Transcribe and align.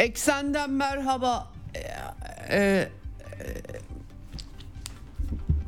Eksenden 0.00 0.70
merhaba. 0.70 1.52
Ee, 2.50 2.58
e, 2.58 2.88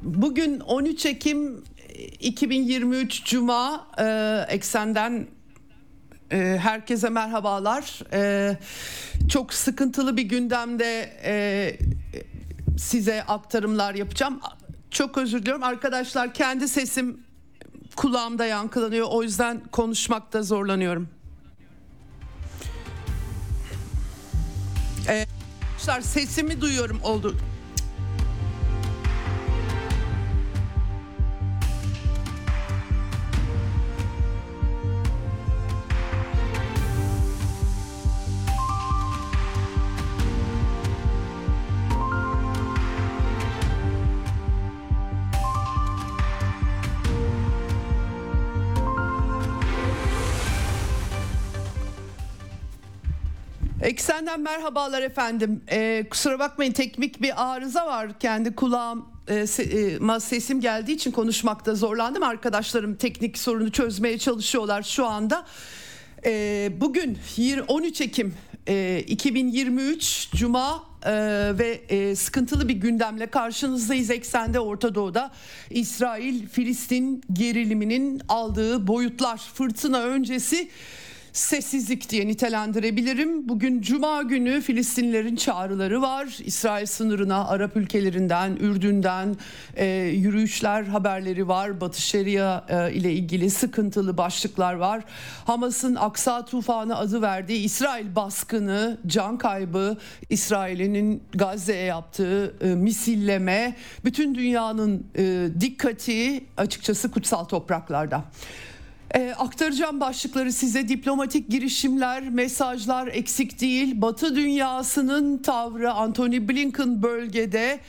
bugün 0.03 0.61
13 0.61 1.07
Ekim 1.07 1.65
2023 2.21 3.25
Cuma. 3.25 3.87
Ee, 3.99 4.47
Eksenden 4.49 5.27
e, 6.31 6.37
herkese 6.63 7.09
merhabalar. 7.09 8.01
Ee, 8.13 8.57
çok 9.29 9.55
sıkıntılı 9.55 10.17
bir 10.17 10.23
gündemde 10.23 11.13
e, 11.25 11.77
size 12.79 13.23
aktarımlar 13.23 13.95
yapacağım. 13.95 14.41
Çok 14.91 15.19
özür 15.19 15.43
diliyorum 15.43 15.63
arkadaşlar. 15.63 16.35
Kendi 16.35 16.69
sesim 16.69 17.21
kulağımda 17.97 18.47
yankılanıyor. 18.47 19.07
O 19.11 19.23
yüzden 19.23 19.61
konuşmakta 19.73 20.43
zorlanıyorum. 20.43 21.22
Ee, 25.09 25.27
sesimi 26.01 26.61
duyuyorum 26.61 27.01
oldu. 27.03 27.37
Eksenden 53.93 54.41
merhabalar 54.41 55.03
efendim. 55.03 55.63
Ee, 55.71 56.05
kusura 56.11 56.39
bakmayın 56.39 56.73
teknik 56.73 57.23
bir 57.23 57.53
arıza 57.53 57.87
var. 57.87 58.19
Kendi 58.19 58.55
kulağım 58.55 59.09
e, 59.29 59.35
e, 59.35 59.47
sesim 60.21 60.61
geldiği 60.61 60.93
için 60.93 61.11
konuşmakta 61.11 61.75
zorlandım. 61.75 62.23
Arkadaşlarım 62.23 62.95
teknik 62.95 63.39
sorunu 63.39 63.73
çözmeye 63.73 64.19
çalışıyorlar 64.19 64.83
şu 64.83 65.07
anda. 65.07 65.47
Ee, 66.27 66.73
bugün 66.81 67.19
13 67.69 68.01
Ekim 68.01 68.35
e, 68.69 69.05
2023 69.07 70.31
Cuma 70.35 70.85
e, 71.07 71.13
ve 71.59 71.81
e, 71.89 72.17
sıkıntılı 72.17 72.69
bir 72.69 72.75
gündemle 72.75 73.27
karşınızdayız. 73.27 74.11
Eksende 74.11 74.61
Orta 74.61 74.95
Doğu'da 74.95 75.31
İsrail-Filistin 75.71 77.23
geriliminin 77.33 78.23
aldığı 78.29 78.87
boyutlar 78.87 79.39
fırtına 79.55 80.03
öncesi 80.03 80.69
sessizlik 81.33 82.11
diye 82.11 82.27
nitelendirebilirim. 82.27 83.49
Bugün 83.49 83.81
Cuma 83.81 84.23
günü 84.23 84.61
Filistinlilerin 84.61 85.37
çağrıları 85.37 86.03
var. 86.03 86.39
İsrail 86.45 86.87
sınırına 86.87 87.49
Arap 87.49 87.77
ülkelerinden, 87.77 88.57
Ürdün'den 88.57 89.37
e, 89.77 89.87
yürüyüşler 89.97 90.83
haberleri 90.83 91.49
var. 91.49 91.81
Batı 91.81 92.03
Şeria 92.03 92.65
e, 92.69 92.95
ile 92.95 93.13
ilgili 93.13 93.51
sıkıntılı 93.51 94.19
başlıklar 94.19 94.75
var. 94.75 95.05
Hamas'ın 95.45 95.95
Aksa 95.95 96.45
tufanı 96.45 96.97
adı 96.97 97.23
verdiği 97.23 97.65
İsrail 97.65 98.17
baskını, 98.17 98.99
can 99.07 99.39
kaybı, 99.39 99.97
İsrail'in 100.31 101.23
Gazze'ye 101.35 101.85
yaptığı 101.85 102.55
e, 102.61 102.67
misilleme, 102.67 103.77
bütün 104.05 104.35
dünyanın 104.35 105.07
e, 105.17 105.49
dikkati 105.61 106.45
açıkçası 106.57 107.11
kutsal 107.11 107.45
topraklarda. 107.45 108.25
E, 109.15 109.35
aktaracağım 109.39 110.01
başlıkları 110.01 110.53
size 110.53 110.89
diplomatik 110.89 111.51
girişimler, 111.51 112.29
mesajlar 112.31 113.07
eksik 113.07 113.61
değil. 113.61 114.01
Batı 114.03 114.37
dünyasının 114.37 115.39
tavrı 115.39 115.93
Anthony 115.93 116.49
Blinken 116.49 117.03
bölgede 117.03 117.81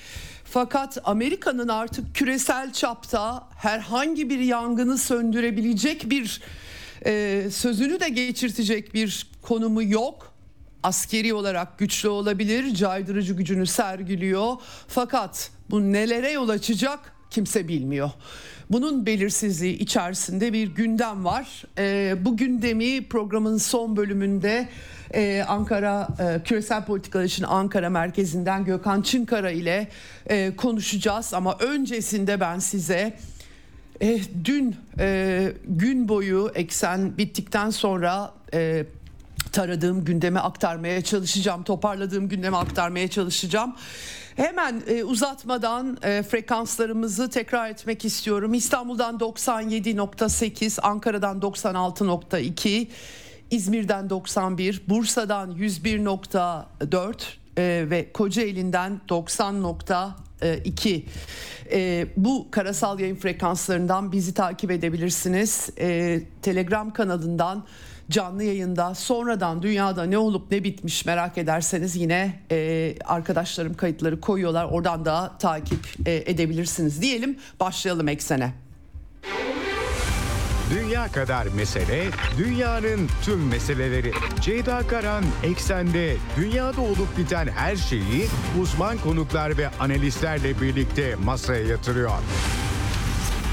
fakat 0.44 0.98
Amerika'nın 1.04 1.68
artık 1.68 2.16
küresel 2.16 2.74
çapta 2.74 3.48
herhangi 3.58 4.30
bir 4.30 4.40
yangını 4.40 4.98
söndürebilecek 4.98 6.10
bir 6.10 6.42
e, 7.06 7.44
sözünü 7.52 8.00
de 8.00 8.10
geçirtecek 8.10 8.94
bir 8.94 9.28
konumu 9.42 9.84
yok. 9.84 10.34
Askeri 10.84 11.34
olarak 11.34 11.80
güçlü 11.80 12.10
olabilir, 12.10 12.76
caydırıcı 12.76 13.34
gücünü 13.34 13.66
sergiliyor. 13.66 14.56
Fakat 14.88 15.52
bu 15.70 15.94
nelere 15.94 16.32
yol 16.32 16.50
açacak 16.50 17.14
kimse 17.30 17.68
bilmiyor. 17.68 18.12
Bunun 18.74 19.06
belirsizliği 19.06 19.78
içerisinde 19.78 20.54
bir 20.54 20.68
gündem 20.68 21.26
var. 21.26 21.64
E, 21.78 22.16
bu 22.26 22.38
gündemi 22.38 23.08
programın 23.08 23.58
son 23.58 23.98
bölümünde 23.98 24.70
e, 25.14 25.44
Ankara 25.48 26.08
e, 26.20 26.44
Küresel 26.44 26.86
Politikalar 26.86 27.24
için 27.24 27.44
Ankara 27.44 27.90
merkezinden 27.90 28.66
Gökhan 28.66 29.02
Çınkara 29.02 29.52
ile 29.52 29.88
e, 30.30 30.56
konuşacağız. 30.56 31.34
Ama 31.34 31.58
öncesinde 31.60 32.40
ben 32.40 32.60
size 32.60 33.18
e, 34.02 34.20
dün 34.46 34.76
e, 35.00 35.54
gün 35.66 36.08
boyu 36.08 36.52
eksen 36.56 37.18
bittikten 37.18 37.70
sonra... 37.70 38.34
E, 38.54 38.86
taradığım 39.52 40.06
gündeme 40.06 40.40
aktarmaya 40.40 41.02
çalışacağım. 41.02 41.64
Toparladığım 41.64 42.30
gündeme 42.30 42.58
aktarmaya 42.58 43.08
çalışacağım. 43.08 43.76
Hemen 44.36 44.84
e, 44.88 45.04
uzatmadan 45.04 45.98
e, 46.04 46.24
frekanslarımızı 46.24 47.30
tekrar 47.30 47.70
etmek 47.70 48.06
istiyorum. 48.06 48.54
İstanbul'dan 48.54 49.18
97.8, 49.18 50.82
Ankara'dan 50.82 51.40
96.2, 51.40 52.88
İzmir'den 53.52 54.10
91, 54.10 54.84
Bursa'dan 54.88 55.52
101.4 55.52 57.14
e, 57.58 57.90
ve 57.90 58.12
Kocaeli'nden 58.14 59.02
90.2. 59.10 61.04
E, 61.72 62.08
bu 62.18 62.48
karasal 62.52 63.00
yayın 63.00 63.16
frekanslarından 63.16 64.12
bizi 64.12 64.34
takip 64.34 64.72
edebilirsiniz. 64.72 65.70
E, 65.80 66.20
Telegram 66.42 66.94
kanalından 66.94 67.66
canlı 68.10 68.44
yayında 68.44 68.96
sonradan 68.96 69.62
dünyada 69.62 70.04
ne 70.04 70.18
olup 70.18 70.52
ne 70.52 70.64
bitmiş 70.64 71.06
merak 71.06 71.38
ederseniz 71.38 71.96
yine 71.96 72.40
e, 72.52 72.96
arkadaşlarım 73.06 73.74
kayıtları 73.74 74.22
koyuyorlar. 74.22 74.66
Oradan 74.66 75.06
da 75.06 75.32
takip 75.40 75.80
e, 76.06 76.14
edebilirsiniz 76.16 77.02
diyelim. 77.02 77.38
Başlayalım 77.60 78.08
eksene. 78.08 78.54
Dünya 80.74 81.08
kadar 81.08 81.48
mesele, 81.56 82.06
dünyanın 82.38 83.10
tüm 83.24 83.48
meseleleri. 83.48 84.12
Ceyda 84.42 84.88
Karan 84.88 85.24
Eksen'de 85.44 86.16
dünyada 86.38 86.82
olup 86.82 87.18
biten 87.18 87.48
her 87.48 87.76
şeyi 87.76 88.28
uzman 88.62 88.98
konuklar 88.98 89.58
ve 89.58 89.70
analistlerle 89.80 90.62
birlikte 90.62 91.16
masaya 91.16 91.68
yatırıyor. 91.68 92.12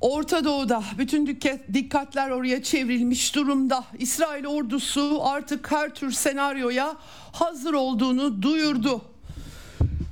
Orta 0.00 0.44
Doğu'da 0.44 0.82
bütün 0.98 1.26
dikkatler 1.74 2.30
oraya 2.30 2.62
çevrilmiş 2.62 3.34
durumda. 3.34 3.84
İsrail 3.98 4.46
ordusu 4.46 5.20
artık 5.22 5.70
her 5.70 5.94
tür 5.94 6.12
senaryoya 6.12 6.96
hazır 7.32 7.74
olduğunu 7.74 8.42
duyurdu. 8.42 9.02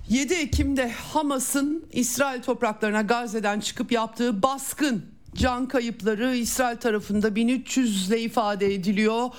7 0.09 0.35
Ekim'de 0.35 0.93
Hamas'ın 1.12 1.85
İsrail 1.93 2.43
topraklarına 2.43 3.03
Gazze'den 3.03 3.61
çıkıp 3.61 3.93
yaptığı 3.93 4.43
baskın 4.43 5.05
can 5.35 5.69
kayıpları 5.69 6.35
İsrail 6.35 6.77
tarafında 6.77 7.37
1300 7.37 8.09
ile 8.09 8.21
ifade 8.21 8.75
ediliyor. 8.75 9.31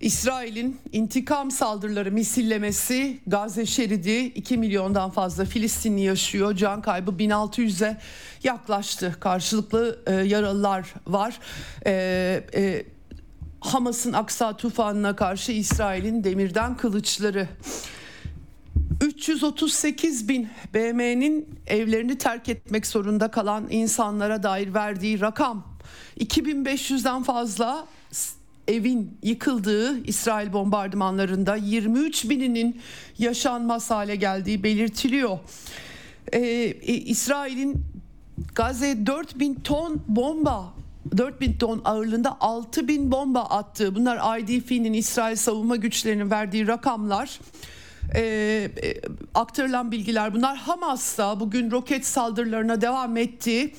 İsrail'in 0.00 0.80
intikam 0.92 1.50
saldırıları 1.50 2.12
misillemesi 2.12 3.20
Gazze 3.26 3.66
şeridi 3.66 4.16
2 4.16 4.58
milyondan 4.58 5.10
fazla 5.10 5.44
Filistinli 5.44 6.00
yaşıyor. 6.00 6.56
Can 6.56 6.82
kaybı 6.82 7.10
1600'e 7.10 7.96
yaklaştı. 8.42 9.16
Karşılıklı 9.20 10.02
e, 10.06 10.14
yaralılar 10.14 10.94
var. 11.06 11.38
E, 11.86 11.92
e, 12.54 12.84
Hamas'ın 13.60 14.12
Aksa 14.12 14.56
tufanına 14.56 15.16
karşı 15.16 15.52
İsrail'in 15.52 16.24
demirden 16.24 16.76
kılıçları. 16.76 17.48
338 19.00 20.28
bin 20.28 20.48
BM'nin 20.74 21.60
evlerini 21.66 22.18
terk 22.18 22.48
etmek 22.48 22.86
zorunda 22.86 23.30
kalan 23.30 23.66
insanlara 23.70 24.42
dair 24.42 24.74
verdiği 24.74 25.20
rakam 25.20 25.64
2500'den 26.20 27.22
fazla 27.22 27.86
evin 28.70 29.18
yıkıldığı 29.22 30.04
İsrail 30.04 30.52
bombardımanlarında 30.52 31.56
23 31.56 32.30
bininin 32.30 32.80
yaşanmaz 33.18 33.90
hale 33.90 34.16
geldiği 34.16 34.62
belirtiliyor. 34.62 35.38
Ee, 36.32 36.74
İsrail'in 36.86 37.84
Gazze 38.54 39.06
4 39.06 39.38
bin 39.38 39.54
ton 39.54 40.02
bomba 40.08 40.74
4 41.16 41.40
bin 41.40 41.52
ton 41.52 41.80
ağırlığında 41.84 42.36
6 42.40 42.88
bin 42.88 43.12
bomba 43.12 43.40
attığı 43.40 43.94
bunlar 43.94 44.38
IDF'nin 44.38 44.92
İsrail 44.92 45.36
savunma 45.36 45.76
güçlerinin 45.76 46.30
verdiği 46.30 46.66
rakamlar 46.66 47.40
e, 48.14 48.20
e, 48.22 48.94
aktarılan 49.34 49.92
bilgiler 49.92 50.34
bunlar 50.34 50.56
Hamas'ta 50.56 51.40
bugün 51.40 51.70
roket 51.70 52.06
saldırılarına 52.06 52.80
devam 52.80 53.16
etti. 53.16 53.74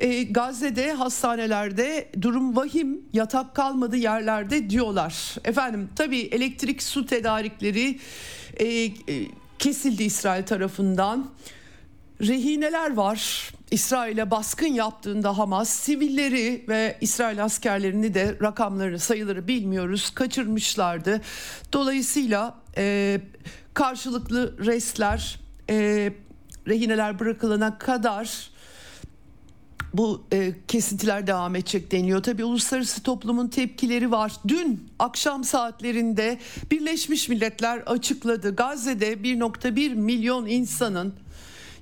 E, 0.00 0.22
Gazze'de 0.22 0.92
hastanelerde 0.92 2.08
durum 2.20 2.56
vahim 2.56 3.00
yatak 3.12 3.54
kalmadı 3.54 3.96
yerlerde 3.96 4.70
diyorlar. 4.70 5.36
Efendim 5.44 5.88
tabii 5.96 6.20
elektrik 6.20 6.82
su 6.82 7.06
tedarikleri 7.06 7.98
e, 8.56 8.66
e, 8.66 8.92
kesildi 9.58 10.02
İsrail 10.02 10.44
tarafından. 10.44 11.30
Rehineler 12.20 12.94
var. 12.94 13.50
İsrail'e 13.70 14.30
baskın 14.30 14.66
yaptığında 14.66 15.38
Hamas 15.38 15.68
sivilleri 15.68 16.64
ve 16.68 16.98
İsrail 17.00 17.44
askerlerini 17.44 18.14
de 18.14 18.36
rakamları 18.42 18.98
sayıları 18.98 19.48
bilmiyoruz 19.48 20.10
kaçırmışlardı. 20.10 21.20
Dolayısıyla 21.72 22.54
e, 22.76 23.20
karşılıklı 23.74 24.66
restler 24.66 25.40
e, 25.70 26.12
rehineler 26.68 27.18
bırakılana 27.18 27.78
kadar 27.78 28.50
bu 29.94 30.24
e, 30.32 30.52
kesintiler 30.68 31.26
devam 31.26 31.56
edecek 31.56 31.92
deniyor. 31.92 32.22
Tabii 32.22 32.44
uluslararası 32.44 33.02
toplumun 33.02 33.48
tepkileri 33.48 34.10
var. 34.10 34.32
Dün 34.48 34.88
akşam 34.98 35.44
saatlerinde 35.44 36.38
Birleşmiş 36.70 37.28
Milletler 37.28 37.78
açıkladı. 37.78 38.56
Gazze'de 38.56 39.12
1.1 39.12 39.94
milyon 39.94 40.46
insanın 40.46 41.14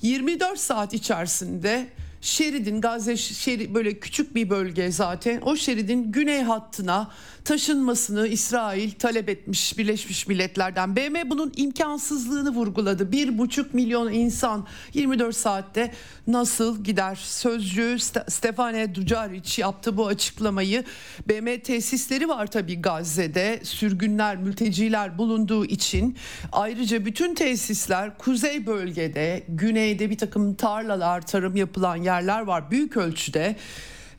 24 0.03 0.59
saat 0.59 0.95
içerisinde 0.95 1.89
şeridin 2.21 2.81
Gazze 2.81 3.17
şeri 3.17 3.75
böyle 3.75 3.99
küçük 3.99 4.35
bir 4.35 4.51
bölge 4.51 4.93
zaten 4.93 5.41
o 5.41 5.57
şeridin 5.57 6.13
güney 6.13 6.43
hattına 6.43 7.11
taşınmasını 7.49 8.29
İsrail 8.29 8.91
talep 8.91 9.29
etmiş 9.29 9.79
Birleşmiş 9.79 10.27
Milletler'den. 10.27 10.97
BM 10.97 11.31
bunun 11.31 11.53
imkansızlığını 11.57 12.51
vurguladı. 12.51 13.13
Bir 13.13 13.39
buçuk 13.39 13.75
milyon 13.75 14.13
insan 14.13 14.67
24 14.95 15.37
saatte 15.37 15.93
nasıl 16.27 16.85
gider? 16.85 17.15
Sözcü 17.15 17.99
Stefane 18.29 18.95
Ducaric 18.95 19.63
yaptı 19.63 19.97
bu 19.97 20.07
açıklamayı. 20.07 20.85
BM 21.29 21.61
tesisleri 21.63 22.29
var 22.29 22.47
tabii 22.47 22.83
Gazze'de. 22.83 23.61
Sürgünler, 23.63 24.37
mülteciler 24.37 25.19
bulunduğu 25.19 25.65
için. 25.65 26.17
Ayrıca 26.53 27.05
bütün 27.05 27.35
tesisler 27.35 28.19
kuzey 28.19 28.67
bölgede, 28.67 29.45
güneyde 29.49 30.11
bir 30.11 30.19
takım 30.19 30.55
tarlalar, 30.55 31.27
tarım 31.27 31.57
yapılan 31.57 31.97
yerler 31.97 32.41
var 32.41 32.71
büyük 32.71 32.97
ölçüde 32.97 33.57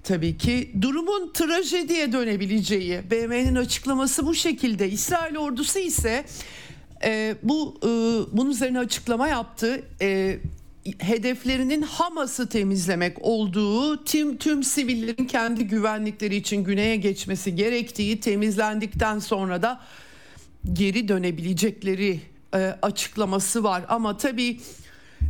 tabii 0.03 0.37
ki 0.37 0.71
durumun 0.81 1.31
trajediye 1.33 2.11
dönebileceği 2.11 3.01
BM'nin 3.11 3.55
açıklaması 3.55 4.25
bu 4.25 4.35
şekilde. 4.35 4.89
İsrail 4.89 5.37
ordusu 5.37 5.79
ise 5.79 6.25
e, 7.03 7.35
bu 7.43 7.79
e, 7.83 7.87
bunun 8.37 8.49
üzerine 8.49 8.79
açıklama 8.79 9.27
yaptı. 9.27 9.83
E, 10.01 10.39
hedeflerinin 10.99 11.81
Hamas'ı 11.81 12.49
temizlemek 12.49 13.17
olduğu, 13.21 14.03
tüm 14.03 14.37
tüm 14.37 14.63
sivillerin 14.63 15.25
kendi 15.25 15.67
güvenlikleri 15.67 16.35
için 16.35 16.63
güneye 16.63 16.95
geçmesi 16.95 17.55
gerektiği, 17.55 18.19
temizlendikten 18.19 19.19
sonra 19.19 19.61
da 19.61 19.81
geri 20.73 21.07
dönebilecekleri 21.07 22.19
e, 22.55 22.75
açıklaması 22.81 23.63
var. 23.63 23.83
Ama 23.87 24.17
tabii 24.17 24.59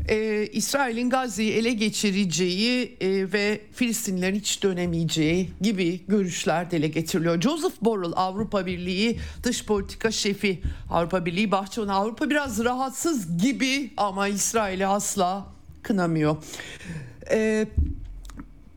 e, 0.09 0.47
İsrail'in 0.47 1.09
Gazze'yi 1.09 1.51
ele 1.51 1.73
geçireceği 1.73 2.97
e, 3.01 3.31
ve 3.33 3.61
Filistinlilerin 3.73 4.35
hiç 4.35 4.63
dönemeyeceği 4.63 5.49
gibi 5.61 6.01
görüşler 6.07 6.71
dile 6.71 6.87
getiriliyor. 6.87 7.41
Joseph 7.41 7.81
Borrell 7.81 8.13
Avrupa 8.15 8.65
Birliği 8.65 9.19
dış 9.43 9.65
politika 9.65 10.11
şefi 10.11 10.61
Avrupa 10.89 11.25
Birliği 11.25 11.51
Bahçıvanı 11.51 11.93
Avrupa 11.93 12.29
biraz 12.29 12.63
rahatsız 12.63 13.37
gibi 13.41 13.91
ama 13.97 14.27
İsrail'i 14.27 14.87
asla 14.87 15.47
kınamıyor. 15.83 16.37
E, 17.31 17.67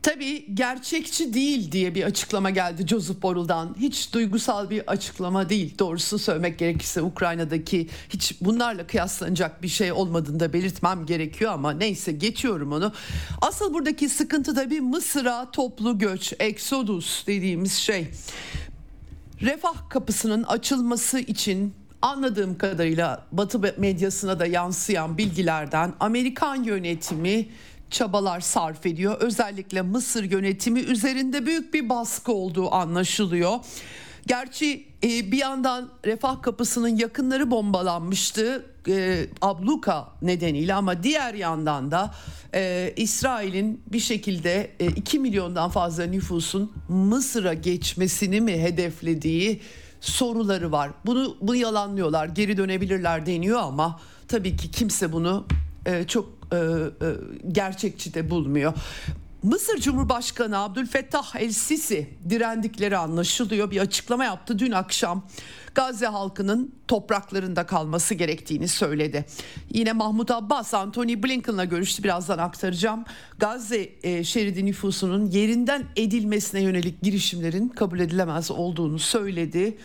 Tabii 0.03 0.55
gerçekçi 0.55 1.33
değil 1.33 1.71
diye 1.71 1.95
bir 1.95 2.03
açıklama 2.03 2.49
geldi 2.49 2.87
Joseph 2.87 3.21
Borrell'dan. 3.21 3.75
Hiç 3.79 4.13
duygusal 4.13 4.69
bir 4.69 4.91
açıklama 4.91 5.49
değil. 5.49 5.77
Doğrusu 5.79 6.19
söylemek 6.19 6.59
gerekirse 6.59 7.01
Ukrayna'daki 7.01 7.89
hiç 8.09 8.41
bunlarla 8.41 8.87
kıyaslanacak 8.87 9.63
bir 9.63 9.67
şey 9.67 9.91
olmadığını 9.91 10.39
da 10.39 10.53
belirtmem 10.53 11.05
gerekiyor 11.05 11.51
ama 11.51 11.71
neyse 11.71 12.11
geçiyorum 12.11 12.71
onu. 12.71 12.93
Asıl 13.41 13.73
buradaki 13.73 14.09
sıkıntı 14.09 14.55
da 14.55 14.69
bir 14.69 14.79
Mısır'a 14.79 15.51
toplu 15.51 15.97
göç, 15.97 16.33
exodus 16.39 17.27
dediğimiz 17.27 17.73
şey. 17.73 18.07
Refah 19.41 19.89
kapısının 19.89 20.43
açılması 20.43 21.19
için 21.19 21.73
anladığım 22.01 22.57
kadarıyla 22.57 23.25
Batı 23.31 23.59
medyasına 23.77 24.39
da 24.39 24.45
yansıyan 24.45 25.17
bilgilerden 25.17 25.93
Amerikan 25.99 26.63
yönetimi 26.63 27.47
çabalar 27.93 28.39
sarf 28.39 28.85
ediyor. 28.85 29.17
Özellikle 29.19 29.81
Mısır 29.81 30.23
yönetimi 30.23 30.79
üzerinde 30.79 31.45
büyük 31.45 31.73
bir 31.73 31.89
baskı 31.89 32.31
olduğu 32.31 32.73
anlaşılıyor. 32.73 33.59
Gerçi 34.27 34.85
e, 35.03 35.31
bir 35.31 35.37
yandan 35.37 35.89
refah 36.05 36.41
kapısının 36.41 36.97
yakınları 36.97 37.51
bombalanmıştı 37.51 38.65
e, 38.87 39.25
abluka 39.41 40.09
nedeniyle 40.21 40.73
ama 40.73 41.03
diğer 41.03 41.33
yandan 41.33 41.91
da 41.91 42.15
e, 42.53 42.93
İsrail'in 42.97 43.81
bir 43.87 43.99
şekilde 43.99 44.71
e, 44.79 44.87
2 44.87 45.19
milyondan 45.19 45.69
fazla 45.69 46.05
nüfusun 46.05 46.71
Mısır'a 46.89 47.53
geçmesini 47.53 48.41
mi 48.41 48.61
hedeflediği 48.61 49.61
soruları 50.01 50.71
var. 50.71 50.91
Bunu 51.05 51.37
bunu 51.41 51.55
yalanlıyorlar. 51.55 52.27
Geri 52.27 52.57
dönebilirler 52.57 53.25
deniyor 53.25 53.59
ama 53.59 53.99
tabii 54.27 54.57
ki 54.57 54.71
kimse 54.71 55.13
bunu 55.13 55.45
çok 56.07 56.42
e, 56.53 56.55
e, 56.55 57.09
gerçekçi 57.51 58.13
de 58.13 58.29
bulmuyor. 58.29 58.73
Mısır 59.43 59.77
Cumhurbaşkanı 59.77 60.57
Abdülfettah 60.57 61.35
El-Sisi 61.35 62.09
direndikleri 62.29 62.97
anlaşılıyor. 62.97 63.71
Bir 63.71 63.81
açıklama 63.81 64.25
yaptı 64.25 64.59
dün 64.59 64.71
akşam. 64.71 65.27
Gazze 65.75 66.05
halkının 66.05 66.75
topraklarında 66.87 67.65
kalması 67.65 68.13
gerektiğini 68.13 68.67
söyledi. 68.67 69.25
Yine 69.69 69.93
Mahmut 69.93 70.31
Abbas 70.31 70.73
Anthony 70.73 71.23
Blinken'la 71.23 71.65
görüştü 71.65 72.03
birazdan 72.03 72.37
aktaracağım. 72.37 73.05
Gazze 73.37 73.89
e, 74.03 74.23
şeridi 74.23 74.65
nüfusunun 74.65 75.25
yerinden 75.25 75.83
edilmesine 75.95 76.61
yönelik 76.61 77.01
girişimlerin 77.01 77.67
kabul 77.67 77.99
edilemez 77.99 78.51
olduğunu 78.51 78.99
söyledi. 78.99 79.77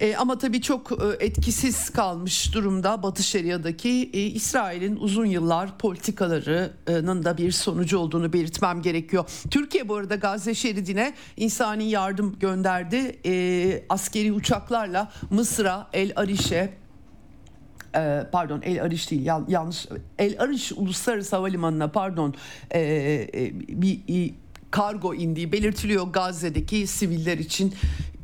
E, 0.00 0.16
ama 0.16 0.38
tabii 0.38 0.62
çok 0.62 0.92
e, 0.92 1.24
etkisiz 1.24 1.90
kalmış 1.90 2.54
durumda 2.54 3.02
Batı 3.02 3.22
Şeria'daki 3.22 4.10
e, 4.12 4.20
İsrail'in 4.20 4.96
uzun 4.96 5.26
yıllar 5.26 5.78
politikalarının 5.78 7.24
da 7.24 7.36
bir 7.36 7.52
sonucu 7.52 7.98
olduğunu 7.98 8.32
belirtmem 8.32 8.82
gerekiyor. 8.82 9.24
Türkiye 9.50 9.88
bu 9.88 9.96
arada 9.96 10.14
Gazze 10.14 10.54
şeridine 10.54 11.14
insani 11.36 11.90
yardım 11.90 12.38
gönderdi. 12.38 13.18
E, 13.26 13.84
askeri 13.88 14.32
uçaklarla 14.32 15.12
Mısır'a, 15.30 15.88
El 15.92 16.12
Ariş'e 16.16 16.74
e, 17.96 18.26
pardon 18.32 18.62
El 18.62 18.82
Ariş 18.82 19.10
değil 19.10 19.26
yanlış 19.48 19.86
El 20.18 20.40
Ariş 20.40 20.72
Uluslararası 20.72 21.36
Havalimanı'na 21.36 21.88
pardon 21.88 22.34
e, 22.70 22.80
e, 23.34 23.52
bir 23.82 24.00
kargo 24.70 25.14
indiği 25.14 25.52
belirtiliyor 25.52 26.06
Gazze'deki 26.06 26.86
siviller 26.86 27.38
için 27.38 27.74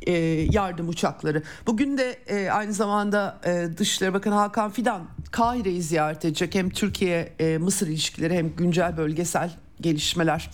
e, 0.07 0.11
yardım 0.51 0.89
uçakları. 0.89 1.43
Bugün 1.67 1.97
de 1.97 2.19
e, 2.27 2.49
aynı 2.49 2.73
zamanda 2.73 3.41
e, 3.45 3.77
Dışişleri 3.77 4.13
Bakanı 4.13 4.35
Hakan 4.35 4.71
Fidan 4.71 5.07
Kahire'yi 5.31 5.81
ziyaret 5.81 6.25
edecek. 6.25 6.55
Hem 6.55 6.69
Türkiye-Mısır 6.69 7.87
ilişkileri 7.87 8.33
hem 8.37 8.55
güncel 8.55 8.97
bölgesel 8.97 9.51
gelişmeler 9.81 10.49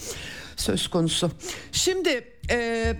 söz 0.56 0.88
konusu. 0.88 1.32
Şimdi 1.72 2.28
e, 2.52 2.94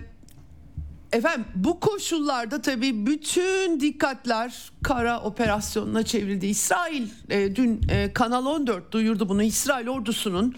efendim 1.12 1.44
bu 1.54 1.80
koşullarda 1.80 2.62
tabii 2.62 3.06
bütün 3.06 3.80
dikkatler 3.80 4.70
kara 4.82 5.20
operasyonuna 5.20 6.02
çevrildi. 6.02 6.46
İsrail 6.46 7.08
e, 7.30 7.56
dün 7.56 7.80
e, 7.88 8.12
Kanal 8.12 8.46
14 8.46 8.92
duyurdu 8.92 9.28
bunu. 9.28 9.42
İsrail 9.42 9.88
ordusunun 9.88 10.54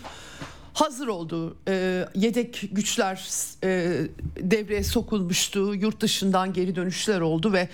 hazır 0.74 1.06
olduğu 1.06 1.56
e, 1.68 2.04
yedek 2.14 2.68
güçler 2.72 3.28
e, 3.64 4.00
devreye 4.36 4.84
sokulmuştu. 4.84 5.74
Yurt 5.74 6.00
dışından 6.00 6.52
geri 6.52 6.76
dönüşler 6.76 7.20
oldu 7.20 7.52
ve 7.52 7.68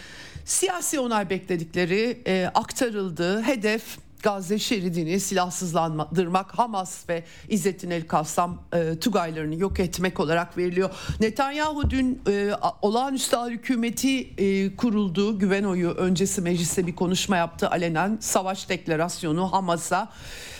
siyasi 0.45 1.01
onay 1.01 1.31
bekledikleri 1.31 2.23
e, 2.27 2.51
aktarıldı. 2.55 3.43
Hedef 3.43 3.99
Gazze 4.23 4.59
şeridini 4.59 5.21
silahsızlandırmak, 5.21 6.59
Hamas 6.59 7.09
ve 7.09 7.25
İzzettin 7.49 7.91
El 7.91 8.07
Kassam 8.07 8.63
e, 8.75 8.99
Tugaylarını 9.01 9.55
yok 9.55 9.81
etmek 9.81 10.21
olarak 10.21 10.59
veriliyor. 10.59 10.91
Netanyahu 11.21 11.91
dün 11.91 12.23
e, 12.29 12.51
olağanüstü 12.83 13.37
hükümeti 13.49 14.21
e, 14.39 14.77
kuruldu. 14.77 15.39
Güven 15.39 15.65
oyu 15.65 15.91
öncesi 15.91 16.41
mecliste 16.41 16.87
bir 16.87 16.97
konuşma 16.97 17.37
yaptı. 17.37 17.71
Alenen 17.71 18.19
savaş 18.21 18.69
deklarasyonu 18.69 19.53
Hamas'a 19.53 20.09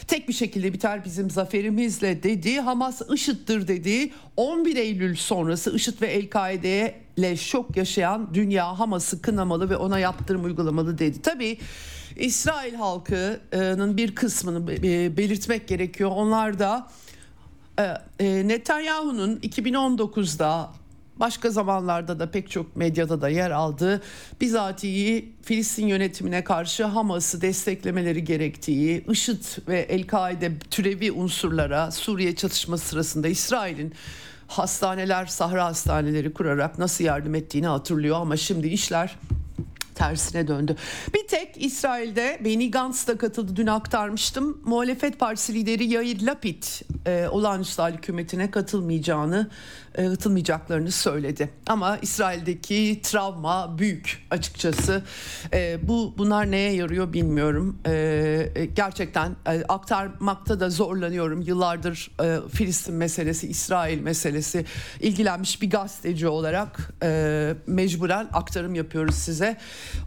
tek 0.07 0.29
bir 0.29 0.33
şekilde 0.33 0.73
biter 0.73 1.05
bizim 1.05 1.31
zaferimizle 1.31 2.23
dedi. 2.23 2.61
Hamas 2.61 3.03
IŞİD'dir 3.15 3.69
dedi. 3.69 4.13
11 4.37 4.77
Eylül 4.77 5.17
sonrası 5.17 5.77
IŞİD 5.77 6.03
ve 6.03 6.07
El-Kaide'ye 6.07 7.01
ile 7.17 7.37
şok 7.37 7.77
yaşayan 7.77 8.35
dünya 8.35 8.79
Hamas'ı 8.79 9.23
kınamalı 9.23 9.71
ve 9.71 9.77
ona 9.77 9.99
yaptırım 9.99 10.45
uygulamalı 10.45 10.99
dedi. 10.99 11.23
Tabii 11.23 11.59
İsrail 12.21 12.75
halkının 12.75 13.97
bir 13.97 14.15
kısmını 14.15 14.67
belirtmek 15.17 15.69
gerekiyor. 15.69 16.11
Onlar 16.15 16.59
da 16.59 16.89
e, 17.79 17.83
e, 18.21 18.49
Netanyahu'nun 18.49 19.37
2019'da 19.37 20.71
başka 21.17 21.51
zamanlarda 21.51 22.19
da 22.19 22.31
pek 22.31 22.51
çok 22.51 22.77
medyada 22.77 23.21
da 23.21 23.29
yer 23.29 23.51
aldığı 23.51 24.03
bizatihi 24.41 25.33
Filistin 25.43 25.87
yönetimine 25.87 26.45
karşı 26.45 26.85
Hamas'ı 26.85 27.41
desteklemeleri 27.41 28.25
gerektiği, 28.25 29.05
IŞİD 29.11 29.45
ve 29.69 29.81
El-Kaide 29.81 30.59
türevi 30.71 31.13
unsurlara 31.13 31.91
Suriye 31.91 32.37
çatışma 32.37 32.79
sırasında 32.79 33.29
İsrail'in 33.29 33.95
hastaneler, 34.47 35.27
sahra 35.27 35.65
hastaneleri 35.65 36.33
kurarak 36.33 36.79
nasıl 36.79 37.05
yardım 37.05 37.35
ettiğini 37.35 37.67
hatırlıyor 37.67 38.17
ama 38.21 38.37
şimdi 38.37 38.69
işler 38.69 39.17
tersine 40.01 40.49
döndü. 40.49 40.77
Bir 41.15 41.29
tek 41.29 41.65
İsrail'de 41.65 42.39
Benny 42.45 42.71
Gantz 42.71 43.09
da 43.09 43.19
katıldı 43.19 43.57
dün 43.57 43.67
aktarmıştım. 43.67 44.61
Muhalefet 44.65 45.19
Partisi 45.19 45.55
lideri 45.55 45.85
Yair 45.85 46.23
Lapid 46.23 46.63
e, 47.07 47.29
olağanüstü 47.29 47.83
hükümetine 47.83 48.51
katılmayacağını 48.51 49.51
e, 50.01 50.09
katılmayacaklarını 50.09 50.91
söyledi. 50.91 51.51
Ama 51.67 51.99
İsrail'deki 52.03 53.01
travma 53.03 53.79
büyük 53.79 54.27
açıkçası. 54.31 55.03
E, 55.53 55.79
bu 55.89 56.15
bunlar 56.19 56.51
neye 56.51 56.73
yarıyor 56.73 57.13
bilmiyorum. 57.13 57.79
E, 57.87 57.93
e, 58.55 58.65
gerçekten 58.65 59.37
e, 59.47 59.63
aktarmakta 59.69 60.61
da 60.61 60.71
zorlanıyorum. 60.71 61.41
Yıllardır 61.41 62.11
e, 62.23 62.49
Filistin 62.49 62.95
meselesi, 62.95 63.49
İsrail 63.49 64.01
meselesi 64.01 64.65
ilgilenmiş 65.01 65.63
bir 65.63 65.71
gazeteci 65.71 66.29
olarak 66.29 66.93
e, 67.03 67.55
mecburen 67.67 68.29
aktarım 68.33 68.75
yapıyoruz 68.75 69.15
size. 69.15 69.57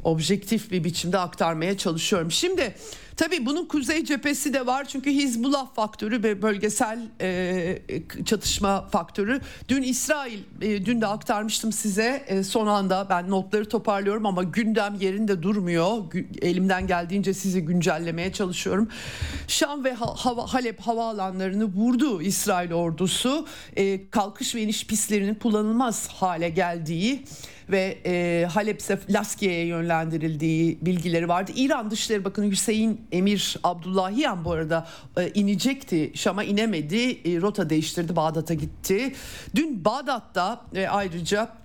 Objektif 0.04 0.72
bir 0.72 0.84
biçimde 0.84 1.18
aktarmaya 1.18 1.78
çalışıyorum. 1.78 2.32
Şimdi 2.32 2.76
Tabii 3.18 3.46
bunun 3.46 3.66
kuzey 3.66 4.04
cephesi 4.04 4.54
de 4.54 4.66
var 4.66 4.86
çünkü 4.86 5.12
Hizbullah 5.12 5.74
faktörü 5.76 6.24
ve 6.24 6.42
bölgesel 6.42 7.00
e, 7.22 8.24
çatışma 8.26 8.88
faktörü. 8.88 9.42
Dün 9.70 9.84
İsrail, 9.84 10.40
e, 10.62 10.86
dün 10.86 11.02
de 11.02 11.08
aktarmıştım 11.08 11.72
size 11.72 12.24
e, 12.28 12.44
son 12.44 12.68
anda 12.68 13.08
ben 13.10 13.30
notları 13.30 13.70
toparlıyorum 13.70 14.26
ama 14.26 14.44
gündem 14.44 14.96
yerinde 15.00 15.44
durmuyor. 15.44 15.98
Elimden 16.42 16.88
geldiğince 16.88 17.34
sizi 17.34 17.62
güncellemeye 17.62 18.34
çalışıyorum. 18.34 18.90
Şam 19.48 19.84
ve 19.84 19.94
hava, 19.94 20.54
Halep 20.54 20.80
havaalanlarını 20.80 21.66
vurdu 21.66 22.22
İsrail 22.22 22.74
ordusu. 22.74 23.48
E, 23.76 24.10
kalkış 24.10 24.56
ve 24.56 24.62
iniş 24.62 24.88
pistlerinin 24.88 25.36
kullanılmaz 25.36 26.08
hale 26.08 26.50
geldiği 26.50 27.26
ve 27.70 27.98
e, 28.06 28.46
Halep'se 28.46 29.00
Laskiye'ye 29.10 29.66
yönlendirildiği 29.66 30.78
bilgileri 30.82 31.28
vardı. 31.28 31.52
İran 31.56 31.92
Dışişleri 31.92 32.26
Bakanı 32.26 32.52
Hüseyin 32.52 33.02
Emir 33.12 33.58
Abdullahiyan 33.64 34.46
bu 34.46 34.52
arada 34.52 34.88
e, 35.18 35.30
inecekti. 35.30 36.12
Şam'a 36.16 36.44
inemedi. 36.44 37.12
E, 37.12 37.42
rota 37.42 37.70
değiştirdi. 37.70 38.16
Bağdat'a 38.16 38.54
gitti. 38.54 39.14
Dün 39.56 39.86
Bağdat'ta 39.86 40.62
e, 40.76 40.88
ayrıca 40.88 41.63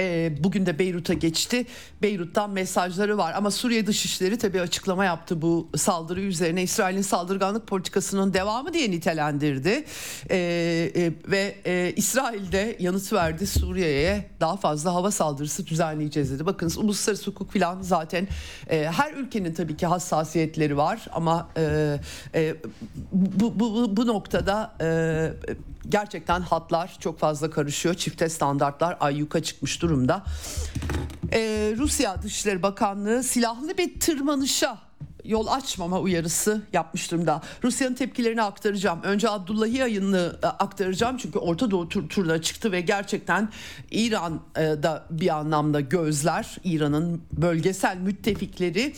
e, 0.00 0.32
bugün 0.44 0.66
de 0.66 0.78
Beyrut'a 0.78 1.14
geçti. 1.14 1.66
Beyrut'tan 2.02 2.50
mesajları 2.50 3.18
var 3.18 3.34
ama 3.36 3.50
Suriye 3.50 3.86
Dışişleri 3.86 4.38
tabii 4.38 4.60
açıklama 4.60 5.04
yaptı 5.04 5.42
bu 5.42 5.68
saldırı 5.76 6.20
üzerine. 6.20 6.62
İsrail'in 6.62 7.02
saldırganlık 7.02 7.66
politikasının 7.66 8.34
devamı 8.34 8.72
diye 8.72 8.90
nitelendirdi. 8.90 9.84
E, 10.30 10.36
e, 10.96 11.12
ve 11.26 11.54
e, 11.66 11.92
İsrail 11.96 12.52
de 12.52 12.76
yanıt 12.80 13.12
verdi 13.12 13.46
Suriye'ye 13.46 14.30
daha 14.40 14.56
fazla 14.56 14.94
hava 14.94 15.10
saldırısı 15.10 15.66
düzenleyeceğiz 15.66 16.32
dedi. 16.32 16.46
Bakınız 16.46 16.78
uluslararası 16.78 17.30
hukuk 17.30 17.52
falan 17.52 17.82
zaten 17.82 18.28
e, 18.70 18.84
her 18.84 19.12
ülkenin 19.14 19.54
tabii 19.54 19.76
ki 19.76 19.86
hassasiyetleri 19.86 20.76
var 20.76 21.06
ama 21.12 21.48
e, 21.56 21.96
e, 22.34 22.54
bu, 23.12 23.60
bu, 23.60 23.74
bu, 23.74 23.96
bu 23.96 24.06
noktada 24.06 24.76
e, 24.80 24.88
gerçekten 25.88 26.40
hatlar 26.40 26.96
çok 27.00 27.18
fazla 27.18 27.50
karışıyor. 27.50 27.94
Çifte 27.94 28.28
standartlar 28.28 28.96
ayyuka 29.00 29.42
çıkmış 29.42 29.82
durumda. 29.82 29.89
Ee, 31.32 31.74
Rusya 31.78 32.22
Dışişleri 32.22 32.62
Bakanlığı 32.62 33.22
silahlı 33.22 33.78
bir 33.78 34.00
tırmanışa 34.00 34.78
yol 35.24 35.46
açmama 35.46 36.00
uyarısı 36.00 36.62
yapmış 36.72 37.10
durumda. 37.10 37.42
Rusya'nın 37.64 37.94
tepkilerini 37.94 38.42
aktaracağım. 38.42 39.02
Önce 39.02 39.30
Abdullahi 39.30 39.76
yayını 39.76 40.36
e, 40.42 40.46
aktaracağım 40.46 41.16
çünkü 41.16 41.38
Orta 41.38 41.70
Doğu 41.70 41.88
tur 41.88 42.08
turuna 42.08 42.42
çıktı 42.42 42.72
ve 42.72 42.80
gerçekten 42.80 43.48
İran'da 43.90 45.06
bir 45.10 45.36
anlamda 45.36 45.80
gözler, 45.80 46.56
İran'ın 46.64 47.22
bölgesel 47.32 47.96
müttefikleri 47.96 48.94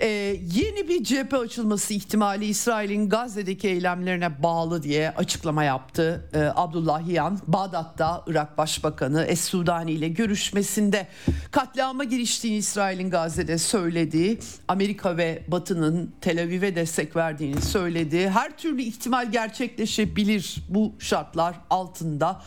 ee, 0.00 0.06
yeni 0.54 0.88
bir 0.88 1.04
cephe 1.04 1.36
açılması 1.36 1.94
ihtimali 1.94 2.44
İsrail'in 2.44 3.08
Gazze'deki 3.08 3.68
eylemlerine 3.68 4.42
bağlı 4.42 4.82
diye 4.82 5.10
açıklama 5.10 5.64
yaptı 5.64 6.30
ee, 6.34 6.38
Abdullah 6.54 7.08
Yan. 7.08 7.38
Bağdat'ta 7.46 8.24
Irak 8.26 8.58
Başbakanı 8.58 9.24
Es-Sudani 9.24 9.92
ile 9.92 10.08
görüşmesinde 10.08 11.06
katliama 11.50 12.04
giriştiğini 12.04 12.56
İsrail'in 12.56 13.10
Gazze'de 13.10 13.58
söylediği, 13.58 14.38
Amerika 14.68 15.16
ve 15.16 15.42
Batı'nın 15.48 16.14
Tel 16.20 16.42
Aviv'e 16.42 16.76
destek 16.76 17.16
verdiğini 17.16 17.62
söyledi. 17.62 18.28
Her 18.28 18.56
türlü 18.56 18.82
ihtimal 18.82 19.32
gerçekleşebilir 19.32 20.56
bu 20.68 20.92
şartlar 20.98 21.56
altında 21.70 22.42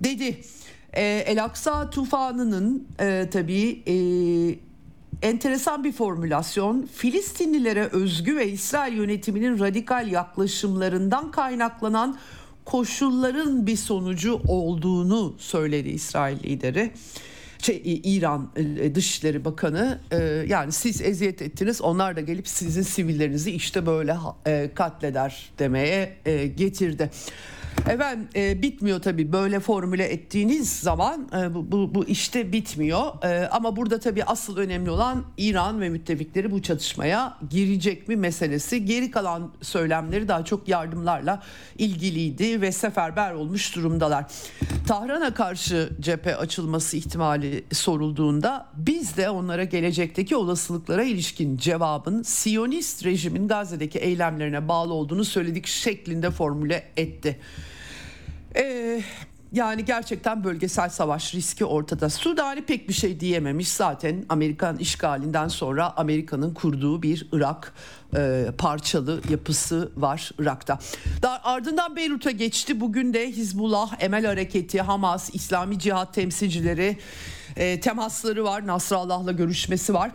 dedi. 0.00 0.40
Ee, 0.92 1.24
El 1.26 1.44
Aksa 1.44 1.90
tufanının 1.90 2.88
e, 3.00 3.28
tabii 3.32 3.82
e, 3.86 3.94
enteresan 5.22 5.84
bir 5.84 5.92
formülasyon. 5.92 6.88
Filistinlilere 6.94 7.84
özgü 7.84 8.36
ve 8.36 8.50
İsrail 8.50 8.96
yönetiminin 8.96 9.58
radikal 9.58 10.08
yaklaşımlarından 10.12 11.30
kaynaklanan 11.30 12.18
koşulların 12.64 13.66
bir 13.66 13.76
sonucu 13.76 14.40
olduğunu 14.48 15.34
söyledi 15.38 15.88
İsrail 15.88 16.42
lideri. 16.44 16.92
Şey, 17.58 18.00
İran 18.04 18.50
e, 18.56 18.94
Dışişleri 18.94 19.44
Bakanı 19.44 19.98
e, 20.10 20.16
yani 20.48 20.72
siz 20.72 21.02
eziyet 21.02 21.42
ettiniz 21.42 21.82
onlar 21.82 22.16
da 22.16 22.20
gelip 22.20 22.48
sizin 22.48 22.82
sivillerinizi 22.82 23.50
işte 23.50 23.86
böyle 23.86 24.16
e, 24.46 24.70
katleder 24.74 25.50
demeye 25.58 26.16
getirdi. 26.56 27.10
Efendim 27.90 28.28
e, 28.36 28.62
bitmiyor 28.62 29.02
tabii 29.02 29.32
böyle 29.32 29.60
formüle 29.60 30.04
ettiğiniz 30.04 30.78
zaman 30.78 31.28
e, 31.38 31.54
bu, 31.54 31.72
bu, 31.72 31.94
bu 31.94 32.04
işte 32.04 32.52
bitmiyor. 32.52 33.24
E, 33.24 33.48
ama 33.48 33.76
burada 33.76 34.00
tabii 34.00 34.24
asıl 34.24 34.56
önemli 34.56 34.90
olan 34.90 35.24
İran 35.36 35.80
ve 35.80 35.88
müttefikleri 35.88 36.50
bu 36.50 36.62
çatışmaya 36.62 37.38
girecek 37.50 38.08
mi 38.08 38.16
meselesi. 38.16 38.84
Geri 38.84 39.10
kalan 39.10 39.52
söylemleri 39.62 40.28
daha 40.28 40.44
çok 40.44 40.68
yardımlarla 40.68 41.42
ilgiliydi 41.78 42.60
ve 42.60 42.72
seferber 42.72 43.32
olmuş 43.32 43.76
durumdalar. 43.76 44.24
Tahran'a 44.86 45.34
karşı 45.34 45.90
cephe 46.00 46.36
açılması 46.36 46.96
ihtimali 46.96 47.64
sorulduğunda 47.72 48.66
biz 48.76 49.16
de 49.16 49.30
onlara 49.30 49.64
gelecekteki 49.64 50.36
olasılıklara 50.36 51.02
ilişkin 51.02 51.56
cevabın 51.56 52.22
Siyonist 52.22 53.04
rejimin 53.04 53.48
Gazze'deki 53.48 53.98
eylemlerine 53.98 54.68
bağlı 54.68 54.94
olduğunu 54.94 55.24
söyledik 55.24 55.66
şeklinde 55.66 56.30
formüle 56.30 56.84
etti. 56.96 57.38
Ee, 58.56 59.02
Yani 59.52 59.84
gerçekten 59.84 60.44
bölgesel 60.44 60.88
savaş 60.88 61.34
riski 61.34 61.64
ortada. 61.64 62.10
Sudani 62.10 62.62
pek 62.62 62.88
bir 62.88 62.94
şey 62.94 63.20
diyememiş 63.20 63.68
zaten 63.68 64.24
Amerikan 64.28 64.78
işgalinden 64.78 65.48
sonra 65.48 65.96
Amerika'nın 65.96 66.54
kurduğu 66.54 67.02
bir 67.02 67.28
Irak 67.32 67.72
e, 68.16 68.46
parçalı 68.58 69.20
yapısı 69.30 69.92
var 69.96 70.30
Irak'ta. 70.38 70.78
Daha 71.22 71.40
ardından 71.44 71.96
Beyrut'a 71.96 72.30
geçti. 72.30 72.80
Bugün 72.80 73.14
de 73.14 73.30
Hizbullah, 73.30 73.92
Emel 74.00 74.26
Hareketi, 74.26 74.80
Hamas, 74.80 75.30
İslami 75.34 75.78
Cihat 75.78 76.14
temsilcileri 76.14 76.98
e, 77.56 77.80
temasları 77.80 78.44
var. 78.44 78.66
Nasrallah'la 78.66 79.32
görüşmesi 79.32 79.94
var. 79.94 80.10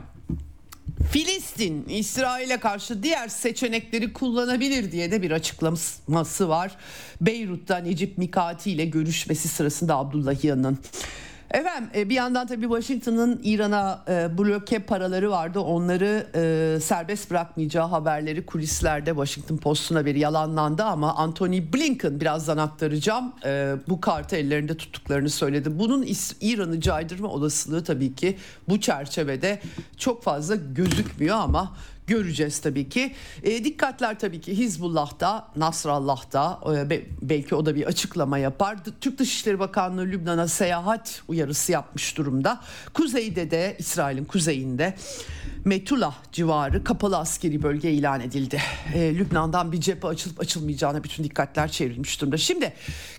Filistin 1.11 1.85
İsrail'e 1.89 2.57
karşı 2.57 3.03
diğer 3.03 3.27
seçenekleri 3.27 4.13
kullanabilir 4.13 4.91
diye 4.91 5.11
de 5.11 5.21
bir 5.21 5.31
açıklaması 5.31 6.50
var. 6.50 6.75
Beyrut'ta 7.21 7.77
Necip 7.77 8.17
Mikati 8.17 8.71
ile 8.71 8.85
görüşmesi 8.85 9.47
sırasında 9.47 9.95
Abdullahiyan'ın. 9.95 10.79
Efendim 11.53 11.89
e, 11.96 12.10
bir 12.10 12.15
yandan 12.15 12.48
tabii 12.48 12.62
Washington'ın 12.62 13.39
İran'a 13.43 14.03
e, 14.10 14.38
bloke 14.38 14.79
paraları 14.79 15.31
vardı. 15.31 15.60
Onları 15.60 16.27
e, 16.36 16.79
serbest 16.79 17.31
bırakmayacağı 17.31 17.88
haberleri 17.88 18.46
kulislerde 18.46 19.10
Washington 19.10 19.58
Post'un 19.58 19.96
haberi 19.96 20.20
yalanlandı 20.20 20.84
ama 20.84 21.15
Anthony 21.15 21.74
Blinken 21.74 22.20
birazdan 22.20 22.58
aktaracağım. 22.58 23.34
Bu 23.89 24.01
kartı 24.01 24.36
ellerinde 24.36 24.77
tuttuklarını 24.77 25.29
söyledi. 25.29 25.79
Bunun 25.79 26.08
İran'ı 26.41 26.81
caydırma 26.81 27.27
olasılığı 27.27 27.84
tabii 27.84 28.15
ki 28.15 28.38
bu 28.70 28.81
çerçevede 28.81 29.62
çok 29.98 30.24
fazla 30.24 30.55
gözükmüyor 30.55 31.38
ama 31.38 31.75
göreceğiz 32.08 32.60
tabii 32.60 32.89
ki. 32.89 33.13
E, 33.43 33.63
dikkatler 33.63 34.20
tabii 34.20 34.41
ki 34.41 34.58
Hizbullah'ta, 34.58 35.48
Nasrallah'ta 35.55 36.60
e, 36.74 37.01
belki 37.22 37.55
o 37.55 37.65
da 37.65 37.75
bir 37.75 37.86
açıklama 37.86 38.38
yapar. 38.38 38.77
Türk 39.01 39.20
Dışişleri 39.20 39.60
Bakanlığı 39.60 40.05
Lübnan'a 40.05 40.48
seyahat 40.48 41.24
uyarısı 41.27 41.72
yapmış 41.72 42.17
durumda. 42.17 42.62
Kuzeyde 42.93 43.51
de 43.51 43.75
İsrail'in 43.79 44.25
kuzeyinde 44.25 44.96
Metula 45.65 46.15
civarı 46.31 46.84
kapalı 46.84 47.17
askeri 47.17 47.63
bölge 47.63 47.91
ilan 47.91 48.22
edildi. 48.22 48.62
E, 48.93 49.15
Lübnan'dan 49.15 49.72
bir 49.72 49.81
cephe 49.81 50.08
açılıp 50.08 50.39
açılmayacağına 50.39 51.03
bütün 51.03 51.24
dikkatler 51.24 51.72
çevrilmiş 51.72 52.22
durumda. 52.22 52.38
Şimdi 52.38 52.74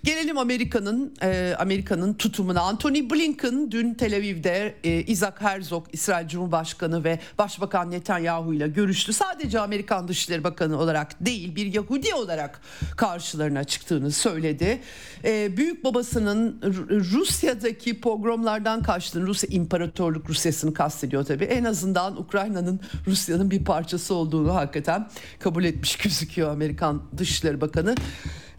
gelelim 0.04 0.38
Amerika'nın 0.38 1.14
e, 1.22 1.54
Amerika'nın 1.58 2.14
tutumuna. 2.14 2.60
Anthony 2.60 3.10
Blinken 3.10 3.70
dün 3.70 3.94
Tel 3.94 4.16
Aviv'de 4.16 4.74
e, 4.84 5.02
Isaac 5.02 5.40
Herzog, 5.40 5.86
İsrail 5.92 6.28
Cumhurbaşkanı 6.28 7.04
ve 7.04 7.18
Başbakan 7.38 7.90
Netanyahu 7.90 8.54
ile 8.54 8.66
görüştü. 8.74 9.12
Sadece 9.12 9.60
Amerikan 9.60 10.08
Dışişleri 10.08 10.44
Bakanı 10.44 10.78
olarak 10.78 11.26
değil 11.26 11.56
bir 11.56 11.66
Yahudi 11.74 12.14
olarak 12.14 12.60
karşılarına 12.96 13.64
çıktığını 13.64 14.10
söyledi. 14.10 14.80
E, 15.24 15.56
büyük 15.56 15.84
babasının 15.84 16.60
Rusya'daki 16.90 18.00
pogromlardan 18.00 18.82
kaçtığını, 18.82 19.26
Rusya 19.26 19.48
İmparatorluk 19.52 20.30
Rusyası'nı 20.30 20.74
kastediyor 20.74 21.24
tabii. 21.24 21.44
En 21.44 21.64
azından 21.64 22.20
Ukrayna'nın 22.20 22.80
Rusya'nın 23.06 23.50
bir 23.50 23.64
parçası 23.64 24.14
olduğunu 24.14 24.54
hakikaten 24.54 25.08
kabul 25.38 25.64
etmiş 25.64 25.96
gözüküyor 25.96 26.50
Amerikan 26.50 27.02
Dışişleri 27.18 27.60
Bakanı. 27.60 27.94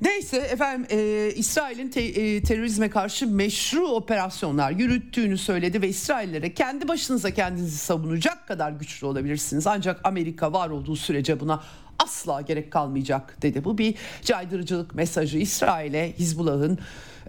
Neyse 0.03 0.37
efendim 0.37 0.87
e, 0.89 1.31
İsrail'in 1.35 1.89
te, 1.89 2.01
e, 2.01 2.43
terörizme 2.43 2.89
karşı 2.89 3.27
meşru 3.27 3.87
operasyonlar 3.87 4.71
yürüttüğünü 4.71 5.37
söyledi 5.37 5.81
ve 5.81 5.89
İsraillere 5.89 6.53
kendi 6.53 6.87
başınıza 6.87 7.31
kendinizi 7.31 7.77
savunacak 7.77 8.47
kadar 8.47 8.71
güçlü 8.71 9.07
olabilirsiniz. 9.07 9.67
Ancak 9.67 10.01
Amerika 10.03 10.53
var 10.53 10.69
olduğu 10.69 10.95
sürece 10.95 11.39
buna 11.39 11.63
asla 11.99 12.41
gerek 12.41 12.71
kalmayacak 12.71 13.41
dedi. 13.41 13.63
Bu 13.63 13.77
bir 13.77 13.95
caydırıcılık 14.21 14.95
mesajı 14.95 15.37
İsrail'e 15.37 16.13
Hizbullah'ın 16.19 16.79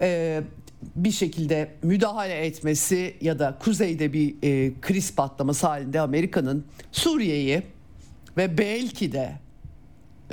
e, 0.01 0.41
bir 0.97 1.13
şekilde 1.13 1.75
müdahale 1.83 2.47
etmesi 2.47 3.17
ya 3.21 3.39
da 3.39 3.59
kuzeyde 3.61 4.13
bir 4.13 4.35
e, 4.43 4.73
kriz 4.81 5.15
patlaması 5.15 5.67
halinde 5.67 6.01
Amerika'nın 6.01 6.65
Suriye'yi 6.93 7.63
ve 8.37 8.59
belki 8.59 9.13
de 9.13 9.44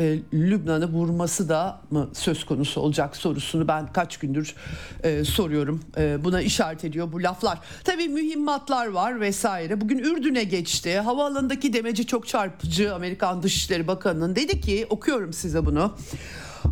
e, 0.01 0.20
Lübnan'ı 0.34 0.86
vurması 0.86 1.50
da 1.50 1.81
mı 1.91 2.10
söz 2.13 2.43
konusu 2.43 2.81
olacak 2.81 3.15
sorusunu 3.17 3.67
ben 3.67 3.93
kaç 3.93 4.17
gündür 4.17 4.55
e, 5.03 5.24
soruyorum. 5.24 5.81
E, 5.98 6.24
buna 6.24 6.41
işaret 6.41 6.86
ediyor 6.86 7.12
bu 7.12 7.23
laflar. 7.23 7.60
Tabii 7.84 8.10
mühimmatlar 8.10 8.88
var 8.88 9.21
vesaire. 9.21 9.82
Bugün 9.82 9.99
Ürdün'e 9.99 10.43
geçti. 10.43 10.99
Havaalanındaki 10.99 11.73
demeci 11.73 12.06
çok 12.06 12.28
çarpıcı. 12.28 12.95
Amerikan 12.95 13.43
Dışişleri 13.43 13.88
Bakanı'nın 13.88 14.36
dedi 14.36 14.62
ki 14.62 14.88
okuyorum 14.89 15.34
size 15.34 15.65
bunu. 15.65 15.95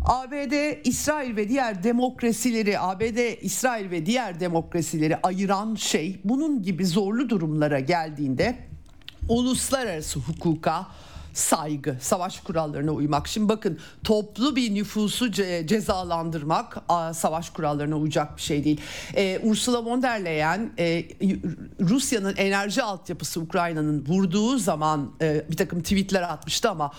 ABD, 0.04 0.86
İsrail 0.86 1.36
ve 1.36 1.48
diğer 1.48 1.82
demokrasileri, 1.82 2.80
ABD, 2.80 3.42
İsrail 3.42 3.90
ve 3.90 4.06
diğer 4.06 4.40
demokrasileri 4.40 5.16
ayıran 5.22 5.74
şey 5.74 6.20
bunun 6.24 6.62
gibi 6.62 6.86
zorlu 6.86 7.28
durumlara 7.28 7.80
geldiğinde 7.80 8.56
uluslararası 9.28 10.20
hukuka 10.20 10.86
saygı, 11.40 11.96
savaş 12.00 12.40
kurallarına 12.40 12.92
uymak. 12.92 13.28
Şimdi 13.28 13.48
bakın 13.48 13.78
toplu 14.04 14.56
bir 14.56 14.74
nüfusu 14.74 15.26
ce- 15.26 15.66
cezalandırmak 15.66 16.76
a, 16.88 17.14
savaş 17.14 17.50
kurallarına 17.50 17.96
uyacak 17.96 18.36
bir 18.36 18.42
şey 18.42 18.64
değil. 18.64 18.80
Ee, 19.16 19.40
Ursula 19.42 19.84
von 19.84 20.02
der 20.02 20.24
Leyen 20.24 20.72
e, 20.78 21.04
Rusya'nın 21.80 22.36
enerji 22.36 22.82
altyapısı 22.82 23.40
Ukrayna'nın 23.40 24.06
vurduğu 24.06 24.58
zaman 24.58 25.12
e, 25.20 25.44
bir 25.50 25.56
takım 25.56 25.82
tweetler 25.82 26.22
atmıştı 26.22 26.70
ama 26.70 26.92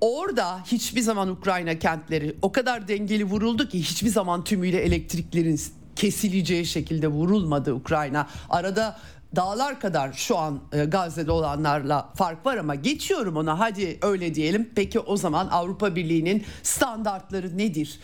Orada 0.00 0.60
hiçbir 0.64 1.00
zaman 1.00 1.28
Ukrayna 1.28 1.78
kentleri 1.78 2.36
o 2.42 2.52
kadar 2.52 2.88
dengeli 2.88 3.24
vuruldu 3.24 3.68
ki 3.68 3.78
hiçbir 3.80 4.08
zaman 4.08 4.44
tümüyle 4.44 4.80
elektriklerin 4.80 5.60
kesileceği 5.96 6.66
şekilde 6.66 7.08
vurulmadı 7.08 7.72
Ukrayna. 7.72 8.26
Arada 8.50 8.98
dağlar 9.36 9.80
kadar 9.80 10.12
şu 10.12 10.38
an 10.38 10.60
e, 10.72 10.84
Gazze'de 10.84 11.32
olanlarla 11.32 12.12
fark 12.14 12.46
var 12.46 12.56
ama 12.56 12.74
geçiyorum 12.74 13.36
ona 13.36 13.58
hadi 13.58 13.98
öyle 14.02 14.34
diyelim. 14.34 14.70
Peki 14.74 15.00
o 15.00 15.16
zaman 15.16 15.48
Avrupa 15.48 15.96
Birliği'nin 15.96 16.44
standartları 16.62 17.58
nedir? 17.58 18.00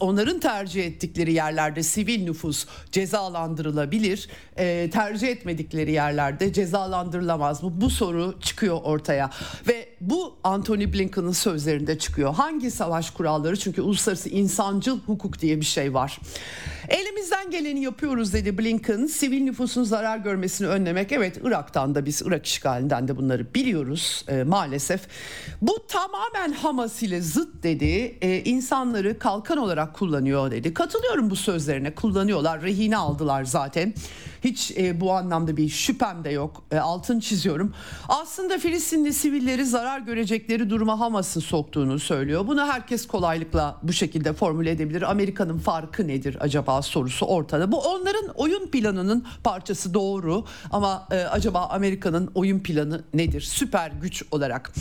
Onların 0.00 0.40
tercih 0.40 0.84
ettikleri 0.84 1.32
yerlerde 1.32 1.82
sivil 1.82 2.24
nüfus 2.24 2.66
cezalandırılabilir. 2.92 4.28
E, 4.56 4.90
tercih 4.92 5.28
etmedikleri 5.28 5.92
yerlerde 5.92 6.52
cezalandırılamaz 6.52 7.62
mı? 7.62 7.72
Bu 7.74 7.90
soru 7.90 8.34
çıkıyor 8.40 8.80
ortaya 8.82 9.30
ve 9.68 9.88
bu 10.00 10.36
Anthony 10.44 10.92
Blinken'ın 10.92 11.32
sözlerinde 11.32 11.98
çıkıyor. 11.98 12.34
Hangi 12.34 12.70
savaş 12.70 13.10
kuralları? 13.10 13.56
Çünkü 13.56 13.82
uluslararası 13.82 14.28
insancıl 14.28 15.00
hukuk 15.06 15.40
diye 15.40 15.60
bir 15.60 15.64
şey 15.64 15.94
var. 15.94 16.18
Elimizden 16.88 17.50
geleni 17.50 17.80
yapıyoruz 17.80 18.32
dedi 18.32 18.58
Blinken. 18.58 19.06
Sivil 19.06 19.42
nüfusun 19.42 19.84
zarar 19.84 20.18
görmesini 20.18 20.68
önlemek. 20.68 21.12
Evet 21.12 21.40
Irak'tan 21.44 21.94
da 21.94 22.06
biz 22.06 22.22
Irak 22.22 22.46
işgalinden 22.46 23.08
de 23.08 23.16
bunları 23.16 23.54
biliyoruz 23.54 24.24
e, 24.28 24.42
maalesef. 24.42 25.00
Bu 25.62 25.86
tamamen 25.88 26.52
Hamas 26.52 27.02
ile 27.02 27.20
zıt 27.20 27.62
dedi. 27.62 28.18
E, 28.20 28.40
insanları 28.40 29.18
kalkan 29.18 29.58
olarak 29.58 29.94
kullanıyor 29.94 30.50
dedi. 30.50 30.74
Katılıyorum 30.74 31.30
bu 31.30 31.36
sözlerine. 31.36 31.94
Kullanıyorlar. 31.94 32.62
Rehine 32.62 32.96
aldılar 32.96 33.44
zaten. 33.44 33.94
Hiç 34.44 34.70
e, 34.76 35.00
bu 35.00 35.12
anlamda 35.12 35.56
bir 35.56 35.68
şüphem 35.68 36.24
de 36.24 36.30
yok. 36.30 36.64
E, 36.70 36.78
altın 36.78 37.20
çiziyorum. 37.20 37.74
Aslında 38.08 38.58
Filistinli 38.58 39.12
sivilleri 39.12 39.64
zarar 39.64 40.00
görecekleri 40.00 40.70
duruma 40.70 41.00
Hamas'ın 41.00 41.40
soktuğunu 41.40 41.98
söylüyor. 41.98 42.46
Bunu 42.46 42.66
herkes 42.66 43.06
kolaylıkla 43.06 43.78
bu 43.82 43.92
şekilde 43.92 44.32
formüle 44.32 44.70
edebilir. 44.70 45.10
Amerika'nın 45.10 45.58
farkı 45.58 46.08
nedir 46.08 46.36
acaba 46.40 46.82
sorusu 46.82 47.26
ortada. 47.26 47.72
Bu 47.72 47.78
onların 47.78 48.28
oyun 48.34 48.66
planının 48.66 49.26
parçası 49.44 49.94
doğru 49.94 50.44
ama 50.70 51.08
e, 51.10 51.16
acaba 51.16 51.66
Amerika'nın 51.66 52.30
oyun 52.34 52.58
planı 52.58 53.04
nedir? 53.14 53.40
Süper 53.40 53.90
güç 53.90 54.22
olarak. 54.30 54.72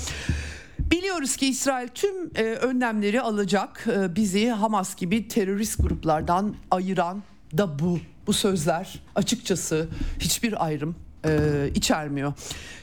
Biliyoruz 0.80 1.38
ki 1.38 1.48
İsrail 1.48 1.88
tüm 1.88 2.32
e, 2.36 2.44
önlemleri 2.44 3.22
alacak. 3.22 3.88
E, 3.88 4.16
bizi 4.16 4.50
Hamas 4.50 4.96
gibi 4.96 5.28
terörist 5.28 5.84
gruplardan 5.84 6.56
ayıran 6.72 7.24
da 7.58 7.80
bu. 7.80 8.00
Bu 8.28 8.34
sözler 8.34 9.00
açıkçası 9.16 9.88
hiçbir 10.20 10.66
ayrım 10.66 10.96
e, 11.26 11.70
içermiyor. 11.76 12.34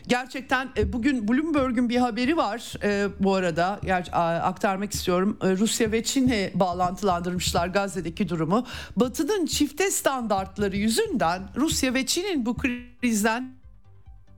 Gerçekten 0.08 0.68
e, 0.76 0.92
bugün 0.92 1.28
Bloomberg'un 1.28 1.88
bir 1.88 1.96
haberi 1.96 2.36
var 2.36 2.74
e, 2.82 3.08
bu 3.20 3.34
arada 3.34 3.80
ger- 3.82 4.10
aktarmak 4.40 4.92
istiyorum. 4.92 5.38
E, 5.42 5.56
Rusya 5.56 5.92
ve 5.92 6.04
Çin'e 6.04 6.50
bağlantılandırmışlar 6.54 7.68
Gazze'deki 7.68 8.28
durumu. 8.28 8.66
Batı'nın 8.96 9.46
çifte 9.46 9.90
standartları 9.90 10.76
yüzünden 10.76 11.42
Rusya 11.56 11.94
ve 11.94 12.06
Çin'in 12.06 12.46
bu 12.46 12.56
krizden 12.56 13.61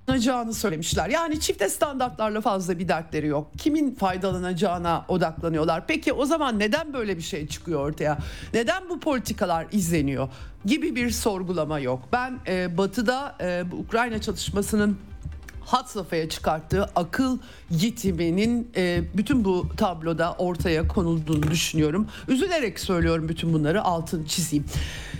faydalanacağını 0.06 0.54
söylemişler. 0.54 1.08
Yani 1.08 1.40
çifte 1.40 1.68
standartlarla 1.68 2.40
fazla 2.40 2.78
bir 2.78 2.88
dertleri 2.88 3.26
yok. 3.26 3.50
Kimin 3.58 3.94
faydalanacağına 3.94 5.04
odaklanıyorlar. 5.08 5.86
Peki 5.86 6.12
o 6.12 6.26
zaman 6.26 6.58
neden 6.58 6.92
böyle 6.92 7.16
bir 7.16 7.22
şey 7.22 7.46
çıkıyor 7.46 7.80
ortaya? 7.80 8.18
Neden 8.54 8.88
bu 8.88 9.00
politikalar 9.00 9.66
izleniyor? 9.72 10.28
Gibi 10.64 10.96
bir 10.96 11.10
sorgulama 11.10 11.78
yok. 11.78 12.02
Ben 12.12 12.38
e, 12.46 12.78
Batı'da 12.78 13.34
e, 13.40 13.70
bu 13.70 13.76
Ukrayna 13.76 14.20
çalışmasının 14.20 14.98
hat 15.66 15.90
safhaya 15.90 16.28
çıkarttığı 16.28 16.84
akıl 16.96 17.38
yitiminin 17.70 18.70
e, 18.76 19.02
bütün 19.14 19.44
bu 19.44 19.68
tabloda 19.76 20.32
ortaya 20.32 20.88
konulduğunu 20.88 21.42
düşünüyorum. 21.42 22.08
Üzülerek 22.28 22.80
söylüyorum 22.80 23.28
bütün 23.28 23.52
bunları 23.52 23.82
altın 23.82 24.24
çizeyim. 24.24 24.64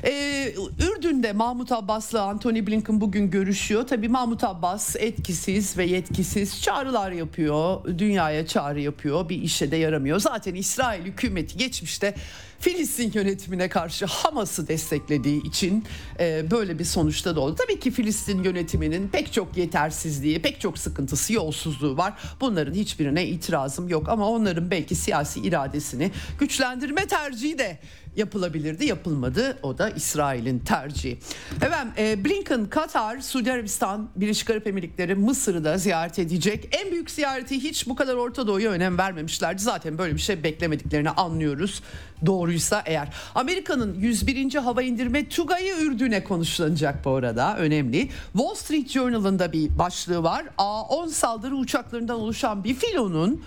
E, 0.05 0.55
Ürdün'de 0.79 1.33
Mahmut 1.33 1.73
Abbas'la 1.73 2.23
Anthony 2.23 2.67
Blinken 2.67 3.01
bugün 3.01 3.31
görüşüyor. 3.31 3.87
Tabii 3.87 4.09
Mahmut 4.09 4.45
Abbas 4.45 4.97
etkisiz 4.97 5.79
ve 5.79 5.85
yetkisiz 5.85 6.63
çağrılar 6.63 7.13
yapıyor. 7.13 7.99
Dünyaya 7.99 8.47
çağrı 8.47 8.81
yapıyor. 8.81 9.29
Bir 9.29 9.43
işe 9.43 9.71
de 9.71 9.77
yaramıyor. 9.77 10.19
Zaten 10.19 10.55
İsrail 10.55 11.05
hükümeti 11.05 11.59
geçmişte 11.59 12.15
Filistin 12.65 13.13
yönetimine 13.15 13.69
karşı 13.69 14.07
Hamas'ı 14.07 14.69
desteklediği 14.69 15.43
için 15.43 15.85
e, 16.21 16.51
böyle 16.51 16.79
bir 16.79 16.85
sonuçta 16.85 17.37
da 17.37 17.41
oldu. 17.41 17.57
Tabii 17.59 17.81
ki 17.81 17.91
Filistin 17.91 18.43
yönetiminin 18.43 19.09
pek 19.09 19.33
çok 19.33 19.57
yetersizliği, 19.57 20.43
pek 20.43 20.61
çok 20.61 20.79
sıkıntısı, 20.79 21.33
yolsuzluğu 21.33 21.97
var. 21.97 22.15
Bunların 22.41 22.75
hiçbirine 22.75 23.27
itirazım 23.27 23.89
yok 23.89 24.09
ama 24.09 24.29
onların 24.29 24.71
belki 24.71 24.95
siyasi 24.95 25.41
iradesini 25.41 26.11
güçlendirme 26.39 27.07
tercihi 27.07 27.59
de 27.59 27.79
yapılabilirdi 28.17 28.85
yapılmadı 28.85 29.59
o 29.63 29.79
da 29.79 29.91
İsrail'in 29.91 30.59
tercihi. 30.59 31.19
Efendim 31.57 31.93
e, 31.99 32.25
Blinken 32.25 32.67
Katar, 32.67 33.21
Suudi 33.21 33.53
Arabistan, 33.53 34.09
Birleşik 34.17 34.51
Arap 34.51 34.67
Emirlikleri 34.67 35.15
Mısır'ı 35.15 35.65
da 35.65 35.79
ziyaret 35.79 36.19
edecek. 36.19 36.69
En 36.73 36.91
büyük 36.91 37.11
ziyareti 37.11 37.63
hiç 37.63 37.89
bu 37.89 37.97
kadar 37.97 38.15
Orta 38.15 38.47
Doğu'ya 38.47 38.71
önem 38.71 38.99
vermemişlerdi. 38.99 39.63
Zaten 39.63 39.99
böyle 39.99 40.15
bir 40.15 40.21
şey 40.21 40.43
beklemediklerini 40.43 41.11
anlıyoruz. 41.11 41.83
Doğruysa 42.27 42.83
eğer. 42.87 43.09
Amerika'nın 43.35 43.95
101. 43.95 44.55
hava 44.55 44.83
indirme 44.83 45.29
TUGA'yı 45.29 45.75
Ürdün'e 45.77 46.25
konuşlanacak 46.25 47.05
bu 47.05 47.11
arada 47.11 47.57
önemli. 47.57 48.09
Wall 48.33 48.55
Street 48.55 48.91
Journal'ın 48.91 49.39
da 49.39 49.53
bir 49.53 49.79
başlığı 49.79 50.23
var. 50.23 50.45
A-10 50.59 51.09
saldırı 51.09 51.57
uçaklarından 51.57 52.17
oluşan 52.17 52.65
bir 52.65 52.75
filonun 52.75 53.43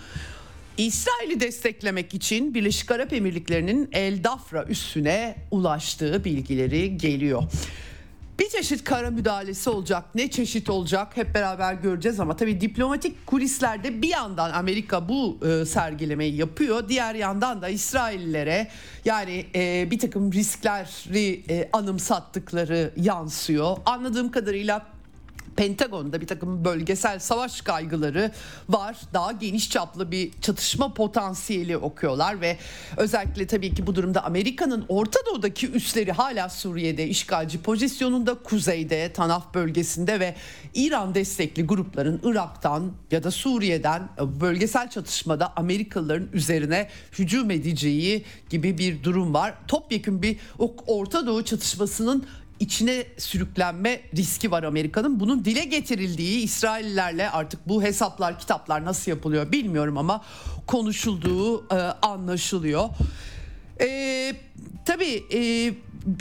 İsrail'i 0.78 1.40
desteklemek 1.40 2.14
için 2.14 2.54
Birleşik 2.54 2.90
Arap 2.90 3.12
Emirlikleri'nin 3.12 3.88
El 3.92 4.24
Dafra 4.24 4.64
üssüne 4.64 5.36
ulaştığı 5.50 6.24
bilgileri 6.24 6.96
geliyor. 6.96 7.42
Bir 8.38 8.48
çeşit 8.48 8.84
kara 8.84 9.10
müdahalesi 9.10 9.70
olacak. 9.70 10.04
Ne 10.14 10.30
çeşit 10.30 10.70
olacak 10.70 11.16
hep 11.16 11.34
beraber 11.34 11.74
göreceğiz 11.74 12.20
ama 12.20 12.36
tabii 12.36 12.60
diplomatik 12.60 13.26
kulislerde 13.26 14.02
bir 14.02 14.08
yandan 14.08 14.50
Amerika 14.50 15.08
bu 15.08 15.38
e, 15.46 15.64
sergilemeyi 15.64 16.36
yapıyor. 16.36 16.88
Diğer 16.88 17.14
yandan 17.14 17.62
da 17.62 17.68
İsraillilere 17.68 18.68
yani 19.04 19.46
e, 19.54 19.90
bir 19.90 19.98
takım 19.98 20.32
riskleri 20.32 21.42
e, 21.50 21.68
anımsattıkları 21.72 22.92
yansıyor. 22.96 23.76
Anladığım 23.86 24.30
kadarıyla 24.30 24.97
Pentagon'da 25.58 26.20
bir 26.20 26.26
takım 26.26 26.64
bölgesel 26.64 27.18
savaş 27.18 27.60
kaygıları 27.60 28.30
var. 28.68 28.96
Daha 29.14 29.32
geniş 29.32 29.70
çaplı 29.70 30.10
bir 30.10 30.32
çatışma 30.40 30.94
potansiyeli 30.94 31.76
okuyorlar 31.76 32.40
ve 32.40 32.58
özellikle 32.96 33.46
tabii 33.46 33.74
ki 33.74 33.86
bu 33.86 33.94
durumda 33.94 34.24
Amerika'nın 34.24 34.84
Orta 34.88 35.20
Doğu'daki 35.26 35.70
üsleri 35.70 36.12
hala 36.12 36.48
Suriye'de 36.48 37.08
işgalci 37.08 37.62
pozisyonunda, 37.62 38.34
kuzeyde, 38.34 39.12
Tanaf 39.12 39.54
bölgesinde 39.54 40.20
ve 40.20 40.34
İran 40.74 41.14
destekli 41.14 41.66
grupların 41.66 42.20
Irak'tan 42.24 42.92
ya 43.10 43.24
da 43.24 43.30
Suriye'den 43.30 44.08
bölgesel 44.40 44.90
çatışmada 44.90 45.52
Amerikalıların 45.56 46.28
üzerine 46.32 46.88
hücum 47.18 47.50
edeceği 47.50 48.24
gibi 48.50 48.78
bir 48.78 49.02
durum 49.04 49.34
var. 49.34 49.54
Topyekun 49.68 50.22
bir 50.22 50.36
Orta 50.86 51.26
Doğu 51.26 51.44
çatışmasının 51.44 52.26
içine 52.60 53.06
sürüklenme 53.18 54.00
riski 54.16 54.50
var 54.50 54.62
Amerika'nın. 54.62 55.20
Bunun 55.20 55.44
dile 55.44 55.64
getirildiği 55.64 56.42
İsraillilerle 56.42 57.30
artık 57.30 57.68
bu 57.68 57.82
hesaplar, 57.82 58.38
kitaplar 58.38 58.84
nasıl 58.84 59.10
yapılıyor 59.10 59.52
bilmiyorum 59.52 59.98
ama 59.98 60.24
konuşulduğu 60.66 61.74
e, 61.74 61.76
anlaşılıyor. 62.02 62.88
E, 63.80 64.32
tabii 64.84 65.24
e, 65.34 65.74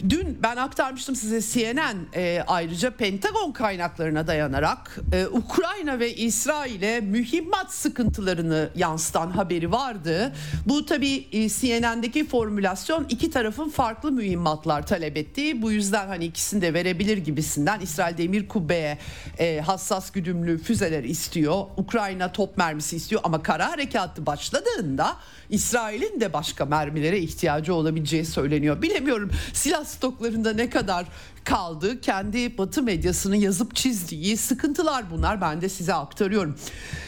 dün 0.09 0.39
ben 0.43 0.55
aktarmıştım 0.55 1.15
size 1.15 1.41
CNN 1.41 1.97
e, 2.15 2.43
ayrıca 2.47 2.91
Pentagon 2.91 3.51
kaynaklarına 3.51 4.27
dayanarak 4.27 4.99
e, 5.13 5.27
Ukrayna 5.27 5.99
ve 5.99 6.15
İsrail'e 6.15 6.99
mühimmat 6.99 7.73
sıkıntılarını 7.73 8.69
yansıtan 8.75 9.31
haberi 9.31 9.71
vardı. 9.71 10.33
Bu 10.65 10.85
tabii 10.85 11.27
e, 11.31 11.49
CNN'deki 11.49 12.27
formülasyon 12.27 13.05
iki 13.09 13.31
tarafın 13.31 13.69
farklı 13.69 14.11
mühimmatlar 14.11 14.87
talep 14.87 15.17
ettiği. 15.17 15.61
Bu 15.61 15.71
yüzden 15.71 16.07
hani 16.07 16.25
ikisini 16.25 16.61
de 16.61 16.73
verebilir 16.73 17.17
gibisinden 17.17 17.79
İsrail 17.79 18.17
demir 18.17 18.47
kubbeye 18.47 18.97
e, 19.39 19.59
hassas 19.59 20.11
güdümlü 20.11 20.57
füzeler 20.57 21.03
istiyor. 21.03 21.65
Ukrayna 21.77 22.31
top 22.31 22.57
mermisi 22.57 22.95
istiyor 22.95 23.21
ama 23.23 23.43
kara 23.43 23.71
harekatı 23.71 24.25
başladığında 24.25 25.17
İsrail'in 25.49 26.19
de 26.19 26.33
başka 26.33 26.65
mermilere 26.65 27.19
ihtiyacı 27.19 27.73
olabileceği 27.73 28.25
söyleniyor. 28.25 28.81
Bilemiyorum 28.81 29.31
silah 29.53 29.76
stoklarında 29.83 30.53
ne 30.53 30.69
kadar 30.69 31.05
kaldı. 31.47 32.01
Kendi 32.01 32.57
Batı 32.57 32.83
medyasının 32.83 33.35
yazıp 33.35 33.75
çizdiği 33.75 34.37
sıkıntılar 34.37 35.11
bunlar. 35.11 35.41
Ben 35.41 35.61
de 35.61 35.69
size 35.69 35.93
aktarıyorum. 35.93 36.55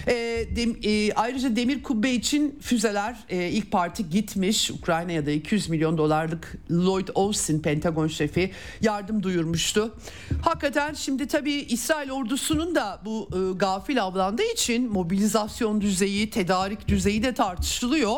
E, 0.07 0.13
dem, 0.55 0.75
e, 0.83 1.13
ayrıca 1.13 1.55
Demir 1.55 1.83
Kubbe 1.83 2.11
için 2.11 2.59
füzeler 2.61 3.17
e, 3.29 3.49
ilk 3.49 3.71
parti 3.71 4.09
gitmiş. 4.09 4.71
Ukrayna'ya 4.71 5.25
da 5.25 5.31
200 5.31 5.69
milyon 5.69 5.97
dolarlık 5.97 6.57
Lloyd 6.71 7.07
Austin 7.15 7.59
Pentagon 7.59 8.07
şefi 8.07 8.51
yardım 8.81 9.23
duyurmuştu. 9.23 9.97
Hakikaten 10.41 10.93
şimdi 10.93 11.27
tabii 11.27 11.53
İsrail 11.53 12.11
ordusunun 12.11 12.75
da 12.75 13.01
bu 13.05 13.29
e, 13.33 13.57
gafil 13.57 14.03
avlandığı 14.03 14.51
için 14.53 14.91
mobilizasyon 14.91 15.81
düzeyi, 15.81 16.29
tedarik 16.29 16.87
düzeyi 16.87 17.23
de 17.23 17.33
tartışılıyor. 17.33 18.17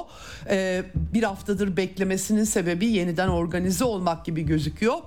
E, 0.50 0.84
bir 0.96 1.24
haftadır 1.24 1.78
beklemesinin 1.78 2.44
sebebi 2.44 2.86
yeniden 2.86 3.28
organize 3.28 3.84
olmak 3.84 4.26
gibi 4.26 4.46
gözüküyor. 4.46 4.98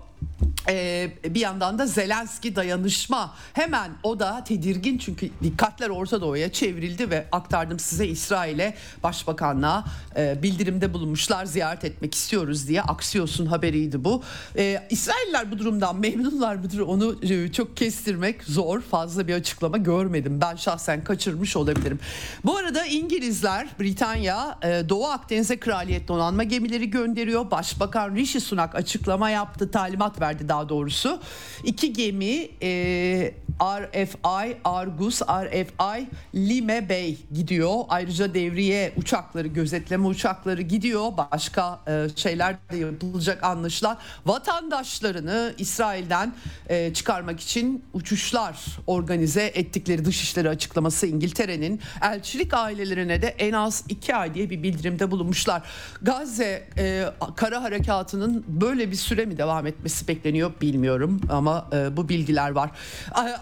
Ee, 0.69 1.11
bir 1.25 1.41
yandan 1.41 1.79
da 1.79 1.87
Zelenski 1.87 2.57
dayanışma 2.57 3.35
hemen 3.53 3.91
o 4.03 4.19
da 4.19 4.45
tedirgin 4.45 4.99
çünkü 4.99 5.31
dikkatler 5.43 5.89
Orta 5.89 6.21
Doğu'ya 6.21 6.53
çevrildi 6.53 7.11
ve 7.11 7.27
aktardım 7.33 7.79
size 7.79 8.07
İsrail'e 8.07 8.75
başbakanlığa 9.03 9.85
e, 10.17 10.43
bildirimde 10.43 10.93
bulunmuşlar 10.93 11.45
ziyaret 11.45 11.85
etmek 11.85 12.15
istiyoruz 12.15 12.69
diye 12.69 12.83
Aksiyos'un 12.83 13.47
haberiydi 13.47 14.05
bu. 14.05 14.23
Ee, 14.57 14.83
İsrailler 14.91 15.51
bu 15.51 15.59
durumdan 15.59 15.97
memnunlar 15.97 16.57
mıdır 16.57 16.81
onu 16.81 17.17
e, 17.23 17.53
çok 17.53 17.77
kestirmek 17.77 18.45
zor 18.45 18.81
fazla 18.81 19.29
bir 19.29 19.35
açıklama 19.35 19.77
görmedim 19.77 20.39
ben 20.41 20.57
şahsen 20.57 21.05
kaçırmış 21.05 21.57
olabilirim. 21.57 21.99
Bu 22.45 22.57
arada 22.57 22.87
İngilizler 22.87 23.69
Britanya 23.81 24.59
e, 24.63 24.89
Doğu 24.89 25.07
Akdeniz'e 25.07 25.61
kraliyet 25.61 26.09
donanma 26.09 26.43
gemileri 26.43 26.91
gönderiyor. 26.91 27.51
Başbakan 27.51 28.15
Rishi 28.15 28.41
Sunak 28.41 28.75
açıklama 28.75 29.31
yaptı 29.31 29.71
talimat 29.71 30.13
verdi 30.20 30.48
daha 30.48 30.68
doğrusu. 30.68 31.20
İki 31.64 31.92
gemi 31.92 32.48
e, 32.62 33.35
RFI, 33.61 34.57
Argus, 34.64 35.23
RFI, 35.23 36.09
Lime 36.35 36.88
Bay 36.88 37.17
gidiyor. 37.35 37.75
Ayrıca 37.88 38.35
devriye 38.35 38.93
uçakları, 38.97 39.49
gözetleme 39.49 40.07
uçakları 40.07 40.62
gidiyor. 40.62 41.12
Başka 41.33 41.81
e, 41.88 42.07
şeyler 42.17 42.57
de 42.73 42.77
yapılacak 42.77 43.45
anlaşılan. 43.45 43.99
Vatandaşlarını 44.27 45.55
İsrail'den 45.59 46.35
e, 46.69 46.95
çıkarmak 46.95 47.40
için 47.40 47.85
uçuşlar 47.93 48.57
organize 48.87 49.43
ettikleri 49.43 50.05
dışişleri 50.05 50.49
açıklaması 50.49 51.07
İngiltere'nin 51.07 51.81
elçilik 52.03 52.55
ailelerine 52.55 53.23
de 53.23 53.29
en 53.29 53.53
az 53.53 53.85
iki 53.88 54.14
ay 54.14 54.35
diye 54.35 54.51
bir 54.51 54.62
bildirimde 54.62 55.11
bulunmuşlar. 55.11 55.62
Gazze 56.03 56.69
e, 56.79 57.05
kara 57.37 57.62
harekatının 57.62 58.45
böyle 58.49 58.90
bir 58.90 58.97
süre 58.97 59.25
mi 59.25 59.38
devam 59.38 59.67
etmesi 59.67 60.09
bekleniyor 60.09 60.53
bilmiyorum 60.61 61.21
ama 61.31 61.69
e, 61.73 61.97
bu 61.97 62.09
bilgiler 62.09 62.51
var. 62.51 62.71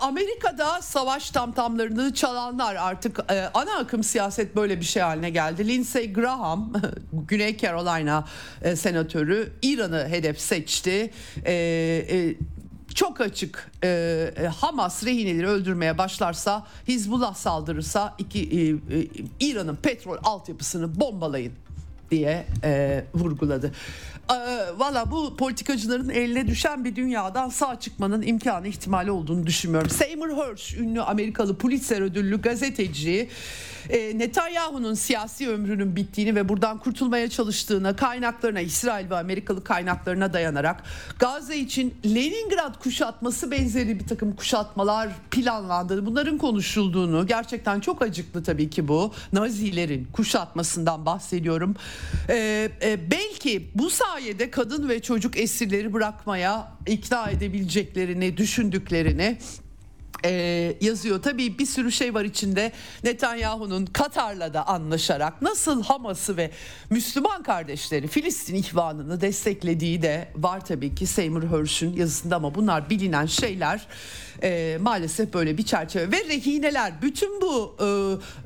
Amerika'da 0.03 0.83
savaş 0.83 1.31
tamtamlarını 1.31 2.15
çalanlar 2.15 2.75
artık 2.75 3.21
e, 3.31 3.51
ana 3.55 3.77
akım 3.77 4.05
siyaset 4.05 4.57
böyle 4.57 4.81
bir 4.81 4.85
şey 4.85 5.03
haline 5.03 5.31
geldi. 5.31 5.69
Lindsey 5.69 6.13
Graham 6.13 6.73
Güney 7.13 7.57
Carolina 7.57 8.25
e, 8.63 8.77
senatörü 8.77 9.53
İran'ı 9.63 10.09
hedef 10.09 10.41
seçti. 10.41 11.11
E, 11.45 11.53
e, 11.53 12.35
çok 12.95 13.21
açık 13.21 13.71
e, 13.85 13.89
e 14.37 14.47
Hamas 14.47 15.05
rehineleri 15.05 15.49
öldürmeye 15.49 15.99
başlarsa 15.99 16.67
Hizbullah 16.89 17.35
saldırırsa 17.35 18.15
iki, 18.19 18.41
e, 18.41 18.99
e, 18.99 19.09
İran'ın 19.41 19.77
petrol 19.77 20.17
altyapısını 20.25 21.01
bombalayın 21.01 21.53
diye 22.11 22.47
e, 22.65 23.05
vurguladı. 23.15 23.73
Valla 24.77 25.11
bu 25.11 25.37
politikacıların 25.37 26.09
eline 26.09 26.47
düşen 26.47 26.85
bir 26.85 26.97
dünyadan 26.97 27.49
sağ 27.49 27.81
çıkmanın 27.81 28.23
imkanı 28.23 28.69
ihtimali 28.69 29.11
olduğunu 29.11 29.47
düşünmüyorum. 29.47 29.91
Seymour 29.91 30.37
Hersh 30.37 30.75
ünlü 30.75 31.03
Amerikalı 31.03 31.59
Pulitzer 31.59 32.01
ödüllü 32.01 32.43
gazeteci 32.43 33.29
e, 33.89 34.19
Netanyahu'nun 34.19 34.95
siyasi 34.95 35.49
ömrünün 35.49 35.97
bittiğini 35.97 36.35
ve 36.35 36.49
buradan 36.49 36.79
kurtulmaya 36.79 37.31
çalıştığını 37.31 37.97
kaynaklarına 37.97 38.61
İsrail 38.61 39.11
ve 39.11 39.17
Amerikalı 39.17 39.65
kaynaklarına 39.65 40.33
dayanarak 40.33 40.83
Gazze 41.19 41.57
için 41.57 41.95
Leningrad 42.05 42.83
kuşatması 42.83 43.51
benzeri 43.51 44.01
bir 44.01 44.07
takım 44.07 44.37
kuşatmalar 44.37 45.09
planlandığını 45.31 46.07
bunların 46.07 46.39
konuşulduğunu 46.39 47.27
gerçekten 47.27 47.81
çok 47.81 48.03
acıklı 48.03 48.43
tabii 48.43 48.71
ki 48.71 48.89
bu 48.89 49.13
Nazilerin 49.33 50.09
kuşatmasından 50.13 51.07
bahsediyorum. 51.07 51.77
E, 52.29 52.69
e, 52.83 53.11
belki 53.11 53.71
bu 53.75 53.91
sayede 53.91 54.51
kadın 54.51 54.89
ve 54.89 55.03
çocuk 55.03 55.37
esirleri 55.37 55.93
bırakmaya 55.93 56.73
ikna 56.87 57.31
edebileceklerini 57.31 58.37
düşündüklerini 58.37 59.39
e, 60.25 60.75
yazıyor. 60.81 61.23
Tabii 61.23 61.59
bir 61.59 61.67
sürü 61.67 61.93
şey 61.93 62.15
var 62.15 62.25
içinde. 62.25 62.73
Netanyahu'nun 63.05 63.87
Katar'la 63.87 64.55
da 64.55 64.67
anlaşarak 64.67 65.43
nasıl 65.43 65.83
Hamas'ı 65.83 66.37
ve 66.37 66.51
Müslüman 66.91 67.43
kardeşleri 67.43 68.09
Filistin 68.09 68.55
ihvanını 68.55 69.21
desteklediği 69.21 70.03
de 70.03 70.29
var 70.37 70.65
tabii 70.65 70.95
ki 70.95 71.07
Seymour 71.07 71.43
Hersh'ün 71.43 71.97
yazısında 71.97 72.37
ama 72.37 72.55
bunlar 72.55 72.91
bilinen 72.91 73.27
şeyler 73.27 73.87
e, 74.43 74.79
maalesef 74.81 75.35
böyle 75.35 75.59
bir 75.59 75.63
çerçeve 75.63 76.13
ve 76.13 76.29
rehineler 76.29 76.93
bütün 77.03 77.41
bu 77.41 77.77
e, 77.81 77.85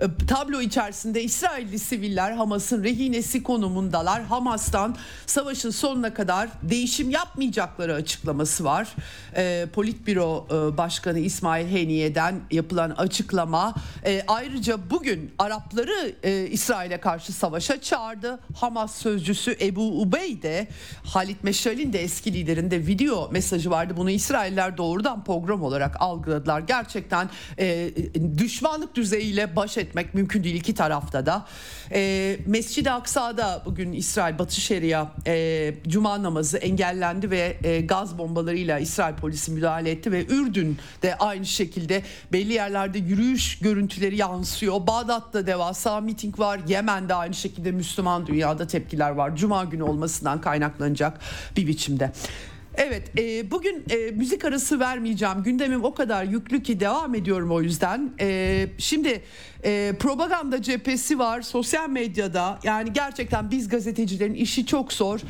e, 0.05 0.27
tablo 0.29 0.61
içerisinde 0.61 1.23
İsrailli 1.23 1.79
siviller 1.79 2.33
Hamas'ın 2.33 2.85
rehinesi 2.85 3.43
konumundalar. 3.43 4.23
Hamas'tan 4.23 4.97
savaşın 5.27 5.71
sonuna 5.71 6.15
kadar 6.15 6.49
değişim 6.63 7.11
yapmayacakları 7.11 7.95
açıklaması 7.95 8.65
var. 8.65 8.89
E, 9.37 9.67
Politbüro 9.75 10.47
e, 10.51 10.77
Başkanı 10.77 11.19
İsmail 11.19 11.69
Heniye'den 11.69 12.41
yapılan 12.51 12.91
açıklama 12.91 13.75
e, 14.07 14.23
ayrıca 14.29 14.91
bugün 14.91 15.35
Arapları 15.39 16.15
e, 16.23 16.47
İsrail'e 16.47 17.01
karşı 17.01 17.33
savaşa 17.33 17.81
çağırdı. 17.81 18.39
Hamas 18.57 18.95
sözcüsü 18.95 19.57
Ebu 19.61 20.01
Ubey 20.01 20.43
de 20.43 20.69
Halit 21.05 21.45
Meşal'in 21.45 21.93
de 21.93 22.03
eski 22.03 22.33
liderinde 22.33 22.87
video 22.87 23.29
mesajı 23.33 23.71
vardı. 23.71 23.95
Bunu 23.97 24.11
İsrailler 24.11 24.77
doğrudan 24.77 25.25
program 25.25 25.63
olarak 25.63 25.86
algıladılar. 26.01 26.61
Gerçekten 26.61 27.31
e, 27.59 27.91
düşmanlık 28.39 28.95
düzeyiyle 28.95 29.57
baş 29.57 29.79
etmek 29.79 30.15
mümkün 30.15 30.45
değil 30.45 30.55
iki 30.55 30.75
tarafta 30.75 31.27
da. 31.27 31.47
E, 31.93 32.37
Mescid-i 32.47 32.91
Aksa'da 32.91 33.63
bugün 33.67 33.93
İsrail 33.93 34.39
Batı 34.39 34.61
Şeria 34.61 35.07
e, 35.27 35.75
Cuma 35.89 36.23
namazı 36.23 36.59
engellendi 36.59 37.31
ve 37.31 37.57
e, 37.65 37.81
gaz 37.81 38.19
bombalarıyla 38.19 38.79
İsrail 38.79 39.15
polisi 39.15 39.51
müdahale 39.51 39.91
etti 39.91 40.13
ve 40.13 40.27
Ürdün'de 40.27 41.17
aynı 41.17 41.47
şekilde 41.47 42.03
belli 42.33 42.53
yerlerde 42.53 42.99
yürüyüş 42.99 43.59
görüntüleri 43.59 44.17
yansıyor. 44.17 44.87
Bağdat'ta 44.87 45.47
devasa 45.47 46.01
miting 46.01 46.39
var. 46.39 46.61
Yemen'de 46.69 47.15
aynı 47.15 47.35
şekilde 47.35 47.73
Müslüman 47.73 48.27
dünyada 48.27 48.67
tepkiler 48.67 49.11
var. 49.11 49.37
Cuma 49.37 49.65
günü 49.65 49.83
olmasından 49.83 50.41
kaynaklanacak 50.41 51.21
bir 51.57 51.67
biçimde. 51.67 52.13
Evet 52.77 53.19
e, 53.19 53.51
bugün 53.51 53.85
e, 53.91 54.11
müzik 54.11 54.45
arası 54.45 54.81
vermeyeceğim. 54.81 55.43
Gündemim 55.43 55.85
o 55.85 55.95
kadar 55.95 56.25
yüklü 56.25 56.63
ki 56.63 56.81
devam 56.81 57.15
ediyorum 57.15 57.51
o 57.51 57.63
yüzden. 57.63 58.11
E, 58.21 58.67
şimdi 58.79 59.23
e, 59.67 59.95
propaganda 59.99 60.63
cephesi 60.63 61.19
var 61.19 61.43
sosyal 61.43 61.89
medyada. 61.89 62.59
Yani 62.63 62.93
gerçekten 62.93 63.51
biz 63.51 63.69
gazetecilerin 63.69 64.35
işi 64.35 64.67
çok 64.67 64.93
zor. 64.93 65.21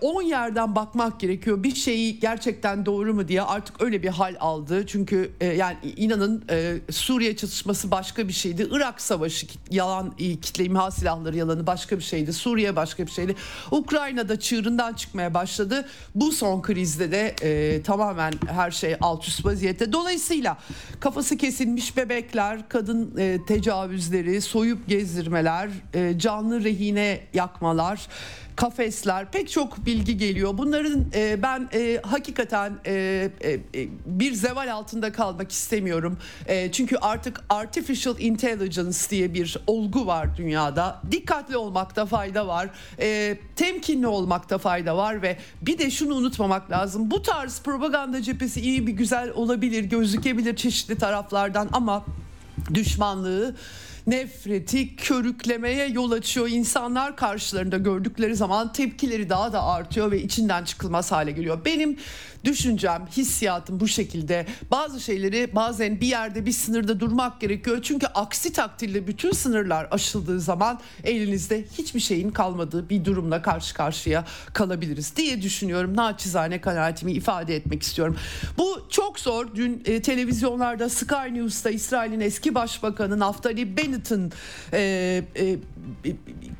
10 0.00 0.22
e, 0.22 0.28
yerden 0.28 0.74
bakmak 0.74 1.20
gerekiyor. 1.20 1.62
Bir 1.62 1.74
şeyi 1.74 2.20
gerçekten 2.20 2.86
doğru 2.86 3.14
mu 3.14 3.28
diye 3.28 3.42
artık 3.42 3.82
öyle 3.82 4.02
bir 4.02 4.08
hal 4.08 4.36
aldı. 4.40 4.86
Çünkü 4.86 5.30
e, 5.40 5.46
yani 5.46 5.76
inanın 5.96 6.44
e, 6.50 6.74
Suriye 6.90 7.36
çatışması 7.36 7.90
başka 7.90 8.28
bir 8.28 8.32
şeydi. 8.32 8.68
Irak 8.70 9.00
savaşı 9.00 9.46
yalan 9.70 10.16
kitle 10.16 10.64
imha 10.64 10.90
silahları 10.90 11.36
yalanı 11.36 11.66
başka 11.66 11.98
bir 11.98 12.02
şeydi. 12.02 12.32
Suriye 12.32 12.76
başka 12.76 13.06
bir 13.06 13.10
şeydi. 13.10 13.34
Ukrayna'da 13.70 14.40
çığırından 14.40 14.94
çıkmaya 14.94 15.34
başladı. 15.34 15.88
Bu 16.14 16.32
son 16.32 16.62
kriz 16.62 16.82
krizde 16.82 17.12
de 17.12 17.34
e, 17.42 17.82
tamamen 17.82 18.32
her 18.46 18.70
şey 18.70 18.96
alt 19.00 19.28
üst 19.28 19.44
vaziyette. 19.44 19.92
Dolayısıyla 19.92 20.58
kafası 21.00 21.36
kesilmiş 21.36 21.96
bebekler, 21.96 22.68
kadın 22.68 23.14
e, 23.18 23.38
tecavüzleri, 23.72 24.40
soyup 24.40 24.88
gezdirmeler, 24.88 25.70
e, 25.94 26.18
canlı 26.18 26.64
rehine 26.64 27.20
yakmalar 27.34 28.08
kafesler 28.56 29.30
pek 29.30 29.50
çok 29.50 29.86
bilgi 29.86 30.16
geliyor. 30.16 30.58
Bunların 30.58 31.04
e, 31.14 31.42
ben 31.42 31.68
e, 31.74 32.00
hakikaten 32.02 32.72
bir 34.06 34.32
zeval 34.32 34.72
altında 34.72 35.12
kalmak 35.12 35.52
istemiyorum. 35.52 36.18
Çünkü 36.72 36.96
artık 36.96 37.44
artificial 37.48 38.18
intelligence 38.18 38.98
diye 39.10 39.34
bir 39.34 39.56
olgu 39.66 40.06
var 40.06 40.36
dünyada. 40.36 41.00
Dikkatli 41.10 41.56
olmakta 41.56 42.06
fayda 42.06 42.46
var. 42.46 42.70
Temkinli 43.56 44.06
olmakta 44.06 44.58
fayda 44.58 44.96
var 44.96 45.22
ve 45.22 45.36
bir 45.62 45.78
de 45.78 45.90
şunu 45.90 46.14
unutmamak 46.14 46.70
lazım. 46.70 47.10
Bu 47.10 47.22
tarz 47.22 47.62
propaganda 47.62 48.22
cephesi 48.22 48.60
iyi 48.60 48.86
bir 48.86 48.92
güzel 48.92 49.30
olabilir, 49.30 49.84
gözükebilir 49.84 50.56
çeşitli 50.56 50.98
taraflardan 50.98 51.68
ama 51.72 52.04
düşmanlığı 52.74 53.54
nefreti 54.06 54.96
körüklemeye 54.96 55.88
yol 55.88 56.10
açıyor. 56.10 56.48
İnsanlar 56.48 57.16
karşılarında 57.16 57.78
gördükleri 57.78 58.36
zaman 58.36 58.72
tepkileri 58.72 59.30
daha 59.30 59.52
da 59.52 59.62
artıyor 59.64 60.10
ve 60.10 60.22
içinden 60.22 60.64
çıkılmaz 60.64 61.12
hale 61.12 61.30
geliyor. 61.32 61.64
Benim 61.64 61.98
düşüncem, 62.44 63.06
hissiyatım 63.16 63.80
bu 63.80 63.88
şekilde. 63.88 64.46
Bazı 64.70 65.00
şeyleri 65.00 65.50
bazen 65.54 66.00
bir 66.00 66.06
yerde 66.06 66.46
bir 66.46 66.52
sınırda 66.52 67.00
durmak 67.00 67.40
gerekiyor. 67.40 67.78
Çünkü 67.82 68.06
aksi 68.06 68.52
takdirde 68.52 69.06
bütün 69.06 69.32
sınırlar 69.32 69.88
aşıldığı 69.90 70.40
zaman 70.40 70.80
elinizde 71.04 71.64
hiçbir 71.78 72.00
şeyin 72.00 72.30
kalmadığı 72.30 72.88
bir 72.90 73.04
durumla 73.04 73.42
karşı 73.42 73.74
karşıya 73.74 74.24
kalabiliriz 74.52 75.16
diye 75.16 75.42
düşünüyorum. 75.42 75.96
Naçizane 75.96 76.60
kanaatimi 76.60 77.12
ifade 77.12 77.56
etmek 77.56 77.82
istiyorum. 77.82 78.16
Bu 78.58 78.86
çok 78.90 79.20
zor. 79.20 79.54
Dün 79.54 79.82
e, 79.86 80.02
televizyonlarda 80.02 80.88
Sky 80.88 81.34
News'ta 81.34 81.70
İsrail'in 81.70 82.20
eski 82.20 82.54
başbakanı 82.54 83.18
Naftali 83.18 83.76
Bennett'ın 83.92 84.32
e, 84.72 85.22
e, 85.36 85.56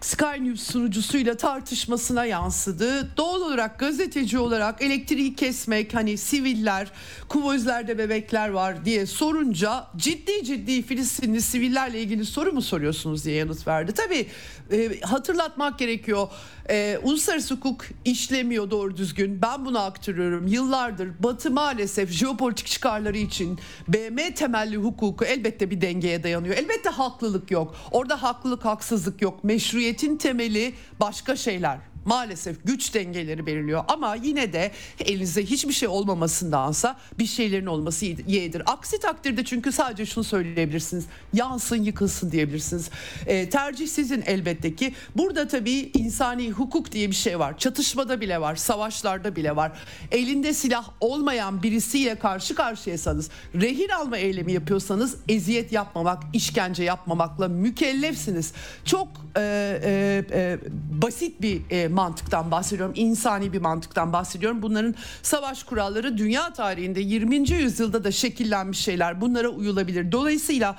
Sky 0.00 0.40
News 0.40 0.62
sunucusuyla 0.62 1.36
tartışmasına 1.36 2.24
yansıdı. 2.24 3.16
Doğal 3.16 3.40
olarak 3.40 3.78
gazeteci 3.78 4.38
olarak 4.38 4.82
elektriği 4.82 5.34
kesmek 5.36 5.94
hani 5.94 6.18
siviller, 6.18 6.92
kuvözlerde 7.28 7.98
bebekler 7.98 8.48
var 8.48 8.84
diye 8.84 9.06
sorunca 9.06 9.86
ciddi 9.96 10.44
ciddi 10.44 10.82
Filistinli 10.82 11.42
sivillerle 11.42 12.00
ilgili 12.00 12.24
soru 12.24 12.52
mu 12.52 12.62
soruyorsunuz 12.62 13.24
diye 13.24 13.36
yanıt 13.36 13.66
verdi. 13.66 13.92
Tabii 13.92 14.26
e, 14.72 15.00
hatırlatmak 15.00 15.78
gerekiyor. 15.78 16.28
E, 16.70 16.98
uluslararası 17.02 17.54
hukuk 17.54 17.84
işlemiyor 18.04 18.70
doğru 18.70 18.96
düzgün. 18.96 19.42
Ben 19.42 19.64
bunu 19.64 19.78
aktarıyorum. 19.78 20.46
Yıllardır 20.46 21.08
Batı 21.20 21.50
maalesef 21.50 22.10
jeopolitik 22.10 22.66
çıkarları 22.66 23.18
için 23.18 23.58
BM 23.88 24.34
temelli 24.34 24.76
hukuku 24.76 25.24
elbette 25.24 25.70
bir 25.70 25.80
dengeye 25.80 26.22
dayanıyor. 26.22 26.56
Elbette 26.56 26.88
haklılık 26.90 27.50
yok. 27.50 27.74
Orada 27.90 28.22
haklılık 28.22 28.64
haksızlık 28.64 29.11
yok. 29.20 29.44
Meşruiyetin 29.44 30.16
temeli 30.16 30.74
başka 31.00 31.36
şeyler 31.36 31.91
maalesef 32.04 32.56
güç 32.64 32.94
dengeleri 32.94 33.46
belirliyor 33.46 33.84
ama 33.88 34.14
yine 34.14 34.52
de 34.52 34.70
elinizde 35.04 35.44
hiçbir 35.44 35.72
şey 35.72 35.88
olmamasındansa 35.88 36.96
bir 37.18 37.26
şeylerin 37.26 37.66
olması 37.66 38.06
yeğdir. 38.06 38.62
Aksi 38.66 39.00
takdirde 39.00 39.44
çünkü 39.44 39.72
sadece 39.72 40.06
şunu 40.06 40.24
söyleyebilirsiniz. 40.24 41.04
Yansın 41.32 41.82
yıkılsın 41.82 42.30
diyebilirsiniz. 42.30 42.90
E, 43.26 43.50
tercih 43.50 43.88
sizin 43.88 44.22
elbette 44.26 44.74
ki. 44.74 44.94
Burada 45.16 45.48
tabii 45.48 45.90
insani 45.94 46.50
hukuk 46.50 46.92
diye 46.92 47.10
bir 47.10 47.14
şey 47.14 47.38
var. 47.38 47.58
Çatışmada 47.58 48.20
bile 48.20 48.40
var. 48.40 48.56
Savaşlarda 48.56 49.36
bile 49.36 49.56
var. 49.56 49.72
Elinde 50.10 50.52
silah 50.52 50.88
olmayan 51.00 51.62
birisiyle 51.62 52.14
karşı 52.14 52.54
karşıyasanız 52.54 53.30
rehin 53.54 53.88
alma 53.88 54.16
eylemi 54.16 54.52
yapıyorsanız 54.52 55.16
eziyet 55.28 55.72
yapmamak, 55.72 56.22
işkence 56.32 56.84
yapmamakla 56.84 57.48
mükellefsiniz. 57.48 58.52
Çok 58.84 59.08
e, 59.36 59.40
e, 59.84 60.24
e, 60.32 60.58
basit 61.02 61.42
bir 61.42 61.62
e, 61.70 61.88
mantıktan 61.92 62.50
bahsediyorum. 62.50 62.94
insani 62.96 63.52
bir 63.52 63.60
mantıktan 63.60 64.12
bahsediyorum. 64.12 64.62
Bunların 64.62 64.94
savaş 65.22 65.62
kuralları 65.62 66.18
dünya 66.18 66.52
tarihinde 66.52 67.00
20. 67.00 67.50
yüzyılda 67.50 68.04
da 68.04 68.12
şekillenmiş 68.12 68.78
şeyler. 68.78 69.20
Bunlara 69.20 69.48
uyulabilir. 69.48 70.12
Dolayısıyla 70.12 70.76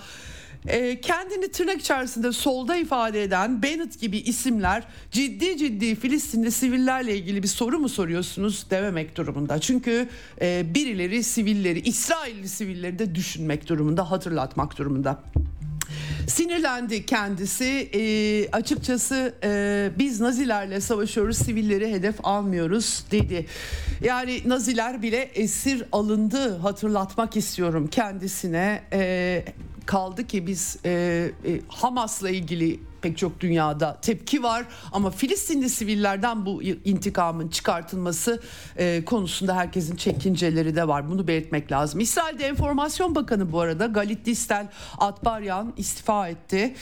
e, 0.67 1.01
kendini 1.01 1.51
tırnak 1.51 1.81
içerisinde 1.81 2.31
solda 2.31 2.75
ifade 2.75 3.23
eden 3.23 3.63
Bennett 3.63 3.99
gibi 3.99 4.17
isimler 4.17 4.83
ciddi 5.11 5.57
ciddi 5.57 5.95
Filistinli 5.95 6.51
sivillerle 6.51 7.17
ilgili 7.17 7.43
bir 7.43 7.47
soru 7.47 7.79
mu 7.79 7.89
soruyorsunuz 7.89 8.65
dememek 8.69 9.17
durumunda. 9.17 9.59
Çünkü 9.59 10.09
e, 10.41 10.75
birileri 10.75 11.23
sivilleri, 11.23 11.79
İsrailli 11.79 12.49
sivilleri 12.49 12.99
de 12.99 13.15
düşünmek 13.15 13.69
durumunda, 13.69 14.11
hatırlatmak 14.11 14.77
durumunda. 14.77 15.23
Sinirlendi 16.27 17.05
kendisi. 17.05 17.89
E, 17.93 18.01
açıkçası 18.51 19.33
e, 19.43 19.91
biz 19.99 20.21
Nazilerle 20.21 20.81
savaşıyoruz, 20.81 21.37
sivilleri 21.37 21.91
hedef 21.91 22.15
almıyoruz 22.23 23.05
dedi. 23.11 23.45
Yani 24.01 24.41
Naziler 24.45 25.01
bile 25.01 25.21
esir 25.35 25.83
alındı 25.91 26.57
hatırlatmak 26.57 27.37
istiyorum 27.37 27.87
kendisine. 27.91 28.83
E, 28.93 29.45
kaldı 29.85 30.27
ki 30.27 30.47
biz 30.47 30.77
e, 30.85 30.89
e, 31.45 31.61
Hamas'la 31.67 32.29
ilgili 32.29 32.79
pek 33.03 33.17
çok 33.17 33.39
dünyada 33.39 33.97
tepki 34.01 34.43
var 34.43 34.65
ama 34.91 35.11
Filistinli 35.11 35.69
sivillerden 35.69 36.45
bu 36.45 36.63
intikamın 36.63 37.47
çıkartılması 37.47 38.41
e, 38.77 39.05
konusunda 39.05 39.55
herkesin 39.55 39.95
çekinceleri 39.95 40.75
de 40.75 40.87
var. 40.87 41.09
Bunu 41.09 41.27
belirtmek 41.27 41.71
lazım. 41.71 41.99
İsrail'de 41.99 42.45
Enformasyon 42.45 43.15
Bakanı 43.15 43.51
bu 43.51 43.59
arada 43.59 43.85
Galit 43.85 44.25
Distel 44.25 44.67
Atbaryan 44.97 45.73
istifa 45.77 46.27
etti 46.27 46.75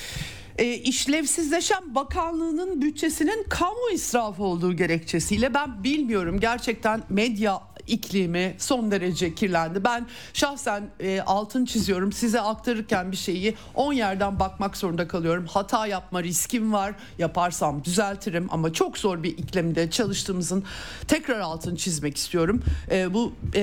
e, 0.58 0.74
işlevsizleşen 0.74 1.96
bakanlığının 1.96 2.82
bütçesinin 2.82 3.46
kamu 3.50 3.90
israfı 3.94 4.44
olduğu 4.44 4.74
gerekçesiyle 4.74 5.54
ben 5.54 5.84
bilmiyorum 5.84 6.40
gerçekten 6.40 7.04
medya 7.10 7.62
iklimi 7.92 8.56
son 8.58 8.92
derece 8.92 9.36
kirlendi. 9.36 9.84
Ben 9.84 10.08
şahsen 10.34 10.84
e, 11.00 11.22
altın 11.22 11.66
çiziyorum 11.66 12.12
size 12.12 12.42
aktarırken 12.42 13.12
bir 13.12 13.18
şeyi 13.18 13.56
10 13.76 13.94
yerden 13.94 14.40
bakmak 14.40 14.78
zorunda 14.78 15.08
kalıyorum. 15.08 15.46
Hata 15.46 15.88
yapma 15.88 16.24
riskim 16.24 16.74
var. 16.74 16.96
Yaparsam 17.18 17.84
düzeltirim 17.84 18.48
ama 18.50 18.74
çok 18.74 18.98
zor 18.98 19.24
bir 19.24 19.38
iklimde 19.38 19.90
çalıştığımızın 19.92 20.64
tekrar 21.08 21.40
altın 21.40 21.76
çizmek 21.76 22.18
istiyorum. 22.18 22.64
E, 22.92 23.14
bu 23.14 23.34
e, 23.56 23.62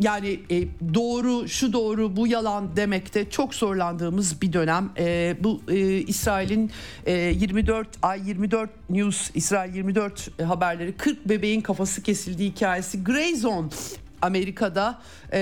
yani 0.00 0.40
e, 0.50 0.68
doğru 0.94 1.48
şu 1.48 1.72
doğru 1.72 2.16
bu 2.16 2.26
yalan 2.26 2.76
demekte 2.76 3.30
çok 3.30 3.54
zorlandığımız 3.54 4.42
bir 4.42 4.52
dönem. 4.52 4.90
E, 4.98 5.36
bu 5.40 5.60
e, 5.68 5.78
İsrail'in 5.86 6.70
e, 7.06 7.12
24 7.12 7.88
ay 8.02 8.28
24 8.28 8.70
News 8.92 9.30
İsrail 9.34 9.74
24 9.74 10.40
haberleri 10.40 10.92
40 10.96 11.28
bebeğin 11.28 11.60
kafası 11.60 12.02
kesildiği 12.02 12.50
hikayesi. 12.50 13.04
Grey 13.04 13.36
Zone 13.36 13.68
Amerika'da 14.22 14.98
e, 15.32 15.38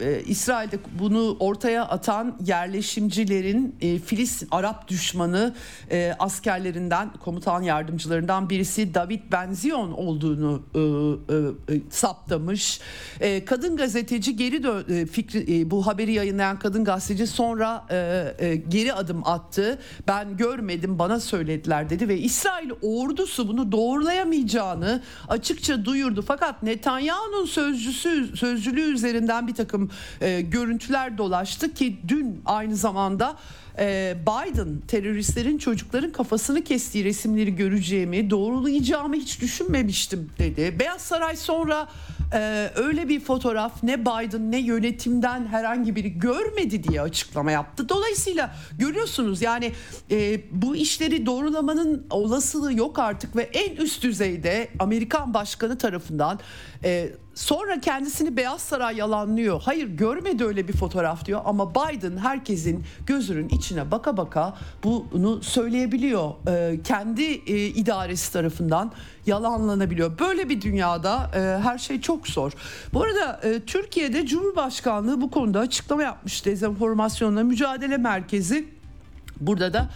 e, 0.00 0.22
İsrail'de 0.26 0.78
bunu 0.98 1.36
ortaya 1.40 1.84
atan 1.88 2.36
yerleşimcilerin 2.44 3.76
e, 3.80 3.98
Filistin 3.98 4.48
Arap 4.50 4.88
düşmanı 4.88 5.54
e, 5.90 6.14
askerlerinden 6.18 7.12
komutan 7.24 7.62
yardımcılarından 7.62 8.50
birisi 8.50 8.94
David 8.94 9.20
Benzion 9.32 9.92
olduğunu 9.92 10.62
e, 10.74 10.78
e, 10.78 11.76
e, 11.76 11.80
saptamış. 11.90 12.80
E, 13.20 13.44
kadın 13.44 13.76
gazeteci 13.76 14.36
geri 14.36 14.62
dön 14.62 14.84
e, 14.88 15.06
fikri 15.06 15.60
e, 15.60 15.70
bu 15.70 15.86
haberi 15.86 16.12
yayınlayan 16.12 16.58
kadın 16.58 16.84
gazeteci 16.84 17.26
sonra 17.26 17.84
e, 17.90 18.34
e, 18.38 18.56
geri 18.56 18.92
adım 18.92 19.26
attı. 19.26 19.78
Ben 20.08 20.36
görmedim 20.36 20.98
bana 20.98 21.20
söylediler 21.20 21.90
dedi 21.90 22.08
ve 22.08 22.18
İsrail 22.18 22.70
ordusu 22.82 23.48
bunu 23.48 23.72
doğrulayamayacağını 23.72 25.02
açıkça 25.28 25.84
duyurdu. 25.84 26.24
Fakat 26.26 26.62
Netanyahu'nun 26.62 27.46
sözcüsü 27.46 28.03
sözcülüğü 28.36 28.94
üzerinden 28.94 29.48
bir 29.48 29.54
takım 29.54 29.90
e, 30.20 30.40
görüntüler 30.40 31.18
dolaştı 31.18 31.74
ki 31.74 31.96
dün 32.08 32.42
aynı 32.46 32.76
zamanda 32.76 33.36
e, 33.78 34.16
Biden 34.22 34.68
teröristlerin 34.88 35.58
çocukların 35.58 36.12
kafasını 36.12 36.64
kestiği 36.64 37.04
resimleri 37.04 37.56
göreceğimi, 37.56 38.30
doğrulayacağımı 38.30 39.14
hiç 39.14 39.40
düşünmemiştim 39.40 40.30
dedi. 40.38 40.76
Beyaz 40.78 41.02
Saray 41.02 41.36
sonra 41.36 41.88
e, 42.34 42.70
öyle 42.74 43.08
bir 43.08 43.20
fotoğraf 43.20 43.82
ne 43.82 44.00
Biden 44.00 44.52
ne 44.52 44.58
yönetimden 44.58 45.46
herhangi 45.46 45.96
biri 45.96 46.18
görmedi 46.18 46.84
diye 46.84 47.00
açıklama 47.00 47.50
yaptı. 47.50 47.88
Dolayısıyla 47.88 48.54
görüyorsunuz 48.78 49.42
yani 49.42 49.72
e, 50.10 50.40
bu 50.50 50.76
işleri 50.76 51.26
doğrulamanın 51.26 52.06
olasılığı 52.10 52.74
yok 52.74 52.98
artık 52.98 53.36
ve 53.36 53.42
en 53.42 53.76
üst 53.76 54.02
düzeyde 54.02 54.68
Amerikan 54.78 55.34
başkanı 55.34 55.78
tarafından 55.78 56.40
e, 56.84 57.10
sonra 57.34 57.80
kendisini 57.80 58.36
Beyaz 58.36 58.60
Saray 58.62 58.96
yalanlıyor. 58.96 59.62
Hayır 59.64 59.88
görmedi 59.88 60.44
öyle 60.44 60.68
bir 60.68 60.72
fotoğraf 60.72 61.24
diyor 61.24 61.40
ama 61.44 61.74
Biden 61.74 62.16
herkesin 62.16 62.84
gözünün 63.06 63.48
içine 63.48 63.90
baka 63.90 64.16
baka 64.16 64.56
bunu 64.84 65.42
söyleyebiliyor. 65.42 66.30
E, 66.48 66.82
kendi 66.82 67.22
e, 67.22 67.66
idaresi 67.66 68.32
tarafından 68.32 68.92
yalanlanabiliyor. 69.26 70.18
Böyle 70.18 70.48
bir 70.48 70.60
dünyada 70.60 71.30
e, 71.34 71.62
her 71.62 71.78
şey 71.78 72.00
çok 72.00 72.28
zor. 72.28 72.52
Bu 72.92 73.02
arada 73.02 73.40
e, 73.42 73.60
Türkiye'de 73.60 74.26
Cumhurbaşkanlığı 74.26 75.20
bu 75.20 75.30
konuda 75.30 75.60
açıklama 75.60 76.02
yapmış. 76.02 76.44
Dezenformasyonla 76.46 77.42
Mücadele 77.44 77.96
Merkezi 77.96 78.68
burada 79.40 79.72
da 79.72 79.88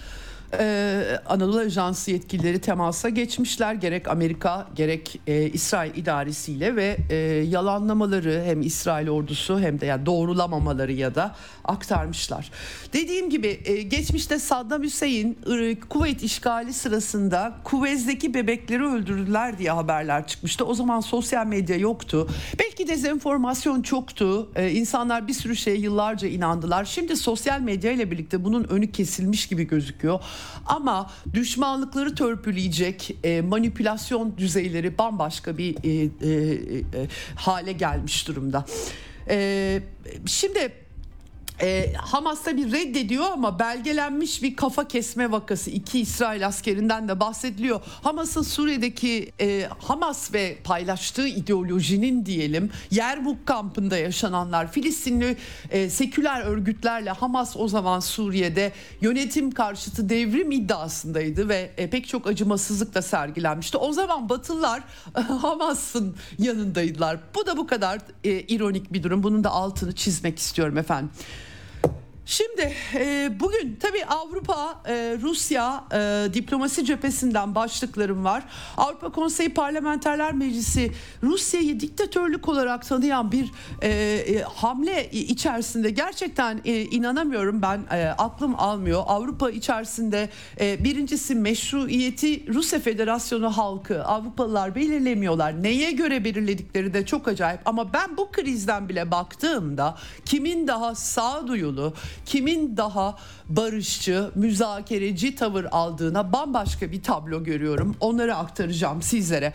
ee, 0.53 1.19
Anadolu 1.27 1.59
Ajansı 1.59 2.11
yetkilileri 2.11 2.61
temasa 2.61 3.09
geçmişler. 3.09 3.75
Gerek 3.75 4.09
Amerika 4.09 4.69
gerek 4.77 5.21
e, 5.27 5.43
İsrail 5.43 5.95
idaresiyle 5.95 6.77
ve 6.77 6.97
e, 7.11 7.17
yalanlamaları 7.49 8.43
hem 8.45 8.63
İsrail 8.63 9.09
ordusu 9.09 9.61
hem 9.61 9.81
de 9.81 9.87
yani 9.87 10.07
doğrulamamaları 10.07 10.93
ya 10.93 11.15
da 11.15 11.35
aktarmışlar. 11.69 12.51
Dediğim 12.93 13.31
gibi 13.31 13.61
e, 13.65 13.83
geçmişte 13.83 14.39
Saddam 14.39 14.83
Hüseyin 14.83 15.39
Kuveyt 15.89 16.23
işgali 16.23 16.73
sırasında 16.73 17.55
Kuveyt'teki 17.65 18.35
bebekleri 18.35 18.85
öldürdüler 18.85 19.59
diye 19.59 19.71
haberler 19.71 20.27
çıkmıştı. 20.27 20.65
O 20.65 20.75
zaman 20.75 21.01
sosyal 21.01 21.47
medya 21.47 21.77
yoktu. 21.77 22.29
Belki 22.59 22.89
dezenformasyon 22.89 23.83
çoktu. 23.83 24.51
E, 24.57 24.71
insanlar 24.71 25.29
bir 25.29 25.33
sürü 25.33 25.57
şeye 25.57 25.77
yıllarca 25.77 26.29
inandılar. 26.29 26.85
Şimdi 26.85 27.17
sosyal 27.17 27.61
medya 27.61 27.93
ile 27.93 28.11
birlikte 28.11 28.45
bunun 28.45 28.65
önü 28.65 28.93
kesilmiş 28.93 29.47
gibi 29.47 29.65
gözüküyor. 29.65 30.21
Ama 30.67 31.11
düşmanlıkları 31.35 32.15
törpüleyecek 32.15 33.17
e, 33.25 33.41
manipülasyon 33.41 34.35
düzeyleri 34.39 34.99
bambaşka 34.99 35.59
bir 35.59 35.77
e, 35.85 35.91
e, 35.91 36.55
e, 37.03 37.09
hale 37.37 37.73
gelmiş 37.73 38.29
durumda. 38.29 38.65
E, 39.29 39.81
şimdi 40.27 40.73
e, 41.63 41.93
Hamas 41.93 42.47
bir 42.47 42.73
reddediyor 42.73 43.25
ama 43.33 43.59
belgelenmiş 43.59 44.43
bir 44.43 44.57
kafa 44.57 44.89
kesme 44.89 45.31
vakası 45.31 45.71
iki 45.71 46.01
İsrail 46.01 46.47
askerinden 46.47 47.09
de 47.09 47.21
bahsediliyor. 47.21 47.81
Hamas'ın 48.03 48.43
Suriye'deki 48.43 49.33
e, 49.41 49.69
Hamas 49.79 50.35
ve 50.35 50.59
paylaştığı 50.65 51.29
ideolojinin 51.29 52.27
diyelim 52.27 52.71
Yerbuk 52.91 53.47
kampında 53.47 53.99
yaşananlar 53.99 54.73
Filistinli 54.73 55.37
e, 55.71 55.91
seküler 55.91 56.43
örgütlerle 56.43 57.11
Hamas 57.11 57.57
o 57.57 57.69
zaman 57.69 58.01
Suriye'de 58.01 58.73
yönetim 59.01 59.51
karşıtı 59.51 60.09
devrim 60.09 60.53
iddiasındaydı 60.53 61.49
ve 61.49 61.71
e, 61.77 61.91
pek 61.91 62.09
çok 62.09 62.27
acımasızlık 62.27 62.95
da 62.95 63.03
sergilenmişti. 63.03 63.77
O 63.77 63.93
zaman 63.93 64.29
Batılılar 64.29 64.83
Hamas'ın 65.41 66.17
yanındaydılar. 66.39 67.19
Bu 67.35 67.47
da 67.47 67.57
bu 67.57 67.67
kadar 67.67 67.99
e, 68.25 68.31
ironik 68.31 68.93
bir 68.93 69.03
durum. 69.03 69.23
Bunun 69.23 69.45
da 69.45 69.51
altını 69.51 69.95
çizmek 69.95 70.39
istiyorum 70.39 70.79
efendim. 70.79 71.11
Şimdi 72.29 72.75
e, 72.95 73.31
bugün 73.41 73.77
tabii 73.81 74.05
Avrupa, 74.05 74.83
e, 74.89 75.17
Rusya 75.23 75.85
e, 75.93 76.35
diplomasi 76.35 76.85
cephesinden 76.85 77.55
başlıklarım 77.55 78.25
var. 78.25 78.43
Avrupa 78.77 79.13
Konseyi 79.13 79.55
Parlamenterler 79.55 80.33
Meclisi 80.33 80.93
Rusya'yı 81.23 81.81
diktatörlük 81.81 82.49
olarak 82.49 82.89
tanıyan 82.89 83.33
bir 83.33 83.51
e, 83.83 83.89
e, 83.89 84.43
hamle 84.43 85.11
içerisinde 85.11 85.91
gerçekten 85.91 86.61
e, 86.65 86.83
inanamıyorum 86.83 87.63
ben 87.63 87.81
e, 87.91 88.09
aklım 88.09 88.55
almıyor. 88.59 89.03
Avrupa 89.07 89.51
içerisinde 89.51 90.29
e, 90.61 90.85
birincisi 90.85 91.35
meşruiyeti 91.35 92.55
Rusya 92.55 92.81
Federasyonu 92.81 93.57
halkı 93.57 94.05
Avrupalılar 94.05 94.75
belirlemiyorlar. 94.75 95.63
Neye 95.63 95.91
göre 95.91 96.25
belirledikleri 96.25 96.95
de 96.95 97.07
çok 97.07 97.29
acayip 97.29 97.61
ama 97.65 97.93
ben 97.93 98.17
bu 98.17 98.31
krizden 98.33 98.89
bile 98.89 99.11
baktığımda 99.11 99.99
kimin 100.25 100.69
daha 100.69 100.95
sağduyulu 100.95 101.95
kimin 102.27 102.77
daha 102.77 103.19
barışçı, 103.49 104.31
müzakereci 104.35 105.35
tavır 105.35 105.65
aldığına 105.71 106.33
bambaşka 106.33 106.93
bir 106.93 107.03
tablo 107.03 107.45
görüyorum. 107.45 107.97
Onları 108.01 108.37
aktaracağım 108.37 109.03
sizlere. 109.03 109.53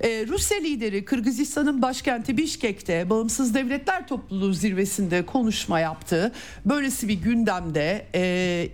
Ee, 0.00 0.26
Rusya 0.28 0.58
lideri 0.58 1.04
Kırgızistan'ın 1.04 1.82
başkenti 1.82 2.36
Bişkek'te 2.36 3.10
Bağımsız 3.10 3.54
Devletler 3.54 4.08
Topluluğu 4.08 4.52
zirvesinde 4.52 5.26
konuşma 5.26 5.80
yaptı. 5.80 6.32
Böylesi 6.64 7.08
bir 7.08 7.14
gündemde 7.14 8.06
e, 8.14 8.68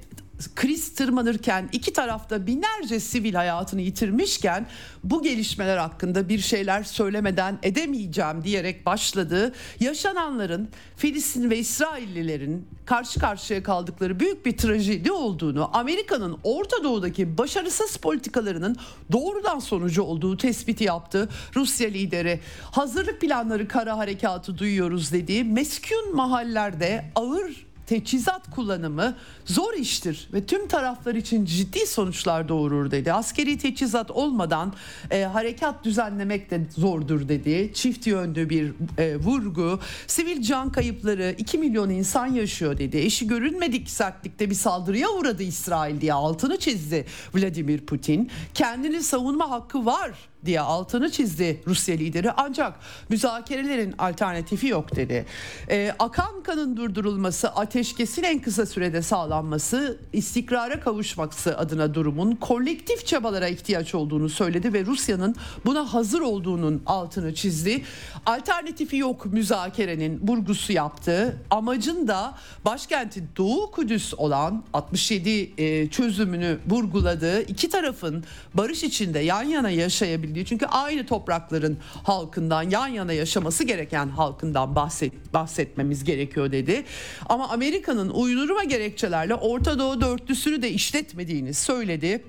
kriz 0.55 0.95
tırmanırken 0.95 1.69
iki 1.73 1.93
tarafta 1.93 2.47
binlerce 2.47 3.01
sivil 3.01 3.35
hayatını 3.35 3.81
yitirmişken 3.81 4.67
bu 5.05 5.23
gelişmeler 5.23 5.77
hakkında 5.77 6.29
bir 6.29 6.39
şeyler 6.39 6.83
söylemeden 6.83 7.59
edemeyeceğim 7.63 8.45
diyerek 8.45 8.87
başladı. 8.87 9.53
Yaşananların 9.81 10.69
Filistin 10.97 11.51
ve 11.51 11.59
İsraillilerin 11.59 12.67
karşı 12.87 13.21
karşıya 13.21 13.63
kaldıkları 13.63 14.21
büyük 14.21 14.47
bir 14.47 14.57
trajedi 14.57 15.13
olduğunu, 15.13 15.71
Amerika'nın 15.73 16.39
Orta 16.45 16.85
Doğu'daki 16.85 17.39
başarısız 17.39 17.97
politikalarının 17.97 18.77
doğrudan 19.13 19.59
sonucu 19.59 20.03
olduğu 20.03 20.37
tespiti 20.37 20.85
yaptı. 20.85 21.29
Rusya 21.57 21.89
lideri 21.89 22.41
hazırlık 22.71 23.21
planları 23.21 23.69
kara 23.69 23.99
harekatı 23.99 24.59
duyuyoruz 24.59 25.13
dediği 25.13 25.45
meskun 25.45 26.17
mahallerde 26.17 27.05
ağır 27.15 27.72
teçhizat 27.93 28.51
kullanımı 28.51 29.17
zor 29.45 29.75
iştir 29.75 30.29
ve 30.33 30.47
tüm 30.47 30.69
taraflar 30.69 31.15
için 31.15 31.45
ciddi 31.45 31.87
sonuçlar 31.87 32.49
doğurur 32.49 32.91
dedi. 32.91 33.13
Askeri 33.13 33.59
teçhizat 33.59 34.11
olmadan 34.11 34.73
e, 35.11 35.23
harekat 35.23 35.85
düzenlemek 35.85 36.51
de 36.51 36.67
zordur 36.77 37.29
dedi. 37.29 37.71
Çift 37.75 38.07
yönlü 38.07 38.51
bir 38.51 38.73
e, 38.99 39.17
vurgu. 39.17 39.81
Sivil 40.07 40.43
can 40.43 40.73
kayıpları 40.73 41.35
2 41.39 41.59
milyon 41.59 41.91
insan 41.91 42.27
yaşıyor 42.27 42.79
dedi. 42.79 42.99
Eşi 42.99 43.27
görünmedik 43.27 43.91
sertlikte 43.91 44.51
bir 44.51 44.55
saldırıya 44.55 45.11
uğradı 45.11 45.43
İsrail 45.43 46.01
diye 46.01 46.13
altını 46.13 46.57
çizdi 46.57 47.07
Vladimir 47.35 47.81
Putin. 47.81 48.31
Kendini 48.55 49.03
savunma 49.03 49.51
hakkı 49.51 49.87
var 49.87 50.32
diye 50.45 50.61
altını 50.61 51.11
çizdi 51.11 51.63
Rusya 51.67 51.97
lideri 51.97 52.33
ancak 52.33 52.75
müzakerelerin 53.09 53.95
alternatifi 53.99 54.67
yok 54.67 54.97
dedi. 54.97 55.27
Ee, 55.71 55.93
akan 55.99 56.43
kanın 56.43 56.77
durdurulması, 56.77 57.49
ateşkesin 57.49 58.23
en 58.23 58.39
kısa 58.39 58.67
sürede 58.67 59.03
sağlanması, 59.03 59.99
istikrara 60.13 60.81
kavuşması 60.81 61.59
adına 61.59 61.95
durumun 61.95 62.37
kolektif 62.37 63.07
çabalara 63.07 63.49
ihtiyaç 63.49 63.95
olduğunu 63.95 64.29
söyledi 64.29 64.73
ve 64.73 64.87
Rusya'nın 64.87 65.35
buna 65.65 65.95
hazır 65.95 66.21
olduğunun 66.21 66.83
altını 66.87 67.35
çizdi. 67.35 67.83
Alternatifi 68.27 68.97
yok 68.97 69.27
müzakerenin 69.27 70.21
vurgusu 70.29 70.73
yaptı. 70.73 71.37
Amacın 71.51 72.09
da 72.09 72.35
başkenti 72.65 73.25
Doğu 73.37 73.71
Kudüs 73.71 74.15
olan 74.15 74.65
67 74.73 75.53
e, 75.59 75.89
çözümünü 75.89 76.59
vurguladı. 76.69 77.43
İki 77.43 77.69
tarafın 77.69 78.25
barış 78.55 78.85
içinde 78.85 79.19
yan 79.19 79.43
yana 79.43 79.71
yaşayabildiği 79.71 80.32
olabildiği 80.33 80.45
çünkü 80.45 80.67
aynı 80.67 81.07
toprakların 81.07 81.79
halkından 82.05 82.63
yan 82.63 82.89
yana 82.89 83.13
yaşaması 83.13 83.65
gereken 83.65 84.09
halkından 84.09 84.75
bahset, 84.75 85.13
bahsetmemiz 85.35 86.05
gerekiyor 86.05 86.53
dedi. 86.53 86.85
Ama 87.29 87.49
Amerika'nın 87.49 88.11
uydurma 88.11 88.65
gerekçelerle 88.65 89.35
Orta 89.35 89.79
Doğu 89.79 90.01
dörtlüsünü 90.01 90.63
de 90.63 90.71
işletmediğini 90.71 91.55
söyledi. 91.55 92.23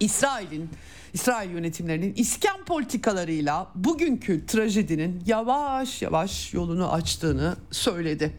İsrail'in 0.00 0.70
İsrail 1.12 1.50
yönetimlerinin 1.50 2.14
iskan 2.14 2.64
politikalarıyla 2.64 3.70
bugünkü 3.74 4.46
trajedinin 4.46 5.22
yavaş 5.26 6.02
yavaş 6.02 6.54
yolunu 6.54 6.92
açtığını 6.92 7.56
söyledi. 7.70 8.32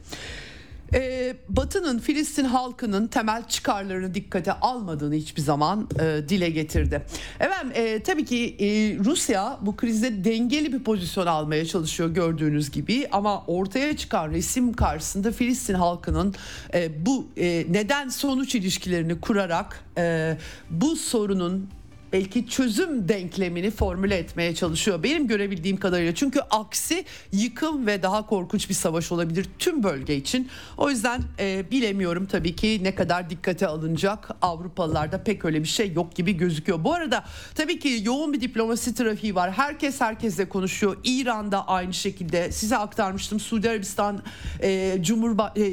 Ee, 0.94 1.36
Batı'nın 1.50 2.00
Filistin 2.00 2.46
halkının 2.46 3.08
temel 3.08 3.48
çıkarlarını 3.48 4.14
dikkate 4.14 4.54
almadığını 4.54 5.16
hiçbir 5.16 5.42
zaman 5.42 5.88
e, 6.00 6.30
dile 6.30 6.50
getirdi. 6.50 7.06
Evet 7.40 7.58
e, 7.74 8.04
tabii 8.04 8.26
ki 8.26 8.56
e, 8.60 8.66
Rusya 9.06 9.60
bu 9.62 9.76
krizde 9.76 10.24
dengeli 10.24 10.74
bir 10.74 10.84
pozisyon 10.84 11.28
almaya 11.28 11.66
çalışıyor 11.66 12.10
gördüğünüz 12.10 12.72
gibi 12.72 13.08
ama 13.12 13.44
ortaya 13.46 13.98
çıkan 13.98 14.30
resim 14.32 14.74
karşısında 14.74 15.32
Filistin 15.32 15.74
halkının 15.74 16.36
e, 16.74 17.06
bu 17.06 17.28
e, 17.38 17.66
neden 17.70 18.10
sonuç 18.10 18.56
ilişkilerini 18.56 19.22
kurarak 19.22 19.84
e, 19.98 20.38
bu 20.70 20.96
sorunun 20.96 21.70
belki 22.14 22.48
çözüm 22.48 23.10
denklemini 23.10 23.72
formüle 23.72 24.18
etmeye 24.18 24.56
çalışıyor. 24.56 25.04
Benim 25.04 25.28
görebildiğim 25.28 25.78
kadarıyla 25.78 26.16
çünkü 26.16 26.40
aksi 26.40 27.06
yıkım 27.32 27.88
ve 27.88 28.04
daha 28.04 28.26
korkunç 28.26 28.70
bir 28.70 28.74
savaş 28.74 29.12
olabilir 29.12 29.46
tüm 29.60 29.84
bölge 29.84 30.16
için. 30.16 30.50
O 30.78 30.90
yüzden 30.90 31.22
e, 31.40 31.72
bilemiyorum 31.72 32.26
tabii 32.26 32.56
ki 32.56 32.80
ne 32.84 32.96
kadar 32.96 33.30
dikkate 33.30 33.68
alınacak. 33.68 34.30
Avrupalılarda 34.42 35.24
pek 35.24 35.46
öyle 35.46 35.64
bir 35.64 35.68
şey 35.68 35.94
yok 35.94 36.16
gibi 36.16 36.38
gözüküyor. 36.38 36.84
Bu 36.84 36.94
arada 36.94 37.24
tabii 37.56 37.80
ki 37.80 38.00
yoğun 38.04 38.34
bir 38.34 38.42
diplomasi 38.42 38.96
trafiği 38.96 39.36
var. 39.36 39.52
Herkes 39.52 40.02
herkesle 40.02 40.50
konuşuyor. 40.50 40.98
İran'da 41.04 41.68
aynı 41.68 41.94
şekilde 41.94 42.52
size 42.52 42.78
aktarmıştım. 42.78 43.40
Suudi 43.40 43.70
Arabistan 43.70 44.22
e, 44.64 44.98
Cumhurba 45.02 45.54
e, 45.58 45.64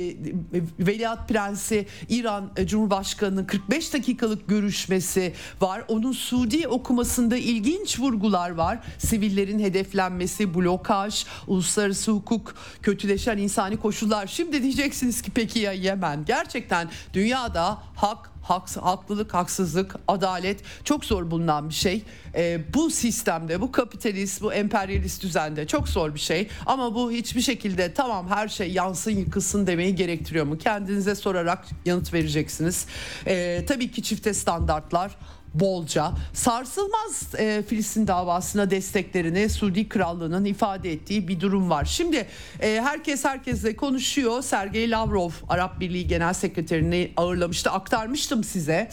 Veliaht 0.78 1.28
Prensi 1.28 1.86
İran 2.08 2.52
e, 2.56 2.66
Cumhurbaşkanı'nın 2.66 3.44
45 3.44 3.94
dakikalık 3.94 4.48
görüşmesi 4.48 5.34
var. 5.60 5.84
Onun 5.88 6.12
Suudi 6.26 6.68
okumasında 6.68 7.36
ilginç 7.36 8.00
vurgular 8.00 8.50
var. 8.50 8.78
Sivillerin 8.98 9.58
hedeflenmesi, 9.58 10.54
blokaj, 10.54 11.24
uluslararası 11.46 12.12
hukuk, 12.12 12.54
kötüleşen 12.82 13.38
insani 13.38 13.76
koşullar. 13.76 14.26
Şimdi 14.26 14.62
diyeceksiniz 14.62 15.22
ki 15.22 15.30
peki 15.34 15.58
ya 15.58 15.72
Yemen? 15.72 16.24
Gerçekten 16.24 16.88
dünyada 17.12 17.78
hak, 17.96 18.30
haks, 18.42 18.76
haklılık, 18.76 19.34
haksızlık, 19.34 19.96
adalet 20.08 20.62
çok 20.84 21.04
zor 21.04 21.30
bulunan 21.30 21.68
bir 21.68 21.74
şey. 21.74 22.02
E, 22.34 22.60
bu 22.74 22.90
sistemde, 22.90 23.60
bu 23.60 23.72
kapitalist, 23.72 24.42
bu 24.42 24.52
emperyalist 24.52 25.22
düzende 25.22 25.66
çok 25.66 25.88
zor 25.88 26.14
bir 26.14 26.20
şey. 26.20 26.48
Ama 26.66 26.94
bu 26.94 27.10
hiçbir 27.12 27.40
şekilde 27.40 27.94
tamam 27.94 28.28
her 28.28 28.48
şey 28.48 28.72
yansın 28.72 29.10
yıkılsın 29.10 29.66
demeyi 29.66 29.94
gerektiriyor 29.94 30.44
mu? 30.44 30.58
Kendinize 30.58 31.14
sorarak 31.14 31.66
yanıt 31.84 32.14
vereceksiniz. 32.14 32.86
E, 33.26 33.64
tabii 33.68 33.90
ki 33.90 34.02
çifte 34.02 34.34
standartlar 34.34 35.16
bolca. 35.60 36.12
Sarsılmaz 36.32 37.34
e, 37.38 37.62
Filistin 37.68 38.06
davasına 38.06 38.70
desteklerini 38.70 39.48
Suudi 39.48 39.88
Krallığı'nın 39.88 40.44
ifade 40.44 40.92
ettiği 40.92 41.28
bir 41.28 41.40
durum 41.40 41.70
var. 41.70 41.84
Şimdi 41.84 42.26
e, 42.60 42.80
herkes 42.84 43.24
herkesle 43.24 43.76
konuşuyor. 43.76 44.42
Sergey 44.42 44.90
Lavrov 44.90 45.30
Arap 45.48 45.80
Birliği 45.80 46.06
Genel 46.06 46.32
Sekreterini 46.32 47.12
ağırlamıştı. 47.16 47.70
Aktarmıştım 47.70 48.44
size 48.44 48.90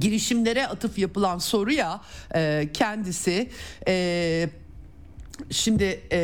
girişimlere 0.00 0.66
atıf 0.66 0.98
yapılan 0.98 1.38
soruya 1.38 2.00
e, 2.34 2.68
kendisi 2.72 3.50
e, 3.88 4.48
Şimdi 5.50 6.00
e, 6.12 6.18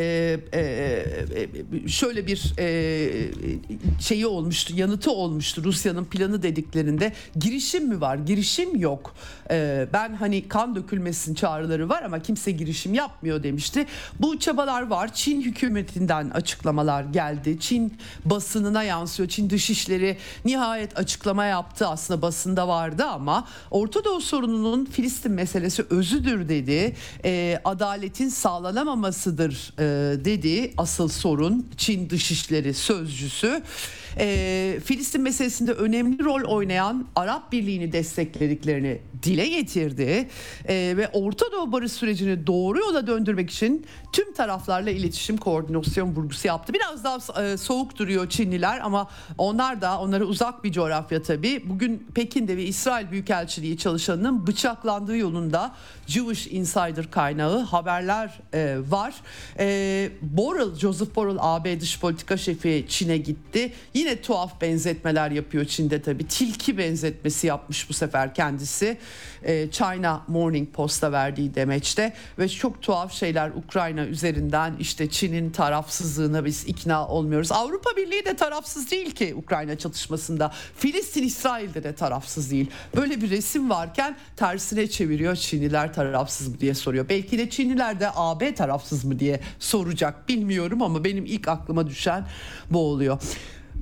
e, 0.53 0.59
e, 0.59 1.87
şöyle 1.87 2.27
bir 2.27 2.53
e, 2.59 3.31
şeyi 3.99 4.27
olmuştu, 4.27 4.73
yanıtı 4.75 5.11
olmuştu 5.11 5.63
Rusya'nın 5.63 6.05
planı 6.05 6.43
dediklerinde 6.43 7.13
girişim 7.39 7.87
mi 7.87 8.01
var? 8.01 8.15
Girişim 8.15 8.75
yok. 8.75 9.15
E, 9.51 9.87
ben 9.93 10.15
hani 10.15 10.47
kan 10.47 10.75
dökülmesin 10.75 11.33
çağrıları 11.33 11.89
var 11.89 12.03
ama 12.03 12.19
kimse 12.19 12.51
girişim 12.51 12.93
yapmıyor 12.93 13.43
demişti. 13.43 13.85
Bu 14.19 14.39
çabalar 14.39 14.87
var. 14.87 15.13
Çin 15.13 15.41
hükümetinden 15.41 16.29
açıklamalar 16.29 17.03
geldi. 17.03 17.59
Çin 17.59 17.93
basınına 18.25 18.83
yansıyor. 18.83 19.29
Çin 19.29 19.49
dışişleri 19.49 20.17
nihayet 20.45 20.99
açıklama 20.99 21.45
yaptı. 21.45 21.87
Aslında 21.87 22.21
basında 22.21 22.67
vardı 22.67 23.05
ama 23.05 23.47
Orta 23.71 24.03
Doğu 24.03 24.21
sorununun 24.21 24.85
Filistin 24.85 25.31
meselesi 25.31 25.85
özüdür 25.89 26.49
dedi. 26.49 26.95
E, 27.25 27.61
adaletin 27.65 28.29
sağlanamaması 28.29 29.00
olmamasıdır 29.01 29.73
e, 29.79 30.25
dedi 30.25 30.73
asıl 30.77 31.07
sorun 31.07 31.67
Çin 31.77 32.09
Dışişleri 32.09 32.73
Sözcüsü. 32.73 33.61
E, 34.17 34.79
Filistin 34.85 35.21
meselesinde 35.21 35.71
önemli 35.71 36.23
rol 36.23 36.43
oynayan 36.43 37.07
Arap 37.15 37.51
Birliği'ni 37.51 37.91
desteklediklerini 37.91 39.01
dile 39.23 39.47
getirdi 39.47 40.29
e, 40.67 40.93
ve 40.97 41.09
Orta 41.13 41.51
Doğu 41.51 41.71
barış 41.71 41.91
sürecini 41.91 42.47
doğru 42.47 42.79
yola 42.79 43.07
döndürmek 43.07 43.49
için 43.49 43.85
tüm 44.13 44.33
taraflarla 44.33 44.89
iletişim 44.89 45.37
koordinasyon 45.37 46.15
vurgusu 46.15 46.47
yaptı. 46.47 46.73
Biraz 46.73 47.03
daha 47.03 47.43
e, 47.43 47.57
soğuk 47.57 47.97
duruyor 47.97 48.29
Çinliler 48.29 48.79
ama 48.79 49.07
onlar 49.37 49.81
da 49.81 49.99
onlara 49.99 50.23
uzak 50.23 50.63
bir 50.63 50.71
coğrafya 50.71 51.21
tabii. 51.21 51.63
Bugün 51.69 52.07
Pekin'de 52.15 52.57
ve 52.57 52.63
İsrail 52.63 53.11
Büyükelçiliği 53.11 53.77
çalışanının 53.77 54.47
bıçaklandığı 54.47 55.17
yolunda 55.17 55.75
Jewish 56.07 56.47
Insider 56.47 57.11
kaynağı 57.11 57.59
haberler 57.59 58.39
e, 58.53 58.77
var. 58.89 59.13
E, 59.59 60.09
Borrell, 60.21 60.75
Joseph 60.75 61.15
Borrell 61.15 61.37
AB 61.39 61.79
dış 61.79 61.99
politika 61.99 62.37
şefi 62.37 62.85
Çin'e 62.89 63.17
gitti. 63.17 63.73
Yine 63.93 64.00
tuhaf 64.21 64.61
benzetmeler 64.61 65.31
yapıyor 65.31 65.65
Çin'de 65.65 66.01
tabii. 66.01 66.27
Tilki 66.27 66.77
benzetmesi 66.77 67.47
yapmış 67.47 67.89
bu 67.89 67.93
sefer 67.93 68.33
kendisi. 68.33 68.97
E, 69.43 69.71
China 69.71 70.23
Morning 70.27 70.73
Post'a 70.73 71.11
verdiği 71.11 71.55
demeçte 71.55 72.13
ve 72.39 72.49
çok 72.49 72.81
tuhaf 72.81 73.13
şeyler 73.13 73.49
Ukrayna 73.49 74.05
üzerinden 74.05 74.73
işte 74.79 75.09
Çin'in 75.09 75.49
tarafsızlığına 75.49 76.45
biz 76.45 76.67
ikna 76.67 77.07
olmuyoruz. 77.07 77.51
Avrupa 77.51 77.89
Birliği 77.97 78.25
de 78.25 78.35
tarafsız 78.35 78.91
değil 78.91 79.11
ki 79.11 79.35
Ukrayna 79.35 79.77
çatışmasında. 79.77 80.51
Filistin 80.77 81.23
İsrail'de 81.23 81.83
de 81.83 81.95
tarafsız 81.95 82.51
değil. 82.51 82.69
Böyle 82.95 83.21
bir 83.21 83.29
resim 83.29 83.69
varken 83.69 84.17
tersine 84.35 84.87
çeviriyor 84.87 85.35
Çinliler 85.35 85.93
tarafsız 85.93 86.47
mı 86.47 86.59
diye 86.59 86.73
soruyor. 86.73 87.09
Belki 87.09 87.37
de 87.37 87.49
Çinliler 87.49 87.99
de 87.99 88.09
AB 88.15 88.55
tarafsız 88.55 89.05
mı 89.05 89.19
diye 89.19 89.39
soracak 89.59 90.29
bilmiyorum 90.29 90.81
ama 90.81 91.03
benim 91.03 91.25
ilk 91.25 91.47
aklıma 91.47 91.87
düşen 91.87 92.25
bu 92.69 92.79
oluyor. 92.79 93.21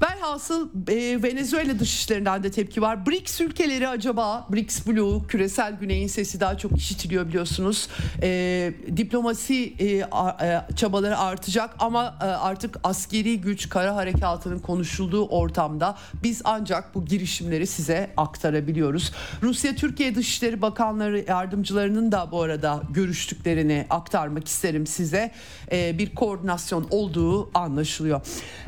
Velhasıl 0.01 0.69
e, 0.87 1.23
Venezuela 1.23 1.79
dışişlerinden 1.79 2.43
de 2.43 2.51
tepki 2.51 2.81
var. 2.81 3.05
BRICS 3.05 3.41
ülkeleri 3.41 3.87
acaba 3.87 4.47
BRICS 4.49 4.87
Blue 4.87 5.27
küresel 5.27 5.73
güneyin 5.73 6.07
sesi 6.07 6.39
daha 6.39 6.57
çok 6.57 6.77
işitiliyor 6.77 7.27
biliyorsunuz. 7.27 7.87
E, 8.21 8.73
diplomasi 8.97 9.73
e, 9.79 10.03
a, 10.03 10.45
e, 10.45 10.75
çabaları 10.75 11.17
artacak 11.17 11.75
ama 11.79 12.17
e, 12.21 12.23
artık 12.25 12.79
askeri 12.83 13.41
güç 13.41 13.69
kara 13.69 13.95
harekatının 13.95 14.59
konuşulduğu 14.59 15.27
ortamda 15.27 15.97
biz 16.23 16.41
ancak 16.43 16.95
bu 16.95 17.05
girişimleri 17.05 17.67
size 17.67 18.11
aktarabiliyoruz. 18.17 19.11
Rusya 19.41 19.75
Türkiye 19.75 20.15
Dışişleri 20.15 20.61
Bakanları 20.61 21.25
yardımcılarının 21.27 22.11
da 22.11 22.31
bu 22.31 22.41
arada 22.41 22.81
görüştüklerini 22.93 23.85
aktarmak 23.89 24.47
isterim 24.47 24.87
size. 24.87 25.31
E, 25.71 25.97
bir 25.97 26.15
koordinasyon 26.15 26.87
olduğu 26.91 27.59
anlaşılıyor. 27.59 28.21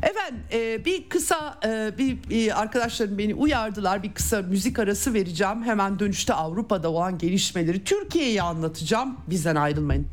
Efendim 0.04 0.44
e, 0.54 0.86
bir 0.86 1.10
kısa 1.10 1.21
kısa 1.22 1.58
e, 1.66 1.98
bir, 1.98 2.30
bir 2.30 2.62
arkadaşlarım 2.62 3.18
beni 3.18 3.36
uyardılar. 3.36 4.04
Bir 4.04 4.14
kısa 4.14 4.42
müzik 4.42 4.80
arası 4.80 5.14
vereceğim. 5.14 5.64
Hemen 5.64 6.00
dönüşte 6.00 6.34
Avrupa'da 6.34 6.90
olan 6.90 7.18
gelişmeleri 7.18 7.84
Türkiye'yi 7.84 8.42
anlatacağım. 8.42 9.18
Bizden 9.28 9.56
ayrılmayın. 9.56 10.08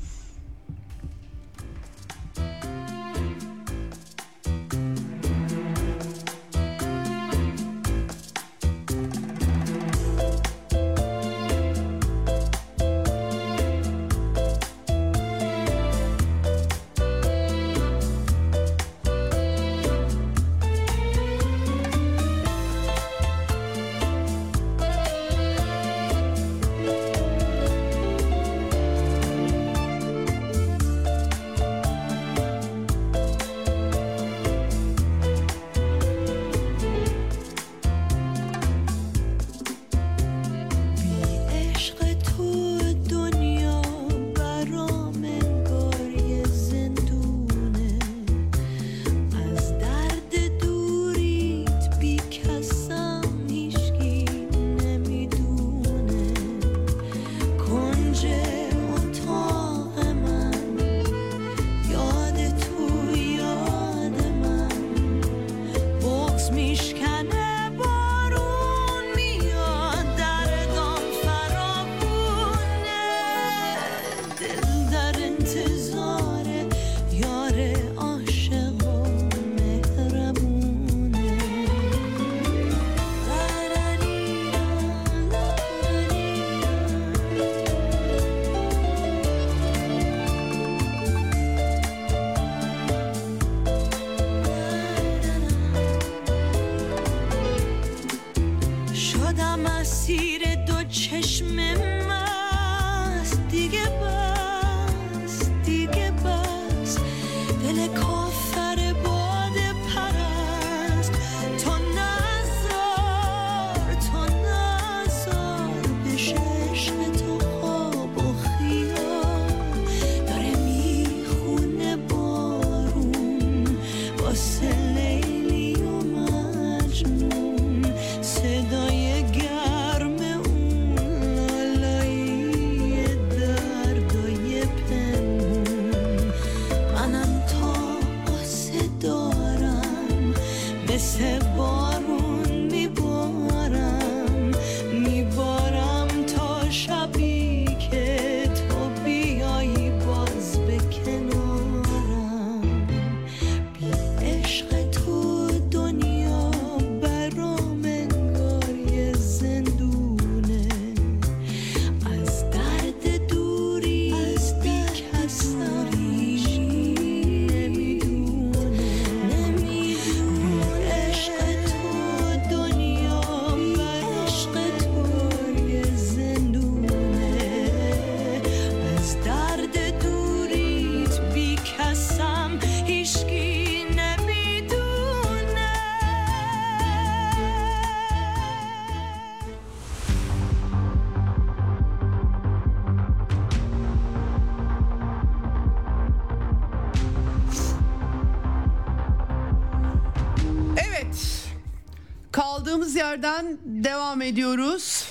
Yerden 203.19 203.59
devam 203.65 204.23
ediyoruz. 204.23 205.09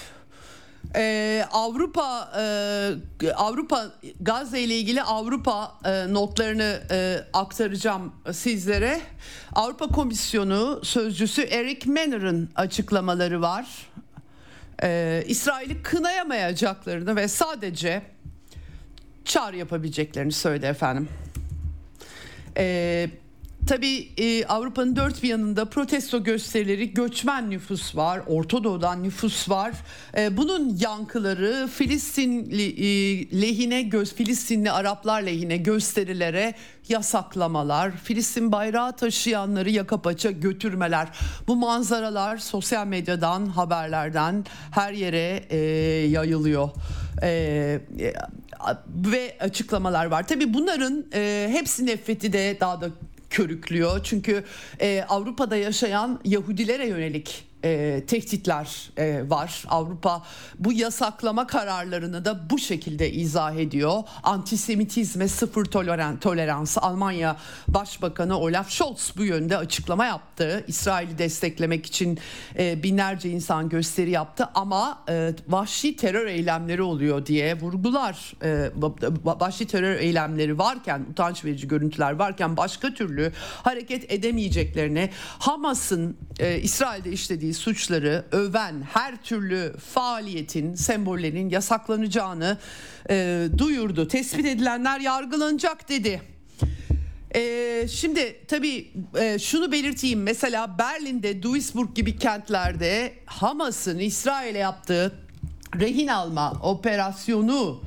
Ee, 0.96 1.46
Avrupa 1.52 2.32
e, 3.22 3.32
Avrupa 3.36 3.86
Gazze 4.20 4.62
ile 4.62 4.78
ilgili 4.78 5.02
Avrupa 5.02 5.78
e, 5.86 6.14
notlarını 6.14 6.82
e, 6.92 7.20
aktaracağım 7.34 8.14
sizlere. 8.32 9.02
Avrupa 9.56 9.88
Komisyonu 9.88 10.80
sözcüsü 10.84 11.42
Eric 11.42 11.90
Manner'ın 11.90 12.50
açıklamaları 12.56 13.42
var. 13.42 13.68
Ee, 14.84 15.24
İsrail'i 15.28 15.82
kınayamayacaklarını 15.82 17.16
ve 17.16 17.28
sadece 17.28 18.02
çağrı 19.26 19.58
yapabileceklerini 19.58 20.32
söyledi 20.32 20.66
efendim. 20.66 21.10
Ee, 22.58 23.10
Tabii 23.68 24.10
e, 24.18 24.46
Avrupa'nın 24.46 24.96
dört 24.96 25.24
bir 25.24 25.30
yanında 25.30 25.66
protesto 25.66 26.24
gösterileri, 26.24 26.94
göçmen 26.94 27.50
nüfus 27.50 27.96
var, 27.96 28.22
Orta 28.28 28.64
Doğu'dan 28.64 29.04
nüfus 29.04 29.50
var. 29.50 29.72
E, 30.18 30.38
bunun 30.38 30.78
yankıları 30.80 31.68
Filistinli 31.74 32.64
e, 32.64 33.42
lehine, 33.42 33.82
göz, 33.82 34.14
Filistinli 34.14 34.72
Araplar 34.72 35.22
lehine 35.22 35.58
gösterilere 35.58 36.54
yasaklamalar, 36.90 37.98
Filistin 37.98 38.52
bayrağı 38.52 38.96
taşıyanları 38.96 39.70
yaka 39.70 40.02
paça 40.02 40.32
götürmeler. 40.32 41.08
Bu 41.48 41.56
manzaralar 41.56 42.38
sosyal 42.38 42.88
medyadan, 42.88 43.46
haberlerden 43.46 44.46
her 44.72 44.94
yere 44.94 45.46
e, 45.50 45.58
yayılıyor. 46.08 46.70
E, 47.24 47.30
e, 48.00 48.14
ve 48.90 49.38
açıklamalar 49.40 50.06
var. 50.06 50.28
Tabii 50.28 50.54
bunların 50.54 51.06
e, 51.14 51.50
hepsi 51.52 51.86
nefreti 51.86 52.34
de 52.34 52.58
daha 52.60 52.82
da 52.82 52.90
körüklüyor. 53.30 54.00
Çünkü 54.04 54.44
e, 54.80 55.04
Avrupa'da 55.10 55.56
yaşayan 55.56 56.20
Yahudilere 56.26 56.88
yönelik 56.88 57.47
e, 57.64 58.04
tehditler 58.08 58.90
e, 58.98 59.30
var. 59.30 59.64
Avrupa 59.68 60.24
bu 60.60 60.74
yasaklama 60.74 61.48
kararlarını 61.48 62.26
da 62.26 62.50
bu 62.50 62.60
şekilde 62.60 63.12
izah 63.12 63.56
ediyor. 63.56 64.04
Antisemitizme 64.24 65.28
sıfır 65.28 65.66
toleran, 65.66 66.20
tolerans. 66.20 66.78
Almanya 66.78 67.38
Başbakanı 67.68 68.40
Olaf 68.40 68.70
Scholz 68.70 69.14
bu 69.18 69.24
yönde 69.24 69.58
açıklama 69.58 70.06
yaptı. 70.06 70.64
İsrail'i 70.68 71.18
desteklemek 71.18 71.86
için 71.86 72.20
e, 72.60 72.84
binlerce 72.84 73.30
insan 73.30 73.70
gösteri 73.70 74.10
yaptı 74.10 74.50
ama 74.56 75.04
e, 75.10 75.34
vahşi 75.48 75.96
terör 75.96 76.28
eylemleri 76.28 76.82
oluyor 76.82 77.26
diye 77.26 77.60
vurgular. 77.60 78.34
E, 78.44 78.72
vahşi 79.24 79.68
terör 79.68 79.96
eylemleri 79.96 80.58
varken, 80.58 81.06
utanç 81.12 81.46
verici 81.46 81.68
görüntüler 81.68 82.12
varken 82.12 82.58
başka 82.58 82.94
türlü 82.94 83.32
hareket 83.64 84.12
edemeyeceklerini 84.12 85.10
Hamas'ın 85.40 86.18
e, 86.40 86.60
İsrail'de 86.60 87.12
işlediği 87.12 87.47
suçları 87.54 88.26
öven 88.32 88.82
her 88.94 89.24
türlü 89.24 89.76
faaliyetin, 89.94 90.76
sembollerin 90.76 91.50
yasaklanacağını 91.50 92.58
e, 93.10 93.48
duyurdu. 93.58 94.08
Tespit 94.08 94.46
edilenler 94.46 95.00
yargılanacak 95.00 95.90
dedi. 95.90 96.22
Ee, 97.36 97.88
şimdi 97.92 98.46
tabii 98.48 98.92
e, 99.20 99.40
şunu 99.40 99.72
belirteyim 99.72 100.24
mesela 100.24 100.80
Berlin'de 100.80 101.44
Duisburg 101.44 101.96
gibi 101.96 102.18
kentlerde 102.18 103.14
Hamas'ın 103.26 104.00
İsrail'e 104.00 104.58
yaptığı 104.58 105.12
rehin 105.80 106.08
alma 106.08 106.52
operasyonu 106.52 107.82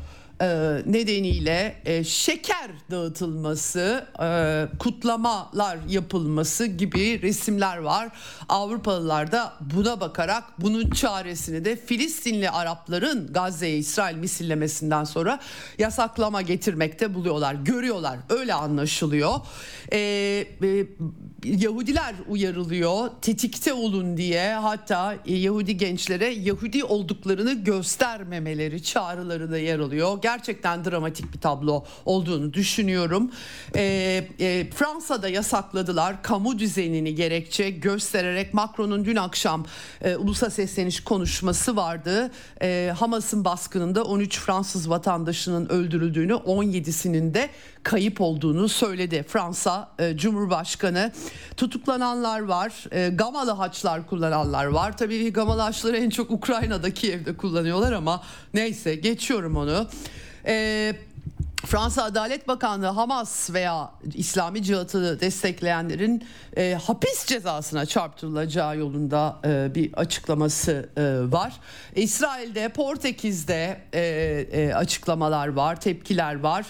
nedeniyle 0.86 1.76
e, 1.84 2.04
şeker 2.04 2.70
dağıtılması, 2.90 4.06
e, 4.22 4.78
kutlamalar 4.78 5.78
yapılması 5.88 6.66
gibi 6.66 7.22
resimler 7.22 7.76
var. 7.78 8.08
Avrupalılar 8.48 9.32
da 9.32 9.52
buna 9.60 10.00
bakarak 10.00 10.44
bunun 10.58 10.90
çaresini 10.90 11.64
de 11.64 11.76
Filistinli 11.76 12.50
Arapların 12.50 13.32
Gazze'ye 13.32 13.76
İsrail 13.76 14.16
misillemesinden 14.16 15.04
sonra 15.04 15.40
yasaklama 15.78 16.42
getirmekte 16.42 17.14
buluyorlar. 17.14 17.54
Görüyorlar 17.54 18.18
öyle 18.28 18.54
anlaşılıyor. 18.54 19.34
Yahudiler 21.44 22.14
uyarılıyor 22.28 23.10
tetikte 23.22 23.72
olun 23.72 24.16
diye 24.16 24.52
hatta 24.52 25.16
Yahudi 25.26 25.76
gençlere 25.76 26.26
Yahudi 26.26 26.84
olduklarını 26.84 27.52
göstermemeleri 27.52 28.82
çağrıları 28.82 29.50
da 29.50 29.58
yer 29.58 29.78
alıyor 29.78 30.22
gerçekten 30.36 30.84
dramatik 30.84 31.34
bir 31.34 31.40
tablo 31.40 31.84
olduğunu 32.04 32.52
düşünüyorum. 32.52 33.30
E, 33.76 33.82
e, 34.40 34.70
Fransa'da 34.70 35.28
yasakladılar 35.28 36.22
kamu 36.22 36.58
düzenini 36.58 37.14
gerekçe 37.14 37.70
göstererek 37.70 38.54
Macron'un 38.54 39.04
dün 39.04 39.16
akşam 39.16 39.66
e, 40.02 40.16
ulusa 40.16 40.50
sesleniş 40.50 41.04
konuşması 41.04 41.76
vardı. 41.76 42.30
E, 42.62 42.92
Hamas'ın 42.98 43.44
baskınında 43.44 44.04
13 44.04 44.38
Fransız 44.38 44.90
vatandaşının 44.90 45.68
öldürüldüğünü 45.68 46.32
17'sinin 46.32 47.34
de 47.34 47.50
kayıp 47.82 48.20
olduğunu 48.20 48.68
söyledi. 48.68 49.24
Fransa 49.28 49.90
e, 49.98 50.16
Cumhurbaşkanı 50.16 51.12
tutuklananlar 51.56 52.40
var. 52.40 52.84
E, 52.92 53.08
gamalı 53.08 53.50
haçlar 53.50 54.06
kullananlar 54.06 54.64
var. 54.64 54.96
Tabii 54.96 55.32
gamalı 55.32 55.60
haçları 55.60 55.96
en 55.96 56.10
çok 56.10 56.30
Ukrayna'daki 56.30 57.12
evde 57.12 57.36
kullanıyorlar 57.36 57.92
ama 57.92 58.22
neyse 58.54 58.94
geçiyorum 58.94 59.56
onu. 59.56 59.86
E, 60.46 60.94
Fransa 61.66 62.04
Adalet 62.04 62.48
Bakanlığı 62.48 62.86
Hamas 62.86 63.52
veya 63.52 63.90
İslami 64.14 64.62
cihatı 64.62 65.20
destekleyenlerin 65.20 66.24
e, 66.56 66.74
hapis 66.74 67.26
cezasına 67.26 67.86
çarptırılacağı 67.86 68.78
yolunda 68.78 69.40
e, 69.44 69.74
bir 69.74 69.92
açıklaması 69.92 70.88
e, 70.96 71.02
var. 71.32 71.52
İsrail'de, 71.96 72.68
Portekiz'de 72.68 73.80
e, 73.92 74.00
e, 74.52 74.74
açıklamalar 74.74 75.48
var, 75.48 75.80
tepkiler 75.80 76.40
var. 76.40 76.66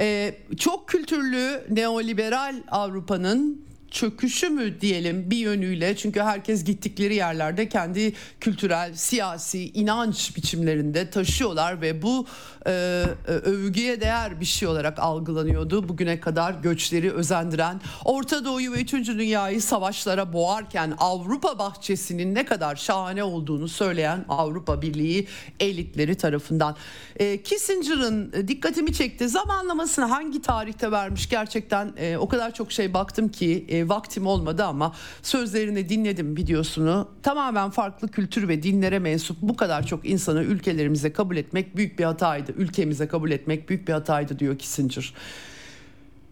E, 0.00 0.34
çok 0.58 0.88
kültürlü 0.88 1.64
neoliberal 1.70 2.54
Avrupa'nın 2.70 3.69
çöküşü 3.90 4.48
mü 4.48 4.80
diyelim 4.80 5.30
bir 5.30 5.36
yönüyle 5.36 5.96
çünkü 5.96 6.20
herkes 6.20 6.64
gittikleri 6.64 7.14
yerlerde 7.14 7.68
kendi 7.68 8.12
kültürel, 8.40 8.94
siyasi 8.94 9.70
inanç 9.70 10.36
biçimlerinde 10.36 11.10
taşıyorlar 11.10 11.80
ve 11.80 12.02
bu 12.02 12.26
e, 12.66 12.70
e, 12.70 13.32
övgüye 13.32 14.00
değer 14.00 14.40
bir 14.40 14.44
şey 14.44 14.68
olarak 14.68 14.98
algılanıyordu. 14.98 15.88
Bugüne 15.88 16.20
kadar 16.20 16.52
göçleri 16.52 17.12
özendiren, 17.12 17.80
Orta 18.04 18.44
Doğu'yu 18.44 18.72
ve 18.72 18.80
3. 18.80 18.92
dünyayı 18.92 19.62
savaşlara 19.62 20.32
boğarken 20.32 20.94
Avrupa 20.98 21.58
bahçesinin 21.58 22.34
ne 22.34 22.44
kadar 22.44 22.76
şahane 22.76 23.24
olduğunu 23.24 23.68
söyleyen 23.68 24.24
Avrupa 24.28 24.82
Birliği 24.82 25.28
elitleri 25.60 26.14
tarafından. 26.14 26.76
E, 27.16 27.42
Kissinger'ın 27.42 28.32
dikkatimi 28.48 28.92
çekti. 28.92 29.28
Zamanlamasını 29.28 30.04
hangi 30.04 30.42
tarihte 30.42 30.90
vermiş 30.90 31.28
gerçekten 31.28 31.92
e, 31.96 32.16
o 32.16 32.28
kadar 32.28 32.54
çok 32.54 32.72
şey 32.72 32.94
baktım 32.94 33.28
ki 33.28 33.66
e, 33.68 33.79
vaktim 33.88 34.26
olmadı 34.26 34.64
ama 34.64 34.94
sözlerini 35.22 35.88
dinledim 35.88 36.36
videosunu. 36.36 37.08
Tamamen 37.22 37.70
farklı 37.70 38.08
kültür 38.08 38.48
ve 38.48 38.62
dinlere 38.62 38.98
mensup 38.98 39.36
bu 39.42 39.56
kadar 39.56 39.86
çok 39.86 40.06
insanı 40.08 40.42
ülkelerimize 40.42 41.12
kabul 41.12 41.36
etmek 41.36 41.76
büyük 41.76 41.98
bir 41.98 42.04
hataydı. 42.04 42.52
Ülkemize 42.52 43.08
kabul 43.08 43.30
etmek 43.30 43.68
büyük 43.68 43.88
bir 43.88 43.92
hataydı 43.92 44.38
diyor 44.38 44.58
Kissinger. 44.58 45.14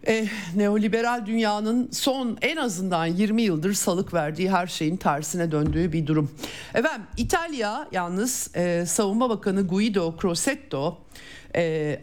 E, 0.07 0.27
neoliberal 0.55 1.25
dünyanın 1.25 1.89
son 1.91 2.37
en 2.41 2.57
azından 2.57 3.05
20 3.05 3.41
yıldır 3.41 3.73
salık 3.73 4.13
verdiği 4.13 4.51
her 4.51 4.67
şeyin 4.67 4.97
tersine 4.97 5.51
döndüğü 5.51 5.93
bir 5.93 6.07
durum. 6.07 6.31
Efendim 6.73 7.07
İtalya 7.17 7.87
yalnız 7.91 8.51
e, 8.55 8.85
Savunma 8.85 9.29
Bakanı 9.29 9.67
Guido 9.67 10.15
Crosetto 10.21 10.97
e, 11.55 12.01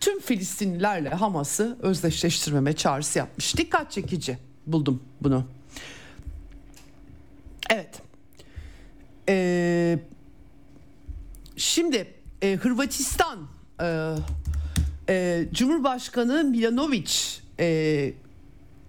tüm 0.00 0.20
Filistinlilerle 0.20 1.08
Hamas'ı 1.08 1.78
özdeşleştirmeme 1.82 2.72
çağrısı 2.72 3.18
yapmış. 3.18 3.56
Dikkat 3.56 3.90
çekici 3.90 4.38
buldum 4.66 5.02
bunu. 5.20 5.44
Evet. 7.70 8.02
Ee, 9.28 9.98
şimdi 11.56 12.06
e, 12.42 12.54
Hırvatistan 12.54 13.38
e, 13.82 14.14
e, 15.08 15.44
Cumhurbaşkanı 15.52 16.44
Milanovic 16.44 17.12
e, 17.60 18.12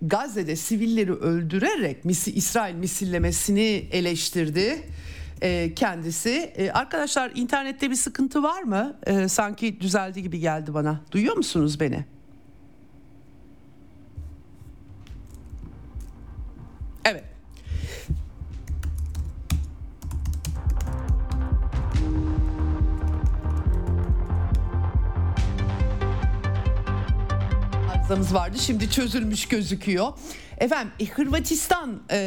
Gazze'de 0.01 0.55
sivilleri 0.55 1.13
öldürerek 1.13 2.05
misi, 2.05 2.31
İsrail 2.31 2.75
misillemesini 2.75 3.87
eleştirdi 3.91 4.83
e, 5.41 5.73
kendisi. 5.73 6.53
E, 6.55 6.71
arkadaşlar 6.71 7.31
internette 7.35 7.89
bir 7.89 7.95
sıkıntı 7.95 8.43
var 8.43 8.63
mı? 8.63 8.99
E, 9.05 9.27
sanki 9.27 9.81
düzeldi 9.81 10.21
gibi 10.21 10.39
geldi 10.39 10.73
bana. 10.73 11.01
Duyuyor 11.11 11.37
musunuz 11.37 11.79
beni? 11.79 12.05
Arızamız 28.07 28.33
vardı. 28.33 28.57
Şimdi 28.59 28.91
çözülmüş 28.91 29.45
gözüküyor. 29.47 30.13
Efendim 30.57 30.93
e, 30.99 31.05
Hırvatistan 31.05 32.01
e, 32.11 32.17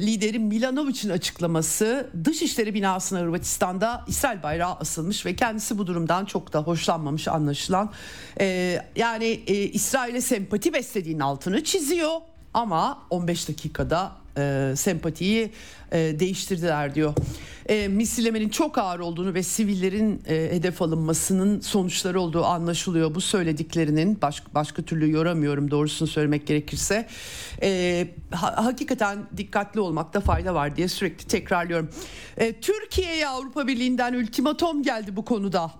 lideri 0.00 0.38
Milanovic'in 0.38 1.10
açıklaması 1.10 2.10
Dışişleri 2.24 2.74
binasına 2.74 3.20
Hırvatistan'da 3.20 4.04
İsrail 4.08 4.42
bayrağı 4.42 4.74
asılmış 4.74 5.26
ve 5.26 5.36
kendisi 5.36 5.78
bu 5.78 5.86
durumdan 5.86 6.24
çok 6.24 6.52
da 6.52 6.58
hoşlanmamış 6.62 7.28
anlaşılan. 7.28 7.92
E, 8.40 8.78
yani 8.96 9.24
e, 9.46 9.54
İsrail'e 9.54 10.20
sempati 10.20 10.72
beslediğinin 10.72 11.20
altını 11.20 11.64
çiziyor 11.64 12.20
ama 12.54 12.98
15 13.10 13.48
dakikada 13.48 14.12
e, 14.38 14.72
sempatiyi 14.76 15.50
e, 15.92 16.20
değiştirdiler 16.20 16.94
diyor. 16.94 17.14
E, 17.68 17.88
misillemenin 17.88 18.48
çok 18.48 18.78
ağır 18.78 18.98
olduğunu 18.98 19.34
ve 19.34 19.42
sivillerin 19.42 20.22
e, 20.28 20.34
hedef 20.34 20.82
alınmasının 20.82 21.60
sonuçları 21.60 22.20
olduğu 22.20 22.44
anlaşılıyor. 22.44 23.14
Bu 23.14 23.20
söylediklerinin 23.20 24.22
baş, 24.22 24.42
başka 24.54 24.82
türlü 24.82 25.10
yoramıyorum 25.10 25.70
doğrusunu 25.70 26.08
söylemek 26.08 26.46
gerekirse. 26.46 27.08
E, 27.62 28.08
ha, 28.30 28.64
hakikaten 28.64 29.18
dikkatli 29.36 29.80
olmakta 29.80 30.20
fayda 30.20 30.54
var 30.54 30.76
diye 30.76 30.88
sürekli 30.88 31.26
tekrarlıyorum. 31.26 31.90
E, 32.36 32.52
Türkiye'ye 32.60 33.28
Avrupa 33.28 33.66
Birliği'nden 33.66 34.14
ultimatom 34.14 34.82
geldi 34.82 35.16
bu 35.16 35.24
konuda. 35.24 35.70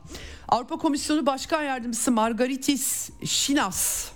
Avrupa 0.49 0.77
Komisyonu 0.77 1.27
Başkan 1.27 1.63
Yardımcısı 1.63 2.13
Margaritis 2.13 3.11
Şinas 3.25 4.09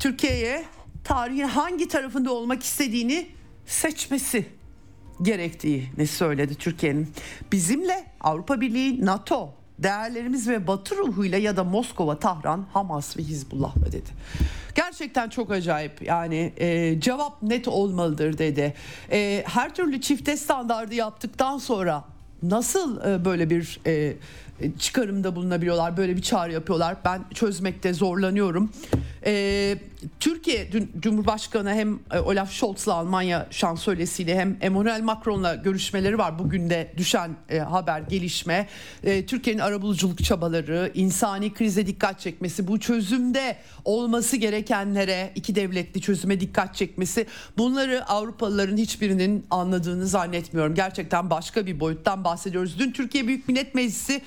Türkiye'ye 0.00 0.64
tarihin 1.04 1.48
hangi 1.48 1.88
tarafında 1.88 2.32
olmak 2.32 2.62
istediğini 2.62 3.26
seçmesi 3.66 4.46
gerektiğini 5.22 6.06
söyledi 6.06 6.54
Türkiye'nin. 6.54 7.08
Bizimle 7.52 8.06
Avrupa 8.20 8.60
Birliği, 8.60 9.06
NATO 9.06 9.54
değerlerimiz 9.78 10.48
ve 10.48 10.66
batı 10.66 10.96
ruhuyla 10.96 11.38
ya 11.38 11.56
da 11.56 11.64
Moskova, 11.64 12.18
Tahran, 12.18 12.66
Hamas 12.72 13.16
ve 13.16 13.22
Hizbullah'la 13.22 13.86
dedi. 13.86 14.10
Gerçekten 14.74 15.28
çok 15.28 15.50
acayip 15.50 16.02
yani 16.02 16.52
e, 16.56 17.00
cevap 17.00 17.42
net 17.42 17.68
olmalıdır 17.68 18.38
dedi. 18.38 18.74
E, 19.10 19.44
her 19.46 19.74
türlü 19.74 20.00
çifte 20.00 20.36
standardı 20.36 20.94
yaptıktan 20.94 21.58
sonra 21.58 22.04
nasıl 22.42 23.04
e, 23.04 23.24
böyle 23.24 23.50
bir 23.50 23.80
e, 23.86 24.14
çıkarımda 24.78 25.36
bulunabiliyorlar 25.36 25.96
böyle 25.96 26.16
bir 26.16 26.22
çağrı 26.22 26.52
yapıyorlar 26.52 26.96
ben 27.04 27.24
çözmekte 27.34 27.92
zorlanıyorum. 27.92 28.72
E, 29.26 29.76
Türkiye 30.20 30.70
Cumhurbaşkanı 30.98 31.74
hem 31.74 31.98
e, 32.12 32.18
Olaf 32.18 32.52
Scholz'la 32.52 32.94
Almanya 32.94 33.46
şansölyesiyle 33.50 34.38
hem 34.38 34.56
Emmanuel 34.60 35.02
Macron'la 35.02 35.54
görüşmeleri 35.54 36.18
var. 36.18 36.38
Bugün 36.38 36.70
de 36.70 36.92
düşen 36.96 37.30
e, 37.48 37.58
haber 37.58 38.00
gelişme. 38.00 38.68
E, 39.04 39.26
Türkiye'nin 39.26 39.60
arabuluculuk 39.60 40.24
çabaları, 40.24 40.90
insani 40.94 41.54
krize 41.54 41.86
dikkat 41.86 42.20
çekmesi, 42.20 42.68
bu 42.68 42.80
çözümde 42.80 43.56
olması 43.84 44.36
gerekenlere, 44.36 45.32
iki 45.34 45.54
devletli 45.54 46.00
çözüme 46.00 46.40
dikkat 46.40 46.74
çekmesi. 46.74 47.26
Bunları 47.58 48.08
Avrupalıların 48.08 48.76
hiçbirinin 48.76 49.46
anladığını 49.50 50.06
zannetmiyorum. 50.06 50.74
Gerçekten 50.74 51.30
başka 51.30 51.66
bir 51.66 51.80
boyuttan 51.80 52.24
bahsediyoruz. 52.24 52.78
Dün 52.78 52.92
Türkiye 52.92 53.26
Büyük 53.26 53.48
Millet 53.48 53.74
Meclisi 53.74 54.22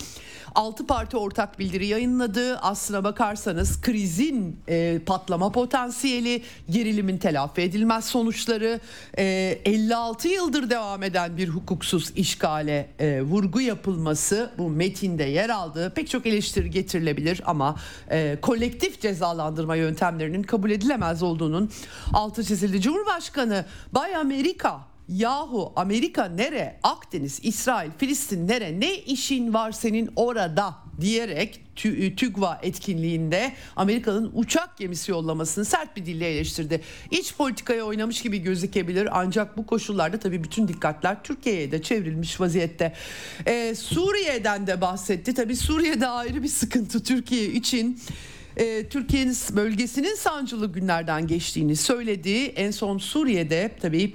6 0.58 0.88
parti 0.88 1.18
ortak 1.18 1.60
bildiri 1.60 1.86
yayınladı. 1.86 2.58
Aslına 2.58 3.04
bakarsanız 3.04 3.82
krizin 3.82 4.60
e, 4.68 5.00
patlama 5.06 5.52
potansiyeli, 5.52 6.44
gerilimin 6.70 7.18
telafi 7.18 7.62
edilmez 7.62 8.06
sonuçları, 8.06 8.80
e, 9.18 9.24
56 9.66 10.28
yıldır 10.28 10.70
devam 10.70 11.04
eden 11.04 11.38
bir 11.38 11.50
hukuksuz 11.50 12.12
işgale 12.16 12.90
e, 13.00 13.22
vurgu 13.22 13.62
yapılması 13.62 14.52
bu 14.58 14.70
metinde 14.70 15.24
yer 15.24 15.50
aldı. 15.50 15.94
Pek 15.96 16.10
çok 16.10 16.26
eleştiri 16.26 16.70
getirilebilir 16.70 17.42
ama 17.46 17.76
e, 18.12 18.38
kolektif 18.42 19.02
cezalandırma 19.02 19.76
yöntemlerinin 19.76 20.44
kabul 20.44 20.72
edilemez 20.72 21.24
olduğunun 21.24 21.72
altı 22.14 22.44
çizildi. 22.44 22.82
Cumhurbaşkanı 22.82 23.66
Bay 23.94 24.16
Amerika 24.16 24.97
Yahu 25.10 25.74
Amerika 25.76 26.26
nere? 26.26 26.80
Akdeniz, 26.84 27.40
İsrail, 27.44 27.92
Filistin 27.98 28.48
nere? 28.48 28.80
Ne 28.80 28.96
işin 28.96 29.54
var 29.54 29.72
senin 29.72 30.10
orada? 30.16 30.88
diyerek 31.02 31.62
TÜGVA 32.18 32.60
etkinliğinde 32.64 33.54
Amerika'nın 33.76 34.32
uçak 34.34 34.78
gemisi 34.78 35.12
yollamasını 35.12 35.66
sert 35.66 35.96
bir 35.98 36.06
dille 36.06 36.30
eleştirdi. 36.30 36.82
İç 37.12 37.36
politikaya 37.36 37.84
oynamış 37.84 38.22
gibi 38.22 38.40
gözükebilir 38.40 39.10
ancak 39.12 39.58
bu 39.58 39.66
koşullarda 39.66 40.20
tabii 40.20 40.44
bütün 40.44 40.68
dikkatler 40.68 41.24
Türkiye'ye 41.24 41.72
de 41.72 41.82
çevrilmiş 41.82 42.42
vaziyette. 42.42 42.94
Ee, 43.46 43.76
Suriye'den 43.76 44.68
de 44.68 44.82
bahsetti. 44.82 45.34
Tabii 45.34 45.56
Suriye'de 45.56 46.08
ayrı 46.08 46.44
bir 46.44 46.48
sıkıntı 46.48 47.04
Türkiye 47.04 47.46
için. 47.46 48.00
Ee, 48.58 48.90
Türkiye'nin 48.90 49.36
bölgesinin 49.52 50.16
sancılı 50.16 50.72
günlerden 50.74 51.28
geçtiğini 51.28 51.76
söyledi. 51.76 52.44
En 52.44 52.72
son 52.72 52.98
Suriye'de 52.98 53.72
tabii 53.82 54.14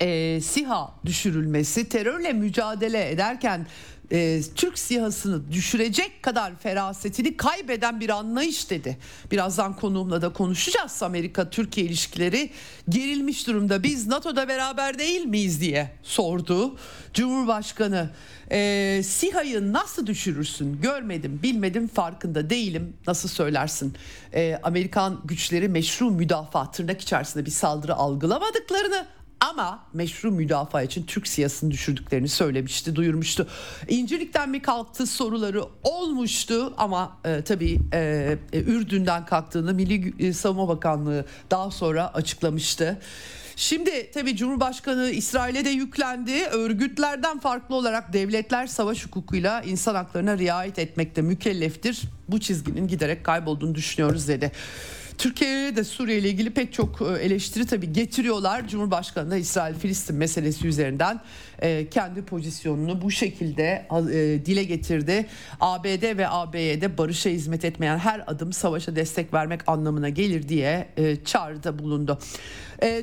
e, 0.00 0.40
SİHA 0.40 0.94
düşürülmesi 1.04 1.88
terörle 1.88 2.32
mücadele 2.32 3.10
ederken 3.10 3.66
e, 4.12 4.40
Türk 4.54 4.78
siyasını 4.78 5.52
düşürecek 5.52 6.22
kadar 6.22 6.58
ferasetini 6.58 7.36
kaybeden 7.36 8.00
bir 8.00 8.08
anlayış 8.08 8.70
dedi. 8.70 8.98
Birazdan 9.30 9.76
konuğumla 9.76 10.22
da 10.22 10.32
konuşacağız. 10.32 11.02
Amerika-Türkiye 11.02 11.86
ilişkileri 11.86 12.50
gerilmiş 12.88 13.46
durumda. 13.46 13.82
Biz 13.82 14.06
NATO'da 14.06 14.48
beraber 14.48 14.98
değil 14.98 15.24
miyiz 15.24 15.60
diye 15.60 15.90
sordu. 16.02 16.76
Cumhurbaşkanı 17.14 18.10
e, 18.50 19.00
SİHA'yı 19.04 19.72
nasıl 19.72 20.06
düşürürsün 20.06 20.80
görmedim 20.80 21.40
bilmedim 21.42 21.88
farkında 21.88 22.50
değilim 22.50 22.96
nasıl 23.06 23.28
söylersin. 23.28 23.94
E, 24.34 24.60
Amerikan 24.62 25.20
güçleri 25.24 25.68
meşru 25.68 26.10
müdafaa 26.10 26.70
tırnak 26.70 27.00
içerisinde 27.00 27.46
bir 27.46 27.50
saldırı 27.50 27.94
algılamadıklarını 27.94 29.06
ama 29.40 29.86
meşru 29.92 30.30
müdafaa 30.30 30.82
için 30.82 31.02
Türk 31.06 31.28
siyasını 31.28 31.70
düşürdüklerini 31.70 32.28
söylemişti, 32.28 32.96
duyurmuştu. 32.96 33.48
İncirlikten 33.88 34.50
mi 34.50 34.62
kalktı 34.62 35.06
soruları 35.06 35.64
olmuştu 35.82 36.74
ama 36.76 37.16
e, 37.24 37.42
tabii 37.42 37.78
e, 37.92 38.38
e, 38.52 38.58
Ürdün'den 38.58 39.26
kalktığını 39.26 39.74
Milli 39.74 40.26
e, 40.26 40.32
Savunma 40.32 40.68
Bakanlığı 40.68 41.24
daha 41.50 41.70
sonra 41.70 42.14
açıklamıştı. 42.14 43.00
Şimdi 43.56 44.10
tabii 44.10 44.36
Cumhurbaşkanı 44.36 45.10
İsrail'e 45.10 45.64
de 45.64 45.70
yüklendi. 45.70 46.44
Örgütlerden 46.44 47.38
farklı 47.38 47.74
olarak 47.74 48.12
devletler 48.12 48.66
savaş 48.66 49.06
hukukuyla 49.06 49.62
insan 49.62 49.94
haklarına 49.94 50.38
riayet 50.38 50.78
etmekte 50.78 51.22
mükelleftir. 51.22 52.02
Bu 52.28 52.40
çizginin 52.40 52.88
giderek 52.88 53.24
kaybolduğunu 53.24 53.74
düşünüyoruz 53.74 54.28
dedi. 54.28 54.52
Türkiye'ye 55.20 55.76
de 55.76 55.84
Suriye 55.84 56.18
ile 56.18 56.28
ilgili 56.28 56.50
pek 56.50 56.72
çok 56.72 57.02
e, 57.02 57.04
eleştiri 57.04 57.66
tabii 57.66 57.92
getiriyorlar. 57.92 58.68
Cumhurbaşkanı 58.68 59.30
da 59.30 59.36
İsrail-Filistin 59.36 60.16
meselesi 60.16 60.66
üzerinden 60.66 61.20
e, 61.62 61.90
kendi 61.90 62.22
pozisyonunu 62.22 63.02
bu 63.02 63.10
şekilde 63.10 63.86
e, 64.12 64.46
dile 64.46 64.64
getirdi. 64.64 65.26
ABD 65.60 66.16
ve 66.16 66.28
AB'ye 66.28 66.98
barışa 66.98 67.30
hizmet 67.30 67.64
etmeyen 67.64 67.98
her 67.98 68.24
adım 68.26 68.52
savaşa 68.52 68.96
destek 68.96 69.34
vermek 69.34 69.68
anlamına 69.68 70.08
gelir 70.08 70.48
diye 70.48 70.88
çağrıda 71.24 71.78
bulundu. 71.78 72.18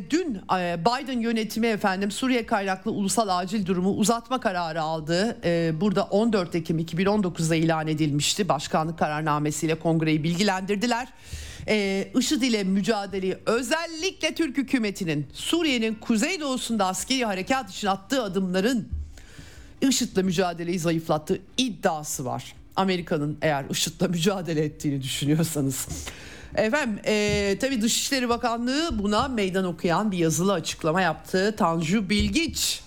Dün 0.09 0.41
Biden 0.77 1.19
yönetimi 1.19 1.67
efendim 1.67 2.11
Suriye 2.11 2.45
kaynaklı 2.45 2.91
ulusal 2.91 3.27
acil 3.27 3.65
durumu 3.65 3.89
uzatma 3.89 4.39
kararı 4.39 4.81
aldı. 4.81 5.37
Burada 5.81 6.03
14 6.03 6.55
Ekim 6.55 6.79
2019'da 6.79 7.55
ilan 7.55 7.87
edilmişti. 7.87 8.49
Başkanlık 8.49 8.99
kararnamesiyle 8.99 9.75
kongreyi 9.75 10.23
bilgilendirdiler 10.23 11.07
e, 11.67 12.07
IŞİD 12.19 12.41
ile 12.41 12.63
mücadeleyi 12.63 13.37
özellikle 13.45 14.35
Türk 14.35 14.57
hükümetinin 14.57 15.27
Suriye'nin 15.33 15.95
kuzeydoğusunda 15.95 16.85
askeri 16.85 17.25
harekat 17.25 17.69
için 17.69 17.87
attığı 17.87 18.23
adımların 18.23 18.87
IŞİD'le 19.81 20.17
mücadeleyi 20.17 20.79
zayıflattığı 20.79 21.39
iddiası 21.57 22.25
var. 22.25 22.55
Amerika'nın 22.75 23.37
eğer 23.41 23.65
IŞİD'le 23.69 24.09
mücadele 24.09 24.63
ettiğini 24.63 25.01
düşünüyorsanız. 25.01 25.87
Efendim 26.55 26.99
e, 27.05 27.57
tabii 27.61 27.81
Dışişleri 27.81 28.29
Bakanlığı 28.29 28.99
buna 28.99 29.27
meydan 29.27 29.65
okuyan 29.65 30.11
bir 30.11 30.17
yazılı 30.17 30.53
açıklama 30.53 31.01
yaptı. 31.01 31.55
Tanju 31.57 32.09
Bilgiç 32.09 32.81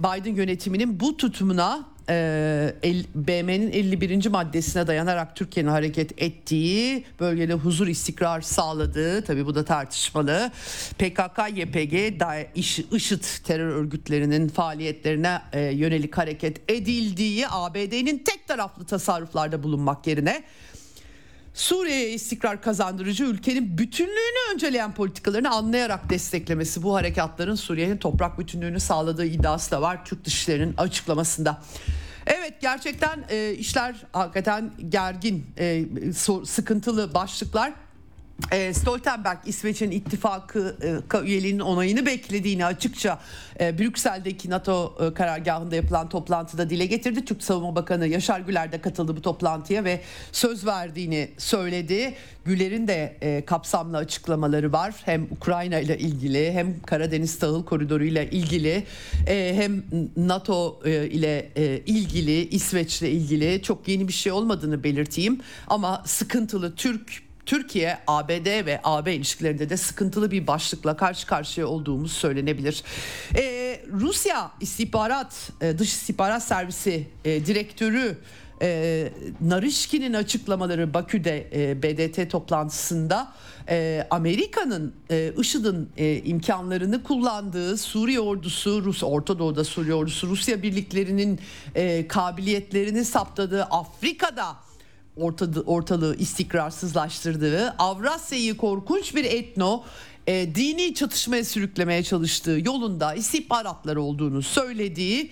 Biden 0.00 0.34
yönetiminin 0.34 1.00
bu 1.00 1.16
tutumuna 1.16 1.84
BM'nin 2.08 3.72
51. 3.72 4.26
maddesine 4.26 4.86
dayanarak 4.86 5.36
Türkiye'nin 5.36 5.70
hareket 5.70 6.22
ettiği 6.22 7.04
bölgede 7.20 7.54
huzur 7.54 7.86
istikrar 7.86 8.40
sağladığı 8.40 9.24
tabi 9.24 9.46
bu 9.46 9.54
da 9.54 9.64
tartışmalı 9.64 10.50
PKK, 10.98 11.38
YPG, 11.56 12.20
DAEŞ, 12.20 12.78
IŞİD 12.92 13.24
terör 13.44 13.68
örgütlerinin 13.68 14.48
faaliyetlerine 14.48 15.38
e, 15.52 15.60
yönelik 15.60 16.18
hareket 16.18 16.70
edildiği 16.70 17.48
ABD'nin 17.48 18.18
tek 18.18 18.48
taraflı 18.48 18.84
tasarruflarda 18.84 19.62
bulunmak 19.62 20.06
yerine 20.06 20.42
Suriye'ye 21.58 22.10
istikrar 22.10 22.62
kazandırıcı 22.62 23.24
ülkenin 23.24 23.78
bütünlüğünü 23.78 24.54
önceleyen 24.54 24.94
politikalarını 24.94 25.50
anlayarak 25.50 26.10
desteklemesi 26.10 26.82
bu 26.82 26.94
harekatların 26.94 27.54
Suriye'nin 27.54 27.96
toprak 27.96 28.38
bütünlüğünü 28.38 28.80
sağladığı 28.80 29.24
iddiası 29.24 29.70
da 29.70 29.82
var 29.82 30.04
Türk 30.04 30.24
Dışişleri'nin 30.24 30.74
açıklamasında. 30.76 31.62
Evet 32.26 32.54
gerçekten 32.60 33.24
e, 33.28 33.52
işler 33.52 33.96
hakikaten 34.12 34.70
gergin, 34.88 35.46
e, 35.58 35.84
sıkıntılı 36.44 37.14
başlıklar. 37.14 37.72
E, 38.52 38.74
Stoltenberg 38.74 39.38
İsveç'in 39.46 39.90
ittifakı 39.90 40.76
e, 41.14 41.24
üyeliğinin 41.24 41.60
onayını 41.60 42.06
beklediğini 42.06 42.66
açıkça 42.66 43.20
e, 43.60 43.78
Brüksel'deki 43.78 44.50
NATO 44.50 44.94
e, 45.00 45.14
karargahında 45.14 45.76
yapılan 45.76 46.08
toplantıda 46.08 46.70
dile 46.70 46.86
getirdi. 46.86 47.24
Türk 47.24 47.42
Savunma 47.42 47.76
Bakanı 47.76 48.06
Yaşar 48.06 48.40
Güler 48.40 48.72
de 48.72 48.80
katıldı 48.80 49.16
bu 49.16 49.22
toplantıya 49.22 49.84
ve 49.84 50.00
söz 50.32 50.66
verdiğini 50.66 51.30
söyledi. 51.38 52.14
Güler'in 52.44 52.88
de 52.88 53.16
e, 53.20 53.44
kapsamlı 53.44 53.96
açıklamaları 53.96 54.72
var. 54.72 54.94
Hem 55.04 55.28
Ukrayna 55.30 55.78
ile 55.78 55.98
ilgili 55.98 56.52
hem 56.52 56.80
Karadeniz 56.80 57.38
Tahıl 57.38 57.64
Koridoru 57.64 58.04
ile 58.04 58.30
ilgili 58.30 58.84
e, 59.26 59.54
hem 59.56 59.82
NATO 60.16 60.80
e, 60.84 61.06
ile 61.06 61.50
e, 61.56 61.82
ilgili 61.86 62.48
İsveç 62.48 63.02
ile 63.02 63.10
ilgili 63.10 63.62
çok 63.62 63.88
yeni 63.88 64.08
bir 64.08 64.12
şey 64.12 64.32
olmadığını 64.32 64.84
belirteyim. 64.84 65.40
Ama 65.66 66.02
sıkıntılı 66.06 66.74
Türk 66.74 67.27
Türkiye, 67.48 67.98
ABD 68.06 68.66
ve 68.66 68.80
AB 68.84 69.14
ilişkilerinde 69.14 69.70
de 69.70 69.76
sıkıntılı 69.76 70.30
bir 70.30 70.46
başlıkla 70.46 70.96
karşı 70.96 71.26
karşıya 71.26 71.66
olduğumuz 71.66 72.12
söylenebilir. 72.12 72.82
Ee, 73.36 73.80
Rusya 73.92 74.50
istihbarat, 74.60 75.50
e, 75.60 75.78
dış 75.78 75.88
istihbarat 75.88 76.42
servisi 76.42 77.06
e, 77.24 77.46
direktörü 77.46 78.18
e, 78.62 79.08
Narişkin'in 79.40 80.14
açıklamaları 80.14 80.94
Bakü'de 80.94 81.48
e, 81.52 81.82
BDT 81.82 82.30
toplantısında 82.30 83.32
e, 83.68 84.06
Amerika'nın 84.10 84.94
e, 85.10 85.32
IŞİD'in 85.38 85.88
e, 85.96 86.16
imkanlarını 86.16 87.02
kullandığı 87.02 87.78
Suriye 87.78 88.20
ordusu, 88.20 88.84
Rus 88.84 89.02
Orta 89.02 89.38
Doğu'da 89.38 89.64
Suriye 89.64 89.94
ordusu, 89.94 90.26
Rusya 90.26 90.62
birliklerinin 90.62 91.40
e, 91.74 92.08
kabiliyetlerini 92.08 93.04
saptadığı 93.04 93.62
Afrika'da 93.62 94.67
ortadı, 95.20 95.60
ortalığı 95.60 96.16
istikrarsızlaştırdığı, 96.16 97.74
Avrasya'yı 97.78 98.56
korkunç 98.56 99.14
bir 99.14 99.24
etno 99.24 99.84
e, 100.26 100.54
dini 100.54 100.94
çatışmaya 100.94 101.44
sürüklemeye 101.44 102.02
çalıştığı 102.02 102.60
yolunda 102.64 103.14
istihbaratlar 103.14 103.96
olduğunu 103.96 104.42
söylediği 104.42 105.30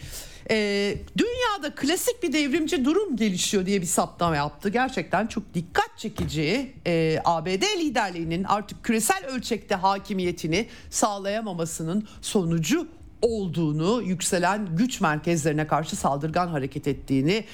e, 0.51 0.95
dünyada 1.19 1.75
klasik 1.75 2.23
bir 2.23 2.33
devrimci 2.33 2.85
durum 2.85 3.17
gelişiyor 3.17 3.67
diye 3.67 3.81
bir 3.81 3.87
saptama 3.87 4.37
yaptı. 4.37 4.69
Gerçekten 4.69 5.27
çok 5.27 5.55
dikkat 5.55 5.99
çekici 5.99 6.75
e, 6.87 7.19
ABD 7.25 7.63
liderliğinin 7.79 8.45
artık 8.45 8.85
küresel 8.85 9.27
ölçekte 9.27 9.75
hakimiyetini 9.75 10.67
sağlayamamasının 10.91 12.09
sonucu 12.23 12.89
olduğunu, 13.23 14.03
yükselen 14.03 14.77
güç 14.77 15.01
merkezlerine 15.01 15.67
karşı 15.67 15.97
saldırgan 15.97 16.49
hareket 16.49 16.87
ettiğini 16.87 17.45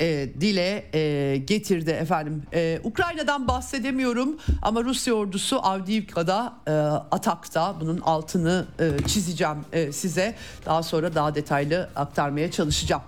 e, 0.00 0.28
dile 0.40 0.84
e, 0.94 1.36
getirdi 1.36 1.90
efendim. 1.90 2.42
E, 2.52 2.80
Ukrayna'dan 2.84 3.48
bahsedemiyorum 3.48 4.38
ama 4.62 4.84
Rusya 4.84 5.14
ordusu 5.14 5.58
Avdiivka'da 5.62 6.54
e, 6.66 6.72
atakta 7.10 7.76
bunun 7.80 8.00
altını 8.00 8.66
e, 8.80 9.06
çizeceğim 9.06 9.58
e, 9.72 9.92
size. 9.92 10.34
Daha 10.66 10.82
sonra 10.82 11.14
daha 11.14 11.34
detaylı 11.34 11.90
aktarmaya 11.96 12.50
çalışacağım. 12.50 13.02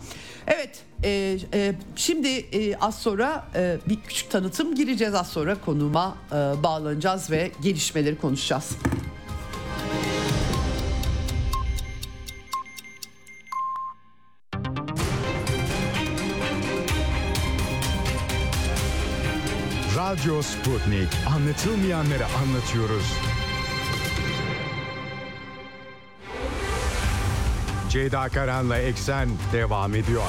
Evet 0.47 0.83
e, 1.05 1.39
e, 1.55 1.75
şimdi 1.97 2.29
e, 2.29 2.77
az 2.77 2.99
sonra 2.99 3.45
e, 3.55 3.77
bir 3.89 4.01
küçük 4.01 4.31
tanıtım 4.31 4.75
gireceğiz 4.75 5.15
az 5.15 5.29
sonra 5.29 5.57
konuma 5.65 6.17
e, 6.33 6.35
bağlanacağız 6.63 7.31
ve 7.31 7.51
gelişmeleri 7.63 8.19
konuşacağız. 8.19 8.77
Radyo 20.01 20.43
Sputnik. 20.43 21.09
Anlatılmayanları 21.27 22.27
anlatıyoruz. 22.27 23.13
Ceyda 27.89 28.29
Karan'la 28.29 28.79
Eksen 28.79 29.29
devam 29.53 29.95
ediyor. 29.95 30.23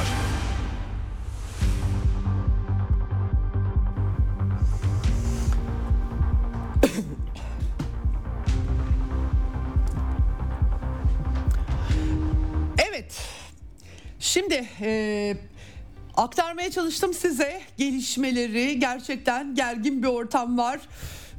Evet. 12.77 13.27
Şimdi 14.19 14.67
e, 14.81 15.50
aktarmaya 16.17 16.71
çalıştım 16.71 17.13
size 17.13 17.61
gelişmeleri. 17.77 18.79
Gerçekten 18.79 19.55
gergin 19.55 20.03
bir 20.03 20.07
ortam 20.07 20.57
var. 20.57 20.79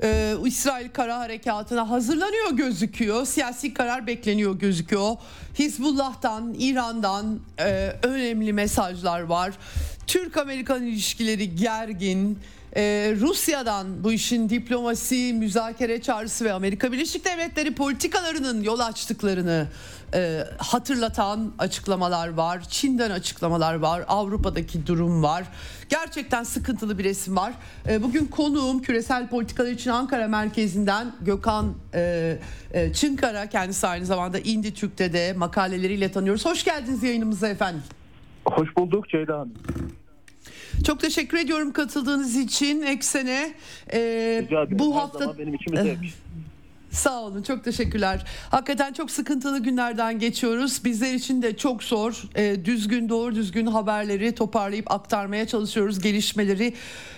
Ee, 0.02 0.34
İsrail 0.44 0.88
kara 0.88 1.18
harekatına 1.18 1.90
hazırlanıyor 1.90 2.50
gözüküyor. 2.50 3.26
Siyasi 3.26 3.74
karar 3.74 4.06
bekleniyor 4.06 4.58
gözüküyor. 4.58 5.16
Hizbullah'tan, 5.58 6.54
İran'dan 6.58 7.40
e, 7.58 7.96
önemli 8.02 8.52
mesajlar 8.52 9.20
var. 9.20 9.52
Türk-Amerikan 10.06 10.82
ilişkileri 10.82 11.56
gergin. 11.56 12.38
Ee, 12.76 13.14
Rusya'dan 13.20 14.04
bu 14.04 14.12
işin 14.12 14.48
diplomasi, 14.48 15.32
müzakere 15.34 16.02
çağrısı 16.02 16.44
ve 16.44 16.52
Amerika 16.52 16.92
Birleşik 16.92 17.24
Devletleri 17.24 17.74
politikalarının 17.74 18.62
yol 18.62 18.80
açtıklarını 18.80 19.66
e, 20.14 20.44
hatırlatan 20.58 21.52
açıklamalar 21.58 22.28
var. 22.28 22.62
Çin'den 22.68 23.10
açıklamalar 23.10 23.74
var. 23.74 24.04
Avrupa'daki 24.08 24.86
durum 24.86 25.22
var. 25.22 25.44
Gerçekten 25.88 26.42
sıkıntılı 26.42 26.98
bir 26.98 27.04
resim 27.04 27.36
var. 27.36 27.52
E, 27.88 28.02
bugün 28.02 28.26
konuğum 28.26 28.82
küresel 28.82 29.28
politikalar 29.28 29.70
için 29.70 29.90
Ankara 29.90 30.28
merkezinden 30.28 31.12
Gökhan 31.20 31.74
e, 31.94 32.38
e, 32.72 32.92
Çınkara. 32.92 33.46
Kendisi 33.46 33.86
aynı 33.86 34.06
zamanda 34.06 34.38
İndi 34.38 34.74
Türk'te 34.74 35.12
de 35.12 35.32
makaleleriyle 35.32 36.12
tanıyoruz. 36.12 36.44
Hoş 36.46 36.64
geldiniz 36.64 37.02
yayınımıza 37.02 37.48
efendim. 37.48 37.82
Hoş 38.44 38.76
bulduk 38.76 39.08
Ceyda 39.08 39.34
Hanım. 39.34 39.52
Çok 40.86 41.00
teşekkür 41.00 41.38
ediyorum 41.38 41.72
katıldığınız 41.72 42.36
için 42.36 42.82
Eksen'e. 42.82 43.54
Ee, 43.92 43.98
Rica 44.42 44.62
ederim. 44.62 44.78
bu 44.78 44.94
Her 44.94 45.00
hafta 45.00 45.38
benim 45.38 45.54
için 45.54 45.72
bir 45.72 45.80
zevk. 45.80 45.98
Sağ 46.92 47.22
olun 47.22 47.42
çok 47.42 47.64
teşekkürler. 47.64 48.24
Hakikaten 48.50 48.92
çok 48.92 49.10
sıkıntılı 49.10 49.58
günlerden 49.58 50.18
geçiyoruz. 50.18 50.84
Bizler 50.84 51.14
için 51.14 51.42
de 51.42 51.56
çok 51.56 51.82
zor. 51.82 52.22
E, 52.34 52.64
düzgün 52.64 53.08
doğru 53.08 53.34
düzgün 53.34 53.66
haberleri 53.66 54.34
toparlayıp 54.34 54.90
aktarmaya 54.92 55.46
çalışıyoruz. 55.46 56.00
Gelişmeleri 56.00 56.74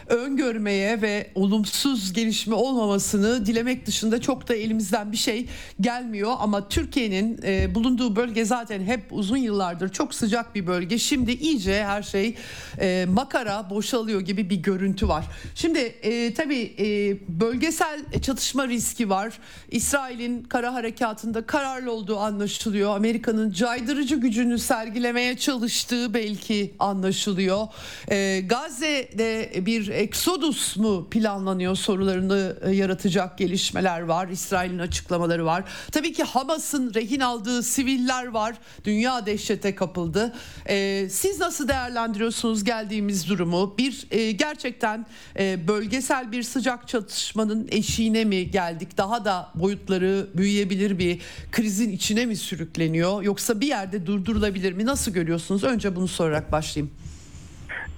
öngörmeye 0.08 1.02
ve 1.02 1.30
olumsuz 1.34 2.12
gelişme 2.12 2.54
olmamasını 2.54 3.46
dilemek 3.46 3.86
dışında 3.86 4.20
çok 4.20 4.48
da 4.48 4.54
elimizden 4.54 5.12
bir 5.12 5.16
şey 5.16 5.46
gelmiyor. 5.80 6.32
Ama 6.38 6.68
Türkiye'nin 6.68 7.40
e, 7.42 7.74
bulunduğu 7.74 8.16
bölge 8.16 8.44
zaten 8.44 8.82
hep 8.82 9.00
uzun 9.10 9.36
yıllardır 9.36 9.88
çok 9.88 10.14
sıcak 10.14 10.54
bir 10.54 10.66
bölge. 10.66 10.98
Şimdi 10.98 11.32
iyice 11.32 11.84
her 11.84 12.02
şey 12.02 12.34
e, 12.80 13.06
makara 13.08 13.70
boşalıyor 13.70 14.20
gibi 14.20 14.50
bir 14.50 14.56
görüntü 14.56 15.08
var. 15.08 15.24
Şimdi 15.54 15.78
e, 15.78 16.34
tabii 16.34 16.74
e, 16.78 17.16
bölgesel 17.40 18.00
çatışma 18.22 18.68
riski 18.68 19.10
var. 19.10 19.38
İsrail'in 19.74 20.42
kara 20.42 20.74
harekatında 20.74 21.46
kararlı 21.46 21.92
olduğu 21.92 22.18
anlaşılıyor. 22.18 22.96
Amerika'nın 22.96 23.50
caydırıcı 23.50 24.16
gücünü 24.16 24.58
sergilemeye 24.58 25.36
çalıştığı 25.36 26.14
belki 26.14 26.74
anlaşılıyor. 26.78 27.66
E, 28.10 28.40
Gazze'de 28.40 29.52
bir 29.66 29.88
eksodus 29.88 30.76
mu 30.76 31.08
planlanıyor 31.10 31.76
sorularını 31.76 32.56
e, 32.62 32.70
yaratacak 32.70 33.38
gelişmeler 33.38 34.00
var. 34.00 34.28
İsrail'in 34.28 34.78
açıklamaları 34.78 35.46
var. 35.46 35.64
Tabii 35.92 36.12
ki 36.12 36.22
Hamas'ın 36.22 36.94
rehin 36.94 37.20
aldığı 37.20 37.62
siviller 37.62 38.26
var. 38.26 38.54
Dünya 38.84 39.26
dehşete 39.26 39.74
kapıldı. 39.74 40.32
E, 40.66 41.08
siz 41.10 41.40
nasıl 41.40 41.68
değerlendiriyorsunuz 41.68 42.64
geldiğimiz 42.64 43.28
durumu? 43.28 43.74
Bir 43.78 44.06
e, 44.10 44.32
gerçekten 44.32 45.06
e, 45.38 45.68
bölgesel 45.68 46.32
bir 46.32 46.42
sıcak 46.42 46.88
çatışmanın 46.88 47.68
eşiğine 47.70 48.24
mi 48.24 48.50
geldik? 48.50 48.96
Daha 48.96 49.24
da 49.24 49.50
boyutları 49.64 50.26
büyüyebilir 50.34 50.98
bir 50.98 51.20
krizin 51.52 51.90
içine 51.90 52.26
mi 52.26 52.36
sürükleniyor? 52.36 53.22
Yoksa 53.22 53.60
bir 53.60 53.66
yerde 53.66 54.06
durdurulabilir 54.06 54.72
mi? 54.72 54.86
Nasıl 54.86 55.12
görüyorsunuz? 55.12 55.64
Önce 55.64 55.96
bunu 55.96 56.08
sorarak 56.08 56.52
başlayayım. 56.52 56.94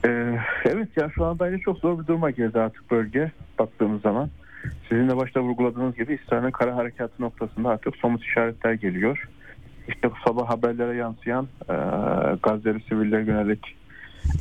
Ee, 0.05 0.39
evet 0.64 0.89
ya 0.97 1.11
şu 1.14 1.25
an 1.25 1.39
bence 1.39 1.59
çok 1.59 1.79
zor 1.79 1.99
bir 1.99 2.07
duruma 2.07 2.31
girdi 2.31 2.61
artık 2.61 2.91
bölge 2.91 3.31
baktığımız 3.59 4.03
zaman. 4.03 4.31
Sizin 4.89 5.09
de 5.09 5.17
başta 5.17 5.41
vurguladığınız 5.41 5.97
gibi 5.97 6.19
İsrail'in 6.23 6.51
kara 6.51 6.77
harekatı 6.77 7.23
noktasında 7.23 7.69
artık 7.69 7.97
somut 7.97 8.23
işaretler 8.23 8.73
geliyor. 8.73 9.29
İşte 9.89 10.11
bu 10.11 10.14
sabah 10.27 10.51
haberlere 10.51 10.97
yansıyan 10.97 11.49
e, 11.69 11.75
Gazze'li 12.43 12.81
sivillere 12.89 13.25
yönelik 13.25 13.77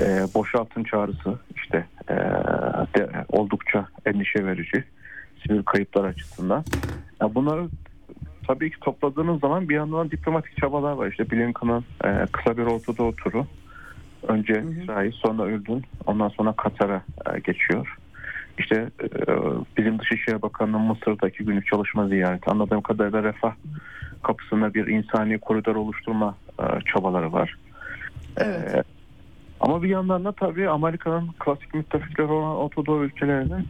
e, 0.01 0.05
boşaltın 0.35 0.83
çağrısı 0.83 1.39
işte 1.55 1.85
e, 2.09 2.15
de, 2.95 3.09
oldukça 3.29 3.87
endişe 4.05 4.45
verici 4.45 4.83
sivil 5.47 5.63
kayıplar 5.63 6.03
açısından. 6.03 6.63
Ya 7.21 7.35
bunları 7.35 7.67
tabii 8.47 8.71
ki 8.71 8.79
topladığınız 8.79 9.39
zaman 9.39 9.69
bir 9.69 9.75
yandan 9.75 10.11
diplomatik 10.11 10.57
çabalar 10.57 10.91
var. 10.91 11.07
İşte 11.07 11.31
Blinken'ın 11.31 11.85
e, 12.05 12.25
kısa 12.31 12.57
bir 12.57 12.63
Orta 12.63 12.97
Doğu 12.97 13.15
turu. 13.15 13.45
Önce 14.27 14.53
hı 14.53 14.67
hı. 14.67 14.81
İsrail, 14.81 15.11
sonra 15.11 15.47
Ürdün, 15.47 15.83
ondan 16.05 16.29
sonra 16.29 16.53
Katar'a 16.53 17.01
e, 17.35 17.39
geçiyor. 17.39 17.97
İşte 18.57 18.89
e, 19.03 19.07
bizim 19.77 19.99
Dışişleri 19.99 20.41
Bakanı'nın 20.41 20.81
Mısır'daki 20.81 21.45
günlük 21.45 21.67
çalışma 21.67 22.07
ziyareti. 22.07 22.49
Anladığım 22.49 22.81
kadarıyla 22.81 23.23
refah 23.23 23.53
kapısında 24.23 24.73
bir 24.73 24.87
insani 24.87 25.39
koridor 25.39 25.75
oluşturma 25.75 26.35
e, 26.59 26.63
çabaları 26.93 27.33
var. 27.33 27.55
Evet. 28.37 28.75
E, 28.75 28.83
ama 29.65 29.83
bir 29.83 29.89
yandan 29.89 30.25
da 30.25 30.31
tabii 30.31 30.69
Amerika'nın 30.69 31.29
klasik 31.39 31.73
müttefikleri 31.73 32.27
olan 32.27 32.55
Orta 32.55 32.85
Doğu 32.85 33.03
ülkelerinin 33.03 33.67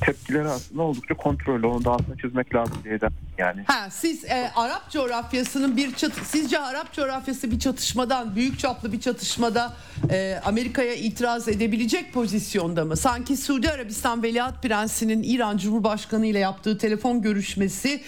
tepkileri 0.00 0.48
aslında 0.48 0.82
oldukça 0.82 1.14
kontrollü. 1.14 1.66
Onu 1.66 1.84
da 1.84 1.90
altına 1.90 2.16
çizmek 2.16 2.54
lazım 2.54 2.76
diye 2.84 3.00
de 3.00 3.08
yani. 3.38 3.64
Ha, 3.66 3.90
siz 3.90 4.24
e, 4.24 4.50
Arap 4.56 4.90
coğrafyasının 4.90 5.76
bir 5.76 5.94
çatı, 5.94 6.24
sizce 6.24 6.58
Arap 6.58 6.92
coğrafyası 6.92 7.50
bir 7.50 7.58
çatışmadan, 7.58 8.36
büyük 8.36 8.58
çaplı 8.58 8.92
bir 8.92 9.00
çatışmada 9.00 9.72
e, 10.10 10.40
Amerika'ya 10.44 10.94
itiraz 10.94 11.48
edebilecek 11.48 12.12
pozisyonda 12.12 12.84
mı? 12.84 12.96
Sanki 12.96 13.36
Suudi 13.36 13.70
Arabistan 13.70 14.22
Veliaht 14.22 14.62
Prensi'nin 14.62 15.22
İran 15.22 15.56
Cumhurbaşkanı 15.56 16.26
ile 16.26 16.38
yaptığı 16.38 16.78
telefon 16.78 17.22
görüşmesi 17.22 18.00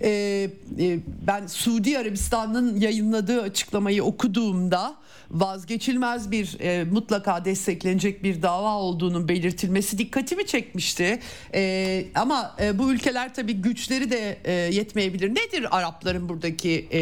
e, 0.00 0.10
e, 0.10 0.98
ben 1.26 1.46
Suudi 1.46 1.98
Arabistan'ın 1.98 2.76
yayınladığı 2.76 3.42
açıklamayı 3.42 4.04
okuduğumda 4.04 5.03
vazgeçilmez 5.30 6.30
bir 6.30 6.60
e, 6.60 6.84
mutlaka 6.84 7.44
desteklenecek 7.44 8.22
bir 8.22 8.42
dava 8.42 8.74
olduğunun 8.74 9.28
belirtilmesi 9.28 9.98
dikkatimi 9.98 10.46
çekmişti. 10.46 11.20
E, 11.54 12.04
ama 12.14 12.56
e, 12.60 12.78
bu 12.78 12.92
ülkeler 12.92 13.34
tabii 13.34 13.52
güçleri 13.52 14.10
de 14.10 14.38
e, 14.44 14.52
yetmeyebilir. 14.52 15.30
Nedir 15.30 15.76
Arapların 15.76 16.28
buradaki 16.28 16.88
e, 16.92 17.00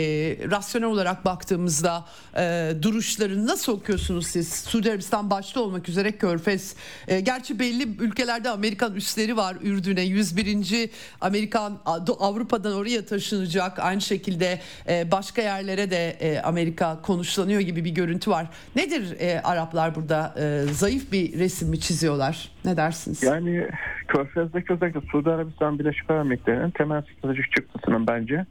rasyonel 0.50 0.88
olarak 0.88 1.24
baktığımızda 1.24 2.06
e, 2.36 2.72
duruşlarını 2.82 3.46
nasıl 3.46 3.72
okuyorsunuz 3.72 4.26
siz? 4.26 4.52
Suudi 4.52 4.90
Arabistan 4.90 5.30
başta 5.30 5.60
olmak 5.60 5.88
üzere 5.88 6.12
Körfez. 6.12 6.74
E, 7.08 7.20
gerçi 7.20 7.58
belli 7.58 7.82
ülkelerde 8.00 8.50
Amerikan 8.50 8.94
üsleri 8.94 9.36
var 9.36 9.56
Ürdün'e. 9.62 10.02
101. 10.02 10.90
Amerikan 11.20 11.78
Avrupa'dan 12.18 12.72
oraya 12.72 13.06
taşınacak. 13.06 13.78
Aynı 13.78 14.00
şekilde 14.00 14.60
e, 14.88 15.10
başka 15.10 15.42
yerlere 15.42 15.90
de 15.90 16.10
e, 16.10 16.40
Amerika 16.40 17.02
konuşlanıyor 17.02 17.60
gibi 17.60 17.84
bir 17.84 17.90
görüntü 17.90 18.11
var. 18.30 18.46
Nedir 18.76 19.16
e, 19.20 19.40
Araplar 19.40 19.94
burada 19.94 20.34
e, 20.38 20.72
zayıf 20.72 21.12
bir 21.12 21.38
resim 21.38 21.68
mi 21.68 21.80
çiziyorlar? 21.80 22.48
Ne 22.64 22.76
dersiniz? 22.76 23.22
Yani 23.22 23.68
Körfez'deki 24.08 24.72
özellikle 24.72 25.00
Suudi 25.00 25.30
Arabistan 25.30 25.78
Birleşik 25.78 26.10
Arap 26.10 26.24
Emirlikleri'nin 26.24 26.70
temel 26.70 27.02
stratejik 27.02 27.52
çıktısının 27.52 28.06
bence 28.06 28.46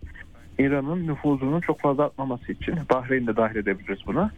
İran'ın 0.59 1.07
nüfuzunun 1.07 1.61
çok 1.61 1.79
fazla 1.79 2.03
atmaması 2.03 2.51
için 2.51 2.75
Bahreyn'i 2.89 3.27
de 3.27 3.35
dahil 3.35 3.55
edebiliriz 3.55 3.99
buna. 4.07 4.31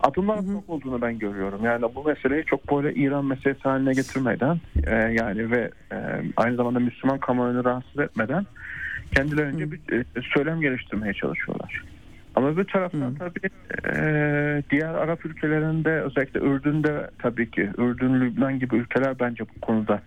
Adımlar 0.00 0.38
çok 0.38 0.70
olduğunu 0.70 1.02
ben 1.02 1.18
görüyorum. 1.18 1.64
Yani 1.64 1.84
bu 1.94 2.04
meseleyi 2.04 2.44
çok 2.44 2.72
böyle 2.72 2.94
İran 2.94 3.24
meselesi 3.24 3.62
haline 3.62 3.92
getirmeden 3.92 4.60
e, 4.86 4.94
yani 4.94 5.50
ve 5.50 5.70
e, 5.92 5.96
aynı 6.36 6.56
zamanda 6.56 6.78
Müslüman 6.78 7.18
kamuoyunu 7.18 7.64
rahatsız 7.64 7.98
etmeden 7.98 8.46
kendilerince 9.14 9.72
bir 9.72 9.92
e, 9.92 10.04
söylem 10.34 10.60
geliştirmeye 10.60 11.14
çalışıyorlar. 11.14 11.82
Ama 12.36 12.56
bir 12.56 12.64
taraftan 12.64 13.00
Hı. 13.00 13.14
tabii 13.18 13.50
e, 13.96 14.62
diğer 14.70 14.94
Arap 14.94 15.26
ülkelerinde 15.26 15.90
özellikle 15.90 16.40
Ürdün'de 16.40 17.10
tabii 17.18 17.50
ki 17.50 17.70
Ürdün, 17.78 18.20
Lübnan 18.20 18.58
gibi 18.58 18.76
ülkeler 18.76 19.18
bence 19.20 19.44
bu 19.56 19.60
konuda 19.60 20.02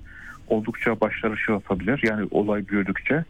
oldukça 0.47 1.01
başarılı 1.01 1.37
yapabilir. 1.49 2.01
Yani 2.03 2.27
olay 2.31 2.67
büyüdükçe. 2.67 3.23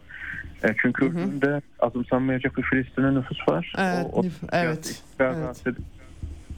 E, 0.64 0.68
çünkü 0.82 1.06
hı 1.06 1.10
hı. 1.10 1.18
Ürdün'de 1.18 1.60
azımsanmayacak 1.80 2.56
bir 2.56 2.62
Filistin'e 2.62 3.14
nüfus 3.14 3.48
var. 3.48 3.72
Evet. 3.78 4.06
O, 4.12 4.20
o 4.20 4.24
evet. 4.52 5.02
evet. 5.20 5.64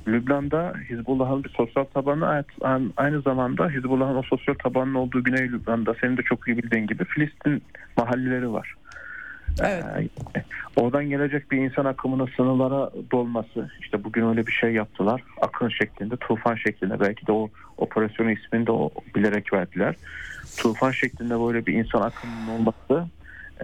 Lübnan'da 0.09 0.75
Hizbullah'ın 0.91 1.45
bir 1.45 1.49
sosyal 1.49 1.85
tabanı 1.85 2.45
aynı 2.97 3.23
zamanda 3.23 3.69
Hizbullah'ın 3.69 4.17
o 4.17 4.23
sosyal 4.23 4.55
tabanının 4.55 4.95
olduğu 4.95 5.25
Güney 5.25 5.53
Lübnan'da 5.53 5.95
senin 6.01 6.17
de 6.17 6.23
çok 6.23 6.49
iyi 6.49 6.59
bildiğin 6.59 6.87
gibi 6.87 7.05
Filistin 7.05 7.63
mahalleleri 7.97 8.53
var. 8.53 8.75
Evet. 9.61 9.85
Ee, 10.37 10.43
oradan 10.77 11.05
gelecek 11.05 11.51
bir 11.51 11.59
insan 11.59 11.85
akımının 11.85 12.29
sınırlara 12.37 12.91
dolması 13.11 13.71
işte 13.81 14.05
bugün 14.05 14.29
öyle 14.29 14.47
bir 14.47 14.53
şey 14.53 14.73
yaptılar 14.73 15.23
akın 15.41 15.69
şeklinde 15.69 16.17
tufan 16.17 16.55
şeklinde 16.55 17.01
belki 17.01 17.27
de 17.27 17.33
o 17.33 17.51
operasyonun 17.77 18.31
ismini 18.31 18.67
de 18.67 18.73
o 18.73 18.91
bilerek 19.15 19.53
verdiler. 19.53 19.95
Tufan 20.57 20.91
şeklinde 20.91 21.41
böyle 21.41 21.67
bir 21.67 21.75
insan 21.75 22.03
akımının 22.03 22.49
olması 22.49 23.09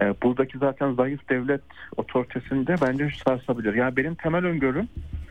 e, 0.01 0.13
buradaki 0.23 0.57
zaten 0.57 0.93
zayıf 0.93 1.29
devlet 1.29 1.61
otoritesinde 1.97 2.75
bence 2.81 3.09
sarsabilir. 3.25 3.73
Yani 3.73 3.97
benim 3.97 4.15
temel 4.15 4.45
öngörüm 4.45 4.87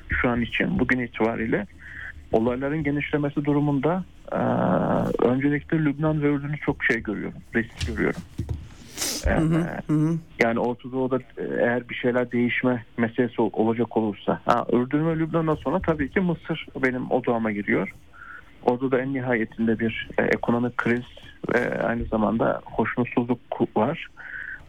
şu 0.08 0.28
an 0.28 0.40
için 0.40 0.78
bugün 0.78 0.98
itibariyle 0.98 1.66
olayların 2.32 2.84
genişlemesi 2.84 3.44
durumunda 3.44 4.04
e, 4.32 4.38
öncelikle 5.24 5.78
Lübnan 5.78 6.22
ve 6.22 6.26
Ürdün'ü 6.26 6.58
çok 6.58 6.84
şey 6.84 7.02
görüyorum 7.02 7.40
risk 7.54 7.86
görüyorum 7.86 8.22
Hı 9.24 9.94
hı, 9.94 10.18
Yani 10.42 10.60
Orta 10.60 10.92
Doğu'da 10.92 11.16
e, 11.16 11.44
eğer 11.60 11.88
bir 11.88 11.94
şeyler 11.94 12.32
değişme 12.32 12.84
meselesi 12.96 13.42
olacak 13.42 13.96
olursa. 13.96 14.40
Ha, 14.44 14.66
Ürdün 14.72 15.06
ve 15.06 15.18
Lübnan'dan 15.18 15.54
sonra 15.54 15.80
tabii 15.80 16.10
ki 16.10 16.20
Mısır 16.20 16.66
benim 16.82 17.10
odağıma 17.10 17.52
giriyor. 17.52 17.94
Orada 18.62 18.90
da 18.90 19.00
en 19.00 19.14
nihayetinde 19.14 19.78
bir 19.78 20.08
e, 20.18 20.22
ekonomik 20.22 20.76
kriz 20.76 21.04
ve 21.54 21.82
aynı 21.82 22.04
zamanda 22.04 22.60
hoşnutsuzluk 22.64 23.40
var. 23.76 24.06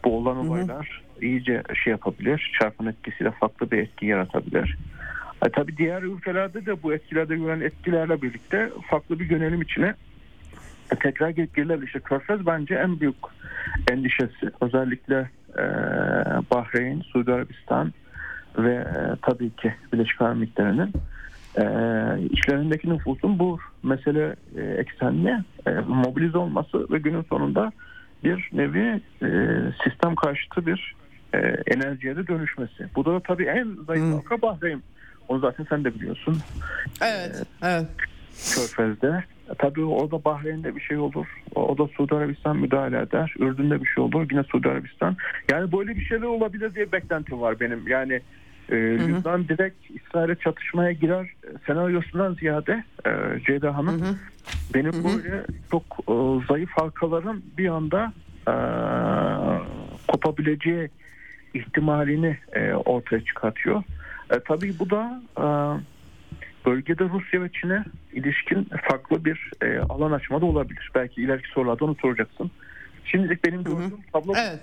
Bu 0.04 0.16
olan 0.16 0.36
olaylar 0.36 1.02
hı 1.14 1.20
hı. 1.20 1.24
iyice 1.24 1.62
şey 1.84 1.90
yapabilir. 1.90 2.52
Çarpın 2.60 2.86
etkisiyle 2.86 3.30
farklı 3.30 3.70
bir 3.70 3.78
etki 3.78 4.06
yaratabilir. 4.06 4.76
E, 5.46 5.48
tabii 5.50 5.76
diğer 5.76 6.02
ülkelerde 6.02 6.66
de 6.66 6.82
bu 6.82 6.94
etkilerde 6.94 7.36
gören 7.36 7.60
etkilerle 7.60 8.22
birlikte 8.22 8.70
farklı 8.90 9.18
bir 9.18 9.30
yönelim 9.30 9.62
içine 9.62 9.94
tekrar 10.96 11.28
girilebilir. 11.28 11.86
İşte 11.86 12.00
Körfez 12.00 12.46
bence 12.46 12.74
en 12.74 13.00
büyük 13.00 13.16
endişesi. 13.90 14.50
Özellikle 14.60 15.30
e, 15.58 15.62
Bahreyn, 16.50 17.00
Suudi 17.00 17.32
Arabistan 17.32 17.92
ve 18.58 18.74
e, 18.74 19.16
tabii 19.22 19.50
ki 19.50 19.74
Birleşik 19.92 20.22
Arap 20.22 20.32
Emirlikleri'nin 20.32 20.92
e, 21.56 21.64
içlerindeki 22.30 22.90
nüfusun 22.90 23.38
bu 23.38 23.58
mesele 23.82 24.36
e, 24.56 24.62
eksenine 24.62 25.44
e, 25.66 25.70
mobilize 25.70 26.38
olması 26.38 26.90
ve 26.90 26.98
günün 26.98 27.22
sonunda 27.22 27.72
bir 28.24 28.48
nevi 28.52 29.00
e, 29.22 29.28
sistem 29.84 30.14
karşıtı 30.14 30.66
bir 30.66 30.94
e, 31.34 31.38
enerjiye 31.66 32.16
de 32.16 32.26
dönüşmesi. 32.26 32.86
Bu 32.94 33.04
da 33.04 33.20
tabii 33.20 33.44
en 33.44 33.76
zayıf 33.86 34.14
halka 34.14 34.42
Bahreyn. 34.42 34.82
Onu 35.28 35.40
zaten 35.40 35.66
sen 35.68 35.84
de 35.84 35.94
biliyorsun. 35.94 36.38
Evet, 37.02 37.42
ee, 37.62 37.66
evet. 37.66 37.86
Körfez'de. 38.54 39.24
Tabii 39.58 39.84
orada 39.84 40.24
Bahreyn'de 40.24 40.76
bir 40.76 40.80
şey 40.80 40.96
olur. 40.98 41.26
O 41.54 41.78
da 41.78 41.86
Suudi 41.86 42.14
Arabistan 42.14 42.56
müdahale 42.56 42.98
eder. 42.98 43.34
Ürdün'de 43.38 43.82
bir 43.82 43.88
şey 43.88 44.04
olur. 44.04 44.26
Yine 44.30 44.42
Suudi 44.42 44.68
Arabistan. 44.68 45.16
Yani 45.50 45.72
böyle 45.72 45.96
bir 45.96 46.04
şeyler 46.04 46.26
olabilir 46.26 46.74
diye 46.74 46.92
beklentim 46.92 47.40
var 47.40 47.60
benim. 47.60 47.88
Yani 47.88 48.20
e, 48.68 48.76
Lübnan 48.76 49.48
direkt 49.48 49.90
İsrail'e 49.90 50.34
çatışmaya 50.34 50.92
girer 50.92 51.30
senaryosundan 51.66 52.34
ziyade 52.34 52.84
e, 53.06 53.10
Ceyda 53.46 53.76
Hanım 53.76 54.00
hı 54.00 54.04
hı. 54.04 54.14
benim 54.74 54.92
hı 54.92 54.98
hı. 54.98 55.04
böyle 55.04 55.44
çok 55.70 55.82
e, 56.08 56.14
zayıf 56.48 56.70
halkaların 56.70 57.42
bir 57.58 57.68
anda 57.68 58.12
e, 58.48 58.54
kopabileceği 60.08 60.88
ihtimalini 61.54 62.38
e, 62.52 62.72
ortaya 62.72 63.24
çıkartıyor. 63.24 63.82
E, 64.30 64.40
tabii 64.48 64.78
bu 64.78 64.90
da 64.90 65.22
e, 65.38 65.46
bölgede 66.66 67.04
Rusya 67.04 67.42
ve 67.42 67.48
Çin'e 67.52 67.84
ilişkin 68.12 68.68
farklı 68.88 69.24
bir 69.24 69.50
e, 69.62 69.78
alan 69.78 70.12
açma 70.12 70.40
da 70.40 70.46
olabilir. 70.46 70.90
Belki 70.94 71.22
ileriki 71.22 71.48
sorularda 71.48 71.84
onu 71.84 71.96
soracaksın. 72.02 72.50
Şimdilik 73.04 73.44
benim 73.44 73.64
gördüğüm 73.64 74.00
tablo 74.12 74.32
Evet. 74.36 74.60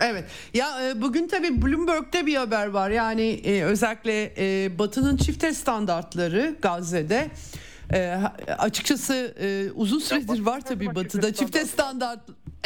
Evet. 0.00 0.24
Ya 0.54 0.66
e, 0.88 1.02
bugün 1.02 1.28
tabii 1.28 1.62
Bloomberg'de 1.62 2.26
bir 2.26 2.34
haber 2.36 2.66
var. 2.66 2.90
Yani 2.90 3.22
e, 3.22 3.62
özellikle 3.62 4.32
e, 4.38 4.78
Batı'nın 4.78 5.16
çifte 5.16 5.52
standartları 5.52 6.56
Gazze'de 6.62 7.28
e, 7.92 8.20
açıkçası 8.58 9.34
e, 9.40 9.70
uzun 9.74 9.98
süredir 9.98 10.40
var 10.40 10.60
tabii 10.60 10.94
Batı'da 10.94 11.34
çifte 11.34 11.64
standart 11.64 12.20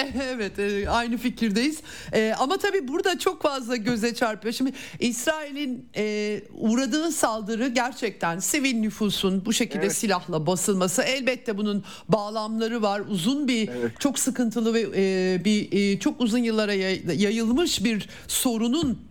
Evet 0.34 0.58
e, 0.58 0.90
aynı 0.90 1.16
fikirdeyiz 1.16 1.80
e, 2.12 2.34
ama 2.38 2.58
tabii 2.58 2.88
burada 2.88 3.18
çok 3.18 3.42
fazla 3.42 3.76
göze 3.76 4.14
çarpıyor. 4.14 4.54
Şimdi 4.54 4.72
İsrail'in 5.00 5.88
e, 5.96 6.40
uğradığı 6.54 7.12
saldırı 7.12 7.68
gerçekten 7.68 8.38
sivil 8.38 8.74
nüfusun 8.74 9.44
bu 9.44 9.52
şekilde 9.52 9.82
evet. 9.82 9.96
silahla 9.96 10.46
basılması 10.46 11.02
elbette 11.02 11.58
bunun 11.58 11.84
bağlamları 12.08 12.82
var. 12.82 13.02
Uzun 13.08 13.48
bir 13.48 13.68
evet. 13.68 14.00
çok 14.00 14.18
sıkıntılı 14.18 14.74
ve 14.74 14.86
e, 14.96 15.44
bir 15.44 15.72
e, 15.72 15.98
çok 15.98 16.20
uzun 16.20 16.38
yıllara 16.38 16.74
yayılmış 16.74 17.84
bir 17.84 18.08
sorunun 18.28 19.09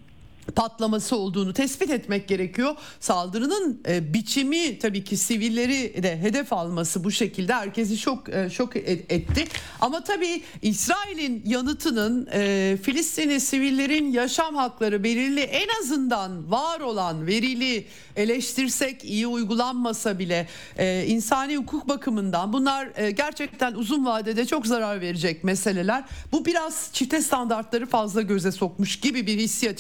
patlaması 0.56 1.16
olduğunu 1.16 1.54
tespit 1.54 1.90
etmek 1.90 2.28
gerekiyor. 2.28 2.76
Saldırının 3.00 3.82
e, 3.88 4.14
biçimi 4.14 4.80
tabii 4.80 5.04
ki 5.04 5.18
sivilleri 5.18 6.04
de 6.04 6.18
hedef 6.18 6.54
alması 6.54 7.04
bu 7.04 7.12
şekilde 7.12 7.54
herkesi 7.54 7.98
çok 7.98 8.30
e, 8.30 8.50
şok 8.50 8.76
etti. 8.76 9.46
Ama 9.82 10.04
tabii 10.04 10.42
İsrail'in 10.62 11.44
yanıtının 11.46 12.28
e, 12.34 12.78
Filistinli 12.84 13.40
sivillerin 13.40 14.12
yaşam 14.12 14.56
hakları 14.56 15.04
belirli 15.04 15.42
en 15.42 15.68
azından 15.82 16.52
var 16.52 16.80
olan 16.80 17.28
verili 17.28 17.86
eleştirsek 18.16 19.06
iyi 19.06 19.28
uygulanmasa 19.28 20.20
bile 20.20 20.48
e, 20.78 21.06
insani 21.08 21.58
hukuk 21.58 21.88
bakımından 21.88 22.54
bunlar 22.54 22.90
e, 22.96 23.12
gerçekten 23.12 23.74
uzun 23.74 24.06
vadede 24.06 24.46
çok 24.46 24.68
zarar 24.68 25.02
verecek 25.02 25.44
meseleler. 25.44 26.04
Bu 26.32 26.46
biraz 26.46 26.90
çifte 26.94 27.22
standartları 27.22 27.86
fazla 27.86 28.22
göze 28.22 28.52
sokmuş 28.52 29.00
gibi 29.00 29.28
bir 29.28 29.38
hissiyat 29.40 29.80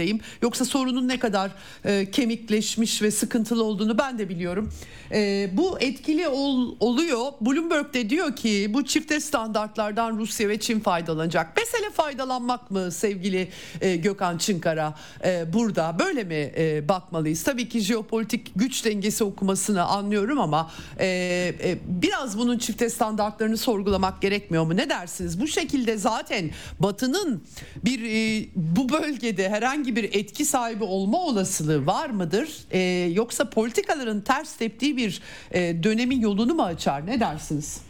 içerisindeyim. 0.00 0.20
Yoksa 0.42 0.64
sorunun 0.64 1.08
ne 1.08 1.18
kadar 1.18 1.50
e, 1.84 2.10
kemikleşmiş 2.10 3.02
ve 3.02 3.10
sıkıntılı 3.10 3.64
olduğunu 3.64 3.98
ben 3.98 4.18
de 4.18 4.28
biliyorum. 4.28 4.72
E, 5.12 5.50
bu 5.52 5.80
etkili 5.80 6.28
ol, 6.28 6.76
oluyor. 6.80 7.32
Bloomberg 7.40 7.94
de 7.94 8.10
diyor 8.10 8.36
ki 8.36 8.70
bu 8.74 8.84
çifte 8.84 9.20
standartlardan 9.20 10.18
Rusya 10.18 10.48
ve 10.48 10.60
Çin 10.60 10.80
faydalanacak. 10.80 11.56
Mesele 11.56 11.90
faydalanmak 11.90 12.70
mı 12.70 12.92
sevgili 12.92 13.48
e, 13.80 13.96
Gökhan 13.96 14.38
Çınkara 14.38 14.94
e, 15.24 15.52
burada 15.52 15.96
böyle 15.98 16.24
mi 16.24 16.52
e, 16.56 16.88
bakmalıyız? 16.88 17.42
Tabii 17.42 17.68
ki 17.68 17.80
jeopolitik 17.80 18.52
güç 18.56 18.84
dengesi 18.84 19.24
okumasını 19.24 19.84
anlıyorum 19.84 20.40
ama 20.40 20.70
e, 20.98 21.06
e, 21.06 21.78
biraz 21.86 22.38
bunun 22.38 22.58
çifte 22.58 22.90
standartlarını 22.90 23.56
sorgulamak 23.56 24.22
gerekmiyor 24.22 24.64
mu? 24.64 24.76
Ne 24.76 24.90
dersiniz? 24.90 25.40
Bu 25.40 25.46
şekilde 25.46 25.96
zaten 25.96 26.50
Batı'nın 26.78 27.42
bir 27.84 28.00
e, 28.04 28.48
bu 28.56 28.88
bölgede 28.88 29.48
herhangi 29.48 29.79
herhangi 29.80 29.96
bir 29.96 30.04
etki 30.04 30.44
sahibi 30.44 30.84
olma 30.84 31.18
olasılığı 31.18 31.86
var 31.86 32.10
mıdır? 32.10 32.48
E, 32.70 32.78
yoksa 33.14 33.50
politikaların 33.50 34.20
ters 34.20 34.56
teptiği 34.56 34.96
bir 34.96 35.22
e, 35.50 35.82
dönemin 35.82 36.20
yolunu 36.20 36.54
mu 36.54 36.62
açar? 36.62 37.06
Ne 37.06 37.20
dersiniz? 37.20 37.86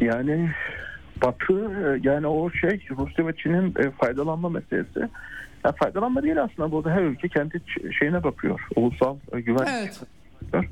Yani 0.00 0.50
Batı 1.22 2.00
yani 2.02 2.26
o 2.26 2.50
şey 2.50 2.80
Rusya 2.90 3.26
ve 3.26 3.32
Çin'in 3.36 3.74
e, 3.78 3.90
faydalanma 3.90 4.48
meselesi. 4.48 5.00
Ya 5.64 5.72
faydalanma 5.72 6.22
değil 6.22 6.42
aslında 6.42 6.72
burada 6.72 6.90
her 6.90 7.02
ülke 7.02 7.28
kendi 7.28 7.62
şeyine 7.98 8.22
bakıyor. 8.22 8.60
Ulusal 8.76 9.16
e, 9.32 9.40
güvenlik 9.40 9.68
evet. 9.68 10.00
Çıkarı. 10.44 10.66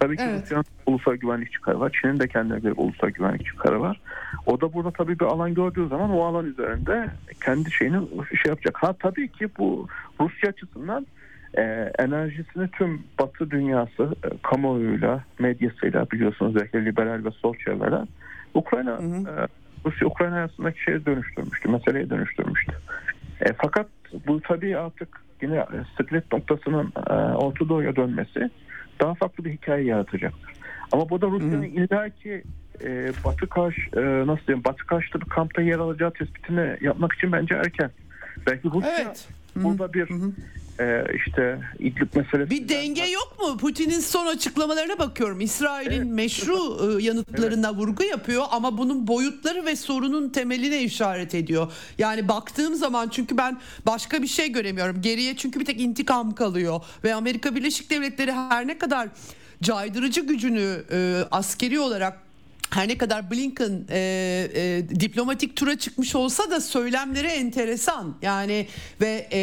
Tabii 0.00 0.16
ki 0.16 0.22
evet. 0.26 0.42
Rusya'nın 0.42 0.64
ulusal 0.86 1.14
güvenlik 1.14 1.52
çıkarı 1.52 1.80
var. 1.80 1.98
Çin'in 2.02 2.20
de 2.20 2.28
kendine 2.28 2.58
göre 2.58 2.72
ulusal 2.72 3.08
güvenlik 3.08 3.46
çıkarı 3.46 3.80
var. 3.80 4.00
O 4.46 4.60
da 4.60 4.72
burada 4.72 4.90
tabii 4.90 5.18
bir 5.18 5.24
alan 5.24 5.54
gördüğü 5.54 5.88
zaman 5.88 6.10
o 6.10 6.24
alan 6.24 6.46
üzerinde 6.46 7.10
kendi 7.44 7.72
şeyini 7.72 8.08
şey 8.42 8.48
yapacak. 8.48 8.76
Ha 8.82 8.94
tabii 8.98 9.28
ki 9.28 9.48
bu 9.58 9.86
Rusya 10.20 10.50
açısından 10.50 11.06
e, 11.54 11.92
enerjisini 11.98 12.68
tüm 12.70 13.02
Batı 13.20 13.50
dünyası 13.50 14.14
e, 14.24 14.28
kamuoyuyla, 14.42 15.24
medyasıyla 15.38 16.10
biliyorsunuz 16.10 16.56
özellikle 16.56 16.84
liberal 16.84 17.24
ve 17.24 17.30
sol 17.30 17.54
çevreler 17.54 18.08
Ukrayna 18.54 18.90
hı 18.90 19.02
hı. 19.02 19.42
E, 19.42 19.46
Rusya 19.86 20.08
Ukrayna 20.08 20.34
arasındaki 20.34 20.82
şeyi 20.82 21.06
dönüştürmüştü, 21.06 21.68
meseleye 21.68 22.10
dönüştürmüştü. 22.10 22.72
E, 23.40 23.52
fakat 23.52 23.86
bu 24.26 24.40
tabii 24.40 24.76
artık 24.76 25.08
yine 25.42 25.64
split 25.94 26.32
noktasının 26.32 26.92
e, 27.10 27.12
Orta 27.14 27.68
Doğu'ya 27.68 27.96
dönmesi 27.96 28.50
daha 29.00 29.14
farklı 29.14 29.44
bir 29.44 29.52
hikaye 29.52 29.84
yaratacaktır. 29.84 30.52
Ama 30.92 31.10
bu 31.10 31.20
da 31.20 31.26
Rusya'nın 31.26 31.62
illaki 31.62 32.42
e, 32.84 33.12
Batı 33.24 33.48
karşı 33.48 33.80
e, 33.96 34.26
nasıl 34.26 34.46
diyeyim 34.46 34.64
Batı 34.64 34.86
karşıtı 34.86 35.20
bir 35.20 35.26
kampta 35.26 35.62
yer 35.62 35.78
alacağı 35.78 36.12
tespitini 36.12 36.76
yapmak 36.80 37.12
için 37.12 37.32
bence 37.32 37.54
erken. 37.54 37.90
Belki 38.46 38.68
Rusya 38.70 38.98
evet. 38.98 39.28
burada 39.56 39.92
bir 39.92 40.10
Hı-hı 40.10 40.32
e, 40.80 41.04
işte 41.16 41.60
İdlib 41.78 42.14
meselesi. 42.14 42.50
Bir 42.50 42.68
denge 42.68 43.04
yok 43.04 43.36
mu? 43.40 43.56
Putin'in 43.56 44.00
son 44.00 44.26
açıklamalarına 44.26 44.98
bakıyorum. 44.98 45.40
İsrail'in 45.40 45.96
evet. 45.96 46.06
meşru 46.06 46.56
e, 46.98 47.02
yanıtlarına 47.02 47.68
evet. 47.68 47.78
vurgu 47.78 48.02
yapıyor 48.02 48.44
ama 48.50 48.78
bunun 48.78 49.06
boyutları 49.06 49.66
ve 49.66 49.76
sorunun 49.76 50.28
temeline 50.28 50.82
işaret 50.82 51.34
ediyor. 51.34 51.72
Yani 51.98 52.28
baktığım 52.28 52.74
zaman 52.74 53.08
çünkü 53.08 53.38
ben 53.38 53.58
başka 53.86 54.22
bir 54.22 54.28
şey 54.28 54.52
göremiyorum. 54.52 55.02
Geriye 55.02 55.36
çünkü 55.36 55.60
bir 55.60 55.64
tek 55.64 55.80
intikam 55.80 56.34
kalıyor 56.34 56.80
ve 57.04 57.14
Amerika 57.14 57.54
Birleşik 57.54 57.90
Devletleri 57.90 58.32
her 58.32 58.66
ne 58.66 58.78
kadar 58.78 59.08
caydırıcı 59.62 60.20
gücünü 60.20 60.84
e, 60.92 61.22
askeri 61.30 61.80
olarak 61.80 62.27
her 62.70 62.88
ne 62.88 62.98
kadar 62.98 63.30
Blinken 63.30 63.86
e, 63.90 63.98
e, 64.54 64.88
diplomatik 65.00 65.56
tura 65.56 65.78
çıkmış 65.78 66.14
olsa 66.14 66.50
da 66.50 66.60
söylemleri 66.60 67.26
enteresan. 67.26 68.14
Yani 68.22 68.66
ve 69.00 69.28
e, 69.32 69.40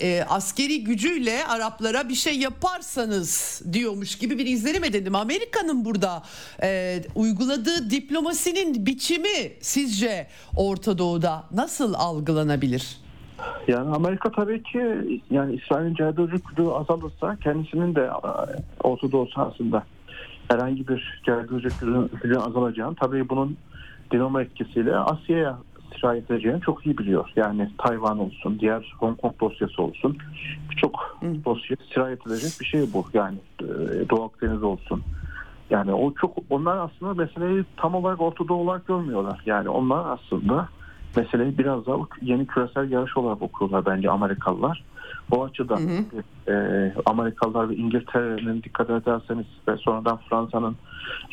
e, 0.00 0.24
askeri 0.24 0.84
gücüyle 0.84 1.44
Araplara 1.46 2.08
bir 2.08 2.14
şey 2.14 2.38
yaparsanız 2.38 3.62
diyormuş 3.72 4.18
gibi 4.18 4.38
bir 4.38 4.46
izlenim 4.46 4.84
edelim. 4.84 5.14
Amerika'nın 5.14 5.84
burada 5.84 6.22
e, 6.62 7.00
uyguladığı 7.14 7.90
diplomasinin 7.90 8.86
biçimi 8.86 9.52
sizce 9.60 10.26
Orta 10.56 10.98
Doğu'da 10.98 11.44
nasıl 11.52 11.94
algılanabilir? 11.94 13.02
Yani 13.68 13.94
Amerika 13.94 14.30
tabii 14.30 14.62
ki 14.62 14.78
yani 15.30 15.54
İsrail'in 15.54 15.94
caydırıcı 15.94 16.36
gücü 16.50 16.62
azalırsa 16.62 17.36
kendisinin 17.36 17.94
de 17.94 18.00
e, 18.00 18.08
Orta 18.84 19.12
Doğu 19.12 19.28
sahasında 19.28 19.84
herhangi 20.52 20.88
bir 20.88 21.22
caydırıcı 21.26 21.68
gücün 22.22 22.34
azalacağını 22.34 22.94
tabii 22.94 23.28
bunun 23.28 23.56
dinamo 24.12 24.40
etkisiyle 24.40 24.96
Asya'ya 24.96 25.58
sirayet 26.00 26.30
edeceğini 26.30 26.60
çok 26.60 26.86
iyi 26.86 26.98
biliyor. 26.98 27.30
Yani 27.36 27.70
Tayvan 27.78 28.18
olsun, 28.18 28.58
diğer 28.60 28.94
Hong 28.98 29.20
Kong 29.20 29.40
dosyası 29.40 29.82
olsun 29.82 30.18
birçok 30.70 31.18
dosya 31.44 31.76
sirayet 31.94 32.26
edecek 32.26 32.52
bir 32.60 32.64
şey 32.64 32.92
bu. 32.92 33.04
Yani 33.14 33.38
e, 33.60 33.64
Doğu 34.10 34.24
Akdeniz 34.24 34.62
olsun. 34.62 35.02
Yani 35.70 35.92
o 35.92 36.14
çok 36.14 36.36
onlar 36.50 36.76
aslında 36.76 37.14
meseleyi 37.14 37.64
tam 37.76 37.94
olarak 37.94 38.20
ortada 38.20 38.54
olarak 38.54 38.86
görmüyorlar. 38.86 39.40
Yani 39.46 39.68
onlar 39.68 40.04
aslında 40.10 40.68
meseleyi 41.16 41.58
biraz 41.58 41.86
daha 41.86 41.96
yeni 42.22 42.46
küresel 42.46 42.90
yarış 42.90 43.16
olarak 43.16 43.42
okuyorlar 43.42 43.86
bence 43.86 44.10
Amerikalılar. 44.10 44.84
O 45.30 45.44
açıdan 45.44 45.80
hı 45.80 45.98
hı. 46.46 46.52
E, 46.52 46.94
Amerikalılar 47.06 47.68
ve 47.68 47.76
İngiltere'nin 47.76 48.62
dikkat 48.62 48.90
ederseniz 48.90 49.46
ve 49.68 49.76
sonradan 49.76 50.18
Fransa'nın 50.30 50.76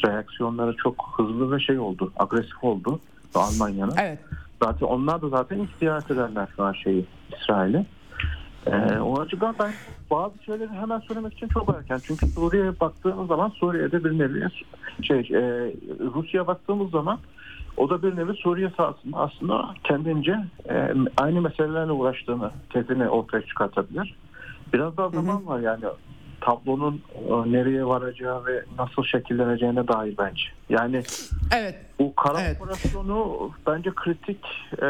reaksiyonları 0.06 0.76
çok 0.76 1.14
hızlı 1.18 1.52
ve 1.52 1.60
şey 1.60 1.80
oldu, 1.80 2.12
agresif 2.18 2.64
oldu 2.64 3.00
Almanya'nın. 3.36 3.96
Evet. 4.02 4.20
Zaten 4.64 4.86
onlar 4.86 5.22
da 5.22 5.30
zaten 5.30 5.60
ilk 5.60 5.70
ziyaret 5.80 6.12
ederler 6.12 6.48
şu 6.56 6.64
an 6.64 6.74
şeyi 6.74 7.06
İsrail'i. 7.42 7.86
Ee, 8.68 9.00
o 9.00 9.20
açıdan 9.20 9.56
ben 9.60 9.72
bazı 10.12 10.44
şeyleri 10.44 10.70
hemen 10.70 11.00
söylemek 11.00 11.34
için 11.34 11.48
çok 11.48 11.76
erken. 11.78 12.00
Çünkü 12.04 12.28
Suriye'ye 12.28 12.80
baktığımız 12.80 13.28
zaman 13.28 13.50
Suriye'de 13.50 14.04
bir 14.04 14.20
nevi 14.20 14.48
şey, 15.02 15.20
e, 15.20 15.74
Rusya'ya 16.14 16.48
baktığımız 16.48 16.92
zaman 16.92 17.20
o 17.80 17.89
da 17.89 18.03
bir 18.03 18.15
nevi 18.15 18.34
Suriye 18.34 18.71
sahasında 18.77 19.17
aslında 19.17 19.73
kendince 19.84 20.38
e, 20.69 20.93
aynı 21.17 21.41
meselelerle 21.41 21.91
uğraştığını 21.91 22.51
tezini 22.73 23.09
ortaya 23.09 23.41
çıkartabilir. 23.41 24.15
Biraz 24.73 24.97
daha 24.97 25.09
zaman 25.09 25.36
hı 25.36 25.43
hı. 25.43 25.45
var 25.47 25.59
yani 25.59 25.84
tablonun 26.41 27.01
e, 27.15 27.51
nereye 27.51 27.86
varacağı 27.86 28.45
ve 28.45 28.63
nasıl 28.80 29.03
şekilleneceğine 29.03 29.88
dair 29.88 30.15
bence. 30.17 30.43
Yani 30.69 31.03
evet. 31.55 31.75
bu 31.99 32.15
kara 32.15 32.41
evet. 32.41 32.61
operasyonu 32.61 33.51
bence 33.67 33.91
kritik 33.95 34.45
e, 34.82 34.88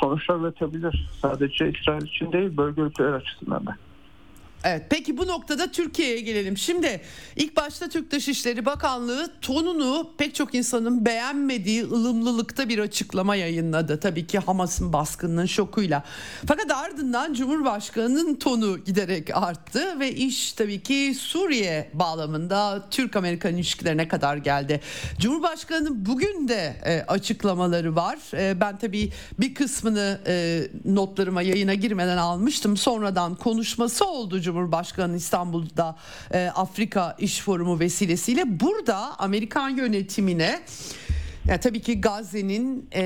sonuçlar 0.00 0.40
üretebilir. 0.40 1.10
Sadece 1.22 1.70
İsrail 1.70 2.02
için 2.02 2.32
değil 2.32 2.56
bölge 2.56 2.82
ülkeler 2.82 3.12
açısından 3.12 3.66
da. 3.66 3.76
Evet 4.64 4.82
peki 4.90 5.16
bu 5.16 5.26
noktada 5.26 5.70
Türkiye'ye 5.70 6.20
gelelim. 6.20 6.56
Şimdi 6.58 7.00
ilk 7.36 7.56
başta 7.56 7.88
Türk 7.88 8.10
Dışişleri 8.10 8.66
Bakanlığı 8.66 9.30
tonunu 9.40 10.10
pek 10.18 10.34
çok 10.34 10.54
insanın 10.54 11.06
beğenmediği 11.06 11.84
ılımlılıkta 11.84 12.68
bir 12.68 12.78
açıklama 12.78 13.36
yayınladı. 13.36 14.00
Tabii 14.00 14.26
ki 14.26 14.38
Hamas'ın 14.38 14.92
baskınının 14.92 15.46
şokuyla. 15.46 16.04
Fakat 16.46 16.70
ardından 16.70 17.34
Cumhurbaşkanı'nın 17.34 18.34
tonu 18.34 18.78
giderek 18.78 19.36
arttı 19.36 20.00
ve 20.00 20.14
iş 20.14 20.52
tabii 20.52 20.82
ki 20.82 21.14
Suriye 21.18 21.90
bağlamında 21.94 22.88
Türk-Amerikan 22.90 23.54
ilişkilerine 23.54 24.08
kadar 24.08 24.36
geldi. 24.36 24.80
Cumhurbaşkanı'nın 25.18 26.06
bugün 26.06 26.48
de 26.48 26.76
e, 26.84 27.00
açıklamaları 27.08 27.96
var. 27.96 28.18
E, 28.34 28.60
ben 28.60 28.78
tabii 28.78 29.12
bir 29.38 29.54
kısmını 29.54 30.20
e, 30.26 30.62
notlarıma 30.84 31.42
yayına 31.42 31.74
girmeden 31.74 32.16
almıştım. 32.16 32.76
Sonradan 32.76 33.34
konuşması 33.34 34.04
oldu 34.04 34.40
Cumhurbaşkanı 34.50 35.16
İstanbul'da 35.16 35.96
e, 36.34 36.50
Afrika 36.54 37.16
İş 37.18 37.40
Forumu 37.40 37.80
vesilesiyle 37.80 38.60
burada 38.60 39.18
Amerikan 39.18 39.68
yönetimine 39.68 40.60
ya 41.46 41.60
tabii 41.60 41.80
ki 41.80 42.00
Gazze'nin 42.00 42.88
e, 42.94 43.02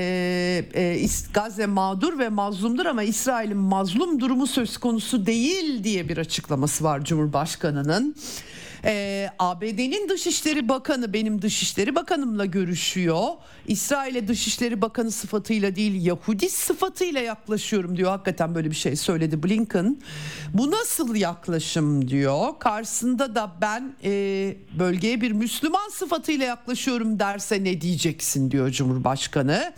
e, 0.75 1.07
Gazze 1.33 1.65
mağdur 1.65 2.19
ve 2.19 2.29
mazlumdur 2.29 2.85
ama 2.85 3.03
İsrail'in 3.03 3.57
mazlum 3.57 4.19
durumu 4.19 4.47
söz 4.47 4.77
konusu 4.77 5.25
değil 5.25 5.83
diye 5.83 6.09
bir 6.09 6.17
açıklaması 6.17 6.83
var 6.83 7.03
Cumhurbaşkanı'nın. 7.03 8.15
Ee, 8.85 9.29
ABD'nin 9.39 10.09
Dışişleri 10.09 10.69
Bakanı 10.69 11.13
benim 11.13 11.41
Dışişleri 11.41 11.95
Bakanımla 11.95 12.45
görüşüyor. 12.45 13.27
İsrail'e 13.67 14.27
Dışişleri 14.27 14.81
Bakanı 14.81 15.11
sıfatıyla 15.11 15.75
değil 15.75 16.05
Yahudi 16.05 16.49
sıfatıyla 16.49 17.21
yaklaşıyorum 17.21 17.97
diyor. 17.97 18.11
Hakikaten 18.11 18.55
böyle 18.55 18.71
bir 18.71 18.75
şey 18.75 18.95
söyledi 18.95 19.43
Blinken. 19.43 19.97
Bu 20.53 20.71
nasıl 20.71 21.15
yaklaşım 21.15 22.07
diyor. 22.07 22.59
Karşısında 22.59 23.35
da 23.35 23.51
ben 23.61 23.95
e, 24.03 24.11
bölgeye 24.79 25.21
bir 25.21 25.31
Müslüman 25.31 25.89
sıfatıyla 25.89 26.45
yaklaşıyorum 26.45 27.19
derse 27.19 27.63
ne 27.63 27.81
diyeceksin 27.81 28.51
diyor 28.51 28.69
Cumhurbaşkanı. 28.69 29.73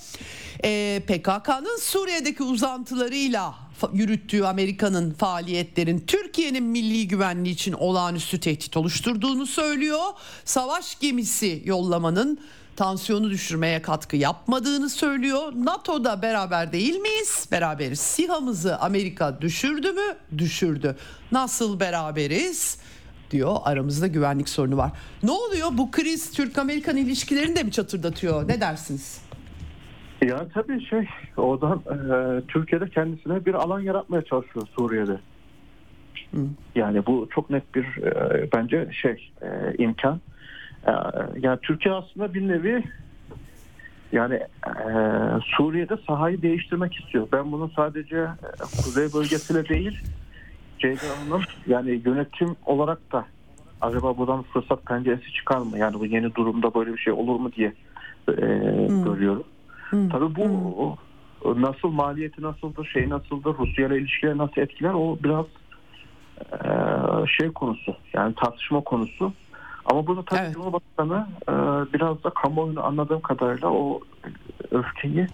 E, 0.66 1.02
PKK'nın 1.08 1.80
Suriye'deki 1.80 2.44
uzantılarıyla 2.44 3.56
yürüttüğü 3.94 4.44
Amerika'nın 4.44 5.14
faaliyetlerin 5.14 6.00
Türkiye'nin 6.08 6.64
milli 6.64 7.08
güvenliği 7.08 7.54
için 7.54 7.74
olağanüstü 7.74 8.40
tehdit 8.40 8.78
oluşturduğunu 8.78 9.46
söylüyor. 9.46 10.04
Savaş 10.46 11.00
gemisi 11.00 11.62
yollamanın 11.66 12.40
tansiyonu 12.76 13.30
düşürmeye 13.30 13.82
katkı 13.82 14.16
yapmadığını 14.16 14.90
söylüyor. 14.90 15.54
NATO'da 15.56 16.22
beraber 16.22 16.72
değil 16.72 16.96
miyiz? 16.96 17.48
Beraberiz. 17.52 18.00
SİHA'mızı 18.00 18.78
Amerika 18.78 19.42
düşürdü 19.42 19.92
mü? 19.92 20.38
Düşürdü. 20.38 20.98
Nasıl 21.32 21.80
beraberiz? 21.80 22.78
diyor. 23.32 23.58
Aramızda 23.64 24.08
güvenlik 24.08 24.50
sorunu 24.50 24.78
var. 24.78 24.92
Ne 25.24 25.32
oluyor? 25.32 25.70
Bu 25.74 25.92
kriz 25.92 26.32
Türk-Amerikan 26.32 26.98
ilişkilerini 26.98 27.56
de 27.56 27.64
mi 27.64 27.72
çatırdatıyor? 27.72 28.48
Ne 28.48 28.62
dersiniz? 28.62 29.18
Ya 30.22 30.48
tabii 30.54 30.86
şey 30.86 31.08
oradan 31.38 31.80
e, 31.80 32.42
Türkiye'de 32.48 32.90
kendisine 32.90 33.46
bir 33.46 33.54
alan 33.54 33.80
yaratmaya 33.80 34.22
çalışıyor 34.22 34.68
Suriye'de. 34.76 35.20
Hı. 36.32 36.42
Yani 36.76 37.06
bu 37.06 37.28
çok 37.36 37.50
net 37.50 37.76
bir 37.76 38.04
e, 38.04 38.48
bence 38.54 38.90
şey 38.92 39.32
e, 39.42 39.74
imkan. 39.78 40.22
E, 40.88 40.92
yani 41.40 41.60
Türkiye 41.62 41.96
aslında 41.96 42.34
bir 42.34 42.48
nevi 42.48 42.84
Yani 44.12 44.36
e, 44.68 44.74
Suriye'de 45.58 45.98
sahayı 46.08 46.42
değiştirmek 46.42 46.96
istiyor. 46.96 47.28
Ben 47.34 47.52
bunu 47.52 47.72
sadece 47.76 48.18
e, 48.18 48.60
kuzey 48.84 49.14
bölgesiyle 49.14 49.70
değil 49.70 50.00
Ceyda 50.80 51.02
Hanım 51.20 51.42
yani 51.68 52.02
yönetim 52.06 52.56
olarak 52.66 53.12
da 53.12 53.26
acaba 53.82 54.18
buradan 54.18 54.44
fırsat 54.44 54.86
penceresi 54.86 55.34
çıkar 55.34 55.58
mı? 55.58 55.78
Yani 55.78 56.00
bu 56.00 56.06
yeni 56.06 56.36
durumda 56.36 56.74
böyle 56.74 56.94
bir 56.94 56.98
şey 56.98 57.14
olur 57.14 57.40
mu 57.40 57.52
diye 57.52 57.74
e, 58.30 58.34
görüyorum. 59.06 59.44
Hmm. 59.90 60.10
Tabii 60.10 60.36
bu 60.36 60.98
nasıl 61.46 61.90
maliyeti 61.90 62.42
nasıldır, 62.42 62.86
şey 62.86 63.10
nasıldır, 63.10 63.58
Rusya 63.58 63.88
ile 63.88 63.98
ilişkiler 63.98 64.38
nasıl 64.38 64.62
etkiler 64.62 64.94
o 64.94 65.18
biraz 65.24 65.46
e, 66.52 66.70
şey 67.28 67.52
konusu 67.52 67.96
yani 68.14 68.36
tartışma 68.36 68.82
konusu. 68.82 69.34
Ama 69.86 70.08
burada 70.08 70.24
tabii 70.26 70.40
Evet. 70.40 70.54
Cumhurbaşkanı 70.54 71.28
e, 71.50 71.54
biraz 71.94 72.24
da 72.24 72.30
kamuoyunu 72.30 72.86
anladığım 72.86 73.22
kadarıyla 73.22 73.70
o 73.70 74.02
öfkeyi 74.72 75.28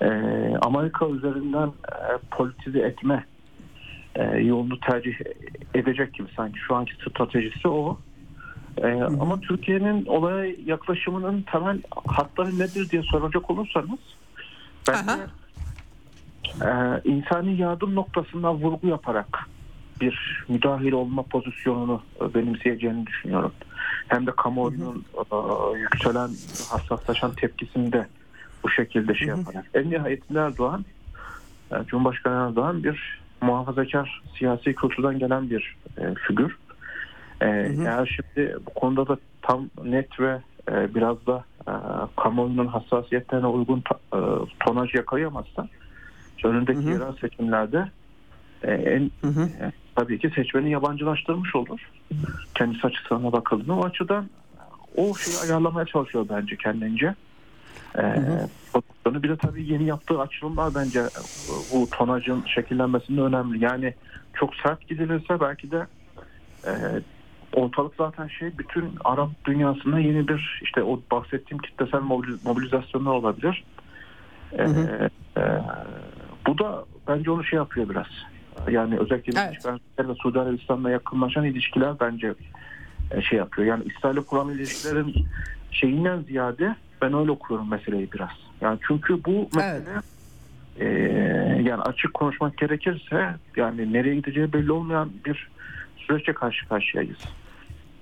e, 0.00 0.08
Amerika 0.62 1.08
üzerinden 1.08 1.68
e, 1.68 2.18
politize 2.30 2.78
etme 2.78 3.26
e, 4.14 4.22
yolunu 4.24 4.80
tercih 4.80 5.14
edecek 5.74 6.14
gibi 6.14 6.28
sanki 6.36 6.58
şu 6.58 6.74
anki 6.74 6.92
stratejisi 6.94 7.68
o. 7.68 7.98
E, 8.82 9.02
ama 9.02 9.40
Türkiye'nin 9.40 10.06
olaya 10.06 10.54
yaklaşımının 10.66 11.42
temel 11.52 11.78
hatları 12.06 12.58
nedir 12.58 12.90
diye 12.90 13.02
soracak 13.02 13.50
olursanız 13.50 13.98
bence 14.88 15.22
e, 16.62 16.68
insani 17.04 17.56
yardım 17.56 17.94
noktasından 17.94 18.54
vurgu 18.54 18.86
yaparak 18.86 19.48
bir 20.00 20.44
müdahil 20.48 20.92
olma 20.92 21.22
pozisyonunu 21.22 22.02
benimseyeceğini 22.34 23.06
düşünüyorum. 23.06 23.52
Hem 24.08 24.26
de 24.26 24.30
kamuoyunun 24.30 25.04
e, 25.16 25.78
yükselen 25.78 26.30
hassaslaşan 26.70 27.32
tepkisini 27.34 27.92
de 27.92 28.06
bu 28.64 28.70
şekilde 28.70 29.14
şey 29.14 29.28
yaparak. 29.28 29.64
En 29.74 29.90
nihayetinde 29.90 30.38
Erdoğan 30.38 30.84
e, 31.72 31.76
Cumhurbaşkanı 31.86 32.48
Erdoğan 32.48 32.84
bir 32.84 33.20
muhafazakar 33.40 34.22
siyasi 34.38 34.74
kültürden 34.74 35.18
gelen 35.18 35.50
bir 35.50 35.76
e, 35.98 36.14
figür. 36.14 36.56
E, 37.44 37.74
Eğer 37.86 38.06
şimdi 38.36 38.56
bu 38.66 38.70
konuda 38.74 39.08
da 39.08 39.18
tam 39.42 39.70
net 39.84 40.20
ve 40.20 40.40
e, 40.70 40.94
biraz 40.94 41.26
da 41.26 41.44
e, 41.68 41.72
kamuoyunun 42.22 42.66
hassasiyetlerine 42.66 43.46
uygun 43.46 43.80
ta- 43.80 44.18
e, 44.18 44.20
tonaj 44.66 44.94
yakalayamazsa 44.94 45.68
önündeki 46.44 46.88
yerel 46.92 47.12
seçimlerde 47.20 47.88
e, 48.62 48.72
en 48.72 49.10
e, 49.60 49.72
tabii 49.96 50.18
ki 50.18 50.30
seçmeni 50.34 50.70
yabancılaştırmış 50.70 51.54
olur. 51.56 51.80
Kendisi 52.54 52.86
açısından 52.86 53.32
bakıldığında 53.32 53.72
o 53.74 53.84
açıdan 53.84 54.30
o 54.96 55.14
şeyi 55.14 55.38
ayarlamaya 55.38 55.86
çalışıyor 55.86 56.26
bence 56.30 56.56
kendince. 56.56 57.14
E, 57.98 58.02
pozisyonu. 58.72 59.22
bir 59.22 59.28
de 59.28 59.36
tabii 59.36 59.72
yeni 59.72 59.84
yaptığı 59.84 60.20
açılımlar 60.20 60.74
bence 60.74 61.00
e, 61.00 61.10
bu 61.72 61.90
tonajın 61.90 62.44
şekillenmesinde 62.54 63.20
önemli. 63.20 63.64
Yani 63.64 63.94
çok 64.34 64.54
sert 64.56 64.88
gidilirse 64.88 65.40
belki 65.40 65.70
de 65.70 65.86
e, 66.66 66.72
ortalık 67.54 67.94
zaten 67.98 68.28
şey 68.28 68.58
bütün 68.58 68.92
Arap 69.04 69.30
dünyasında 69.44 69.98
yeni 69.98 70.28
bir 70.28 70.60
işte 70.62 70.82
o 70.82 71.00
bahsettiğim 71.12 71.62
kitlesel 71.62 72.00
mobiliz- 72.00 72.44
mobilizasyonlar 72.44 73.10
olabilir. 73.10 73.64
E, 74.52 74.62
e, 74.62 75.42
bu 76.46 76.58
da 76.58 76.84
bence 77.08 77.30
onu 77.30 77.44
şey 77.44 77.56
yapıyor 77.56 77.88
biraz. 77.88 78.06
Yani 78.70 78.98
özellikle 78.98 79.40
Evet. 79.40 80.08
Ve 80.08 80.14
Suudi 80.14 80.40
Arabistan'la 80.40 80.90
yakınlaşan 80.90 81.44
ilişkiler 81.44 81.94
bence 82.00 82.34
e, 83.10 83.22
şey 83.22 83.38
yapıyor. 83.38 83.66
Yani 83.68 83.84
İsrail'le 83.84 84.22
kuran 84.22 84.50
ilişkilerin 84.50 85.26
şeyinden 85.70 86.20
ziyade 86.22 86.76
ben 87.02 87.14
öyle 87.14 87.30
okuyorum 87.30 87.70
meseleyi 87.70 88.12
biraz. 88.12 88.30
Yani 88.60 88.78
çünkü 88.88 89.24
bu 89.24 89.48
mesele 89.54 90.02
e, 90.76 90.86
yani 91.62 91.82
açık 91.82 92.14
konuşmak 92.14 92.58
gerekirse 92.58 93.34
yani 93.56 93.92
nereye 93.92 94.14
gideceği 94.14 94.52
belli 94.52 94.72
olmayan 94.72 95.10
bir 95.24 95.48
süreçle 95.96 96.32
karşı 96.34 96.68
karşıyayız. 96.68 97.18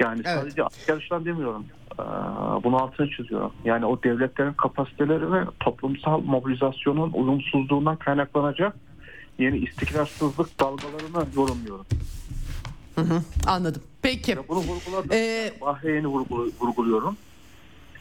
Yani 0.03 0.23
Evet. 0.25 0.39
sadece 0.43 0.93
açıdan 0.93 1.25
demiyorum. 1.25 1.67
Ee, 1.99 2.03
Bunu 2.65 2.77
altını 2.83 3.11
çiziyorum. 3.11 3.53
Yani 3.65 3.87
o 3.87 4.03
devletlerin 4.03 4.53
kapasiteleri 4.53 5.33
ve 5.33 5.45
toplumsal 5.61 6.21
mobilizasyonun 6.21 7.13
uyumsuzluğundan 7.13 7.97
kaynaklanacak 7.97 8.77
yeni 9.39 9.59
istikrarsızlık 9.59 10.61
dalgalarını 10.61 11.27
yorumluyorum. 11.37 11.87
Anladım. 13.47 13.83
Peki. 14.03 14.37
Ve 14.37 14.49
bunu 14.49 14.59
vurguladım. 14.59 15.11
Ee, 15.13 15.53
Bahreyn'i 15.61 16.07
vurgulu- 16.07 16.51
vurguluyorum. 16.61 17.17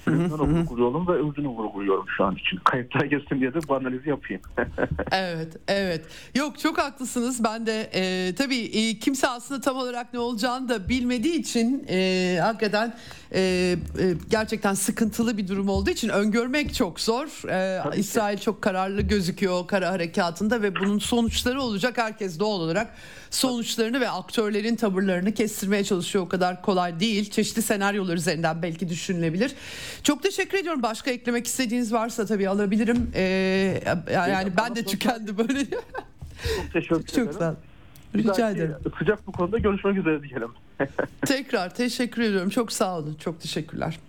Lübnan'ı 0.08 0.42
vurguluyorum 0.42 1.08
ve 1.08 1.12
Ürdün'ü 1.12 1.48
vurguluyorum 1.48 2.06
şu 2.18 2.24
an 2.24 2.36
için. 2.36 2.58
Kayıtlara 2.64 3.06
girsin 3.06 3.40
diye 3.40 3.54
de 3.54 3.60
bu 3.68 3.76
analizi 3.76 4.10
yapayım. 4.10 4.42
Evet, 5.12 5.58
evet. 5.68 6.06
Yok 6.36 6.60
çok 6.60 6.78
haklısınız. 6.78 7.44
Ben 7.44 7.66
de 7.66 7.90
e, 7.94 8.36
tabii 8.36 8.58
e, 8.60 9.00
kimse 9.00 9.28
aslında 9.28 9.62
tam 9.62 9.78
olarak 9.78 10.14
ne 10.14 10.20
olacağını 10.20 10.70
da 10.70 10.90
bilmediği 10.90 11.40
için 11.40 11.86
e, 11.90 12.38
hakikaten 12.42 12.94
e, 13.34 13.42
e, 13.42 13.78
gerçekten 14.30 14.74
sıkıntılı 14.74 15.38
bir 15.38 15.48
durum 15.48 15.70
olduğu 15.70 15.90
için 15.90 16.10
öngörmek 16.10 16.76
çok 16.76 17.00
zor. 17.00 17.50
E, 17.50 17.82
Tabii 17.84 17.96
ki. 17.96 18.00
İsrail 18.02 18.38
çok 18.38 18.62
kararlı 18.62 19.02
gözüküyor 19.02 19.68
kara 19.68 19.92
harekatında 19.92 20.62
ve 20.62 20.76
bunun 20.76 21.00
sonuçları 21.00 21.62
olacak. 21.62 21.98
Herkes 21.98 22.40
doğal 22.40 22.60
olarak 22.60 22.94
sonuçlarını 23.30 24.00
ve 24.02 24.10
aktörlerin 24.10 24.76
tavırlarını 24.76 25.34
kestirmeye 25.34 25.84
çalışıyor. 25.84 26.26
O 26.26 26.30
kadar 26.30 26.62
kolay 26.62 27.00
değil. 27.00 27.32
Çeşitli 27.32 27.62
senaryolar 27.62 28.16
üzerinden 28.16 28.62
belki 28.62 28.90
düşünülebilir. 28.90 29.52
Çok 30.04 30.24
teşekkür 30.24 30.58
ediyorum. 30.58 30.84
Başka 30.84 31.12
eklemek 31.12 31.48
istediğiniz 31.48 31.94
varsa 31.94 32.26
tabii 32.26 32.50
alabilirim. 32.50 33.12
E, 33.16 33.22
yani 34.14 34.46
ben 34.46 34.58
bana 34.58 34.76
de 34.76 34.86
tükendi 34.86 35.38
böyle. 35.38 35.66
Çok 35.66 36.74
teşekkür 36.74 36.96
ederim. 37.14 37.26
Çok 37.26 37.34
sağ 37.34 37.56
Rica 38.16 38.50
ederim. 38.50 38.76
Sıcak 39.00 39.28
bu 39.28 39.32
konuda 39.32 39.58
görüşmek 39.58 39.98
üzere 39.98 40.24
diyelim. 40.24 40.50
Tekrar 41.26 41.76
teşekkür 41.76 42.22
ediyorum. 42.22 42.50
Çok 42.50 42.72
sağ 42.72 42.98
olun. 42.98 43.18
Çok 43.20 43.42
teşekkürler. 43.42 44.00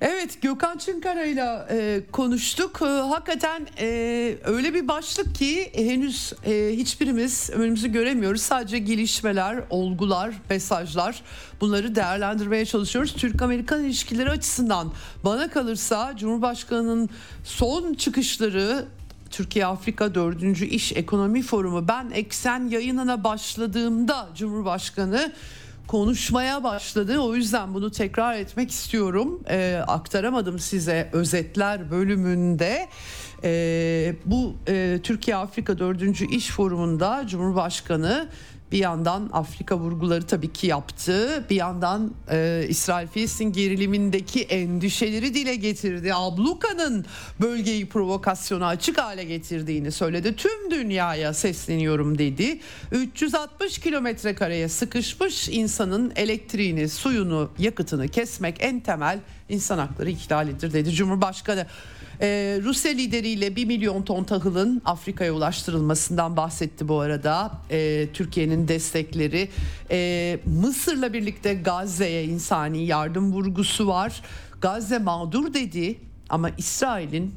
Evet 0.00 0.42
Gökhan 0.42 0.78
Çınkara 0.78 1.24
ile 1.24 1.66
e, 1.70 2.00
konuştuk. 2.12 2.82
E, 2.82 2.84
hakikaten 2.84 3.66
e, 3.80 3.86
öyle 4.44 4.74
bir 4.74 4.88
başlık 4.88 5.34
ki 5.34 5.70
henüz 5.74 6.32
e, 6.46 6.70
hiçbirimiz 6.72 7.50
önümüzü 7.50 7.92
göremiyoruz. 7.92 8.42
Sadece 8.42 8.78
gelişmeler, 8.78 9.62
olgular, 9.70 10.34
mesajlar 10.50 11.22
bunları 11.60 11.94
değerlendirmeye 11.94 12.64
çalışıyoruz. 12.64 13.12
Türk-Amerikan 13.12 13.84
ilişkileri 13.84 14.30
açısından 14.30 14.92
bana 15.24 15.50
kalırsa 15.50 16.16
Cumhurbaşkanı'nın 16.16 17.08
son 17.44 17.94
çıkışları 17.94 18.86
Türkiye 19.30 19.66
Afrika 19.66 20.14
4. 20.14 20.62
İş 20.62 20.92
Ekonomi 20.92 21.42
Forumu 21.42 21.88
ben 21.88 22.10
eksen 22.10 22.68
yayınına 22.68 23.24
başladığımda 23.24 24.28
Cumhurbaşkanı 24.36 25.32
konuşmaya 25.90 26.64
başladı. 26.64 27.18
O 27.18 27.34
yüzden 27.34 27.74
bunu 27.74 27.90
tekrar 27.90 28.34
etmek 28.34 28.70
istiyorum. 28.70 29.40
Ee, 29.50 29.82
aktaramadım 29.86 30.58
size 30.58 31.10
özetler 31.12 31.90
bölümünde. 31.90 32.88
Ee, 33.44 34.14
bu 34.24 34.54
e, 34.68 35.00
Türkiye 35.02 35.36
Afrika 35.36 35.78
4. 35.78 36.20
İş 36.20 36.50
Forumu'nda 36.50 37.24
Cumhurbaşkanı 37.26 38.28
bir 38.72 38.78
yandan 38.78 39.30
Afrika 39.32 39.78
vurguları 39.78 40.26
tabii 40.26 40.52
ki 40.52 40.66
yaptı. 40.66 41.44
Bir 41.50 41.56
yandan 41.56 42.14
e, 42.30 42.64
İsrail-Filistin 42.68 43.52
gerilimindeki 43.52 44.42
endişeleri 44.42 45.34
dile 45.34 45.54
getirdi. 45.56 46.14
Abluka'nın 46.14 47.04
bölgeyi 47.40 47.88
provokasyona 47.88 48.66
açık 48.66 48.98
hale 48.98 49.24
getirdiğini 49.24 49.92
söyledi. 49.92 50.36
Tüm 50.36 50.70
dünyaya 50.70 51.34
sesleniyorum 51.34 52.18
dedi. 52.18 52.60
360 52.92 53.78
kilometre 53.78 54.34
kareye 54.34 54.68
sıkışmış 54.68 55.48
insanın 55.48 56.12
elektriğini, 56.16 56.88
suyunu, 56.88 57.50
yakıtını 57.58 58.08
kesmek 58.08 58.56
en 58.60 58.80
temel 58.80 59.18
insan 59.48 59.78
hakları 59.78 60.10
ihlalidir 60.10 60.72
dedi 60.72 60.90
Cumhurbaşkanı. 60.90 61.66
Ee, 62.22 62.60
Rusya 62.64 62.92
lideriyle 62.92 63.56
1 63.56 63.64
milyon 63.64 64.02
ton 64.02 64.24
tahılın 64.24 64.82
Afrika'ya 64.84 65.32
ulaştırılmasından 65.32 66.36
bahsetti 66.36 66.88
bu 66.88 67.00
arada. 67.00 67.52
Ee, 67.70 68.08
Türkiye'nin 68.12 68.68
destekleri. 68.68 69.48
Ee, 69.90 70.38
Mısır'la 70.46 71.12
birlikte 71.12 71.54
Gazze'ye 71.54 72.24
insani 72.24 72.86
yardım 72.86 73.32
vurgusu 73.32 73.86
var. 73.86 74.22
Gazze 74.60 74.98
mağdur 74.98 75.54
dedi 75.54 75.98
ama 76.28 76.50
İsrail'in 76.58 77.34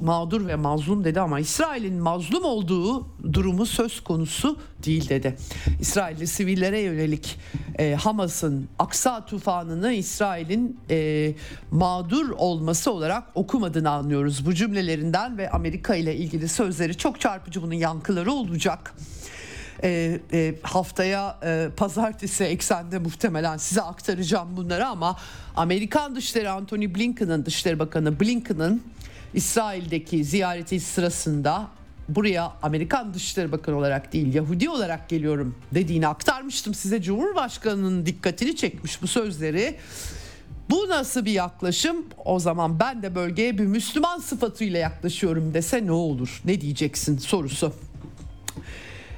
mağdur 0.00 0.46
ve 0.46 0.56
mazlum 0.56 1.04
dedi 1.04 1.20
ama 1.20 1.40
İsrail'in 1.40 1.94
mazlum 1.94 2.44
olduğu 2.44 3.06
durumu 3.32 3.66
söz 3.66 4.00
konusu 4.00 4.56
değil 4.84 5.08
dedi. 5.08 5.36
İsrailli 5.80 6.26
sivillere 6.26 6.80
yönelik 6.80 7.38
e, 7.78 7.94
Hamas'ın 7.94 8.68
Aksa 8.78 9.26
tufanını 9.26 9.92
İsrail'in 9.92 10.80
e, 10.90 11.32
mağdur 11.70 12.30
olması 12.30 12.92
olarak 12.92 13.24
okumadığını 13.34 13.90
anlıyoruz 13.90 14.46
bu 14.46 14.54
cümlelerinden 14.54 15.38
ve 15.38 15.50
Amerika 15.50 15.94
ile 15.94 16.16
ilgili 16.16 16.48
sözleri 16.48 16.96
çok 16.96 17.20
çarpıcı 17.20 17.62
bunun 17.62 17.74
yankıları 17.74 18.32
olacak. 18.32 18.94
E, 19.82 20.20
e, 20.32 20.54
haftaya 20.62 21.38
e, 21.44 21.68
pazartesi 21.76 22.44
eksende 22.44 22.98
muhtemelen 22.98 23.56
size 23.56 23.82
aktaracağım 23.82 24.56
bunları 24.56 24.86
ama 24.86 25.16
Amerikan 25.56 26.16
Dışişleri 26.16 26.50
Antony 26.50 26.94
Blinken'ın 26.94 27.46
Dışişleri 27.46 27.78
Bakanı 27.78 28.20
Blinken'ın 28.20 28.82
İsrail'deki 29.34 30.24
ziyareti 30.24 30.80
sırasında 30.80 31.68
buraya 32.08 32.52
Amerikan 32.62 33.14
Dışişleri 33.14 33.52
Bakanı 33.52 33.76
olarak 33.76 34.12
değil 34.12 34.34
Yahudi 34.34 34.70
olarak 34.70 35.08
geliyorum 35.08 35.54
dediğini 35.74 36.08
aktarmıştım 36.08 36.74
size. 36.74 37.02
Cumhurbaşkanının 37.02 38.06
dikkatini 38.06 38.56
çekmiş 38.56 39.02
bu 39.02 39.06
sözleri. 39.06 39.76
Bu 40.70 40.88
nasıl 40.88 41.24
bir 41.24 41.32
yaklaşım? 41.32 42.06
O 42.24 42.38
zaman 42.38 42.80
ben 42.80 43.02
de 43.02 43.14
bölgeye 43.14 43.58
bir 43.58 43.66
Müslüman 43.66 44.18
sıfatıyla 44.18 44.78
yaklaşıyorum 44.78 45.54
dese 45.54 45.86
ne 45.86 45.92
olur? 45.92 46.42
Ne 46.44 46.60
diyeceksin 46.60 47.18
sorusu. 47.18 47.72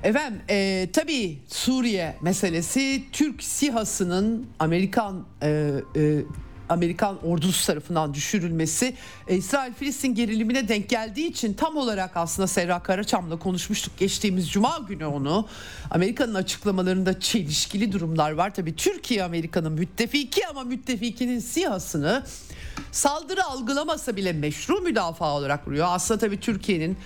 Efendim 0.02 0.40
e, 0.50 0.88
tabii 0.92 1.38
Suriye 1.48 2.16
meselesi 2.22 3.02
Türk 3.12 3.42
SİHA'sının 3.42 4.46
Amerikan 4.58 5.24
e, 5.42 5.72
e, 5.96 6.18
Amerikan 6.72 7.26
ordusu 7.26 7.66
tarafından 7.66 8.14
düşürülmesi 8.14 8.94
e, 9.28 9.36
İsrail-Filistin 9.36 10.14
gerilimine 10.14 10.68
denk 10.68 10.88
geldiği 10.88 11.26
için 11.26 11.54
tam 11.54 11.76
olarak 11.76 12.16
aslında 12.16 12.46
Serra 12.46 12.82
Karaçam'la 12.82 13.38
konuşmuştuk 13.38 13.98
geçtiğimiz 13.98 14.50
cuma 14.50 14.78
günü 14.88 15.04
onu. 15.04 15.48
Amerika'nın 15.90 16.34
açıklamalarında 16.34 17.20
çelişkili 17.20 17.92
durumlar 17.92 18.32
var. 18.32 18.54
Tabii 18.54 18.76
Türkiye 18.76 19.24
Amerika'nın 19.24 19.72
müttefiki 19.72 20.46
ama 20.48 20.64
müttefikinin 20.64 21.38
siyasını 21.38 22.24
saldırı 22.92 23.44
algılamasa 23.44 24.16
bile 24.16 24.32
meşru 24.32 24.80
müdafaa 24.80 25.36
olarak 25.36 25.68
vuruyor. 25.68 25.86
Aslında 25.90 26.20
tabii 26.20 26.40
Türkiye'nin 26.40 26.96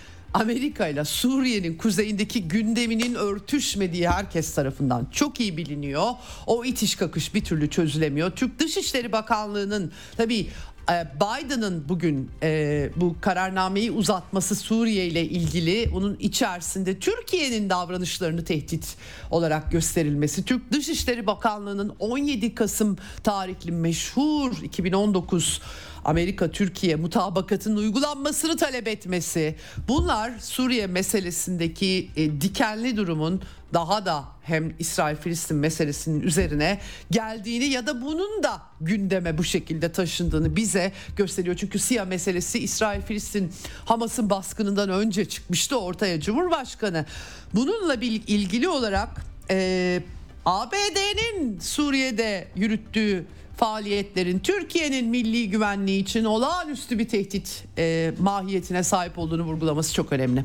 Amerika 0.41 0.89
ile 0.89 1.05
Suriye'nin 1.05 1.77
kuzeyindeki 1.77 2.49
gündeminin 2.49 3.15
örtüşmediği 3.15 4.09
herkes 4.09 4.55
tarafından 4.55 5.09
çok 5.13 5.41
iyi 5.41 5.57
biliniyor. 5.57 6.11
O 6.47 6.65
itiş 6.65 6.97
kakış 6.97 7.35
bir 7.35 7.45
türlü 7.45 7.71
çözülemiyor. 7.71 8.31
Türk 8.31 8.59
Dışişleri 8.59 9.13
Bakanlığı'nın 9.13 9.93
tabii 10.17 10.47
e, 10.91 11.07
Biden'ın 11.17 11.89
bugün 11.89 12.31
e, 12.43 12.91
bu 12.97 13.17
kararnameyi 13.21 13.91
uzatması 13.91 14.55
Suriye 14.55 15.07
ile 15.07 15.25
ilgili 15.25 15.91
onun 15.95 16.17
içerisinde 16.17 16.99
Türkiye'nin 16.99 17.71
davranışlarını 17.71 18.45
tehdit 18.45 18.97
olarak 19.31 19.73
gösterilmesi. 19.73 20.45
Türk 20.45 20.73
Dışişleri 20.73 21.27
Bakanlığı'nın 21.27 21.97
17 21.99 22.55
Kasım 22.55 22.97
tarihli 23.23 23.73
meşhur 23.73 24.53
2019 24.63 25.61
Amerika-Türkiye 26.07 26.97
mutabakatının 26.97 27.77
uygulanmasını 27.77 28.57
talep 28.57 28.89
etmesi 28.89 29.55
bunlar 29.89 30.33
Suriye 30.39 30.87
meselesindeki 30.87 32.11
e, 32.17 32.41
dikenli 32.41 32.97
durumun 32.97 33.43
daha 33.75 34.07
da 34.07 34.25
hem 34.43 34.75
İsrail-Filistin 34.79 35.57
meselesinin 35.57 36.21
üzerine 36.21 36.81
geldiğini 37.11 37.65
ya 37.65 37.87
da 37.87 38.03
bunun 38.03 38.43
da 38.43 38.63
gündeme 38.81 39.39
bu 39.39 39.45
şekilde 39.45 39.93
taşındığını 39.93 40.57
bize 40.57 40.93
gösteriyor. 41.17 41.57
Çünkü 41.57 41.79
Siyah 41.79 42.07
meselesi 42.07 42.59
İsrail-Filistin 42.59 43.53
Hamas'ın 43.85 44.31
baskınından 44.31 44.89
önce 44.89 45.25
çıkmıştı 45.25 45.81
ortaya 45.81 46.21
Cumhurbaşkanı. 46.21 47.07
Bununla 47.55 47.95
ilgili 47.95 48.69
olarak 48.69 49.09
e, 49.51 50.03
ABD'nin 50.45 51.61
Suriye'de 51.61 52.49
yürüttüğü 52.57 53.27
faaliyetlerin 53.57 54.39
Türkiye'nin 54.39 55.09
milli 55.09 55.51
güvenliği 55.51 56.03
için 56.03 56.25
olağanüstü 56.25 56.99
bir 56.99 57.09
tehdit 57.09 57.65
e, 57.79 58.13
mahiyetine 58.19 58.83
sahip 58.83 59.19
olduğunu 59.19 59.43
vurgulaması 59.43 59.95
çok 59.95 60.13
önemli. 60.13 60.45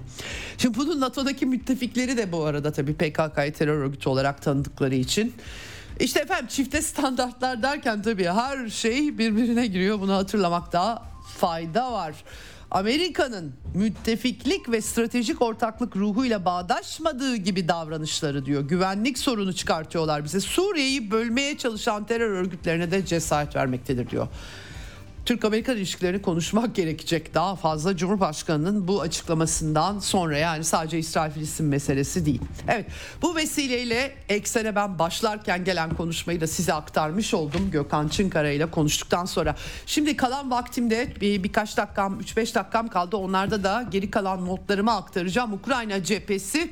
Şimdi 0.57 0.77
bunun 0.77 1.01
NATO'daki 1.01 1.45
müttefikleri 1.45 2.17
de 2.17 2.31
bu 2.31 2.43
arada 2.43 2.71
tabii 2.71 2.93
PKK'yı 2.93 3.53
terör 3.53 3.77
örgütü 3.77 4.09
olarak 4.09 4.41
tanıdıkları 4.41 4.95
için 4.95 5.33
işte 5.99 6.19
efendim 6.19 6.47
çifte 6.47 6.81
standartlar 6.81 7.63
derken 7.63 8.01
tabii 8.01 8.25
her 8.25 8.69
şey 8.69 9.17
birbirine 9.17 9.67
giriyor. 9.67 9.99
Bunu 9.99 10.13
hatırlamakta 10.13 11.03
fayda 11.37 11.91
var. 11.91 12.15
Amerika'nın 12.71 13.53
müttefiklik 13.75 14.71
ve 14.71 14.81
stratejik 14.81 15.41
ortaklık 15.41 15.95
ruhuyla 15.95 16.45
bağdaşmadığı 16.45 17.35
gibi 17.35 17.67
davranışları 17.67 18.45
diyor. 18.45 18.61
Güvenlik 18.61 19.17
sorunu 19.17 19.53
çıkartıyorlar 19.53 20.23
bize. 20.23 20.39
Suriye'yi 20.39 21.11
bölmeye 21.11 21.57
çalışan 21.57 22.05
terör 22.05 22.29
örgütlerine 22.29 22.91
de 22.91 23.05
cesaret 23.05 23.55
vermektedir 23.55 24.09
diyor. 24.09 24.27
Türk-Amerikan 25.25 25.77
ilişkilerini 25.77 26.21
konuşmak 26.21 26.75
gerekecek 26.75 27.33
daha 27.33 27.55
fazla 27.55 27.97
Cumhurbaşkanı'nın 27.97 28.87
bu 28.87 29.01
açıklamasından 29.01 29.99
sonra 29.99 30.37
yani 30.37 30.63
sadece 30.63 30.99
İsrail-Filistin 30.99 31.65
meselesi 31.65 32.25
değil. 32.25 32.41
Evet 32.67 32.85
bu 33.21 33.35
vesileyle 33.35 34.15
eksene 34.29 34.75
ben 34.75 34.99
başlarken 34.99 35.63
gelen 35.63 35.89
konuşmayı 35.95 36.41
da 36.41 36.47
size 36.47 36.73
aktarmış 36.73 37.33
oldum 37.33 37.71
Gökhan 37.71 38.07
Çınkara 38.07 38.49
ile 38.49 38.71
konuştuktan 38.71 39.25
sonra. 39.25 39.55
Şimdi 39.85 40.17
kalan 40.17 40.51
vaktimde 40.51 41.13
bir, 41.21 41.43
birkaç 41.43 41.77
dakikam 41.77 42.21
3-5 42.21 42.55
dakikam 42.55 42.87
kaldı 42.87 43.17
onlarda 43.17 43.63
da 43.63 43.85
geri 43.91 44.11
kalan 44.11 44.45
notlarımı 44.45 44.91
aktaracağım. 44.95 45.53
Ukrayna 45.53 46.03
cephesi 46.03 46.69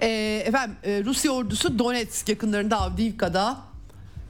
e, 0.00 0.42
efendim 0.46 0.76
Rusya 0.84 1.32
ordusu 1.32 1.78
Donetsk 1.78 2.28
yakınlarında 2.28 2.80
Avdiivka'da 2.80 3.56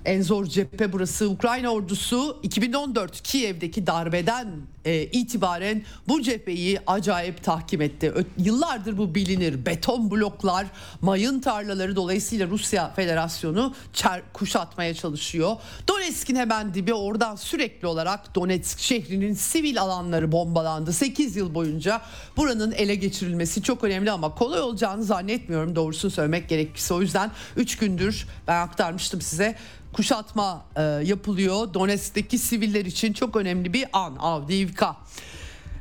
en 0.06 0.22
zor 0.22 0.46
cephe 0.46 0.92
burası. 0.92 1.28
Ukrayna 1.28 1.70
ordusu 1.70 2.40
2014 2.42 3.20
Kiev'deki 3.22 3.86
darbeden 3.86 4.48
e, 4.86 5.02
itibaren 5.02 5.82
bu 6.08 6.22
cepheyi 6.22 6.78
acayip 6.86 7.44
tahkim 7.44 7.80
etti. 7.82 8.10
Ö- 8.10 8.24
yıllardır 8.38 8.98
bu 8.98 9.14
bilinir. 9.14 9.66
Beton 9.66 10.10
bloklar, 10.10 10.66
mayın 11.00 11.40
tarlaları 11.40 11.96
dolayısıyla 11.96 12.46
Rusya 12.46 12.92
Federasyonu 12.96 13.74
çer- 13.94 14.22
kuşatmaya 14.32 14.94
çalışıyor. 14.94 15.56
Donetsk'in 15.88 16.36
hemen 16.36 16.74
dibi 16.74 16.94
oradan 16.94 17.36
sürekli 17.36 17.86
olarak 17.86 18.34
Donetsk 18.34 18.78
şehrinin 18.80 19.34
sivil 19.34 19.80
alanları 19.80 20.32
bombalandı. 20.32 20.92
8 20.92 21.36
yıl 21.36 21.54
boyunca 21.54 22.02
buranın 22.36 22.72
ele 22.72 22.94
geçirilmesi 22.94 23.62
çok 23.62 23.84
önemli 23.84 24.10
ama 24.10 24.34
kolay 24.34 24.60
olacağını 24.60 25.04
zannetmiyorum 25.04 25.76
doğrusunu 25.76 26.10
söylemek 26.10 26.48
gerekirse. 26.48 26.94
O 26.94 27.00
yüzden 27.00 27.30
3 27.56 27.78
gündür 27.78 28.26
ben 28.48 28.60
aktarmıştım 28.60 29.20
size 29.20 29.56
kuşatma 29.92 30.64
e, 30.76 30.82
yapılıyor. 30.82 31.74
Donetsk'teki 31.74 32.38
siviller 32.38 32.84
için 32.84 33.12
çok 33.12 33.36
önemli 33.36 33.72
bir 33.72 33.86
an 33.92 34.16
Avdiivka. 34.16 34.75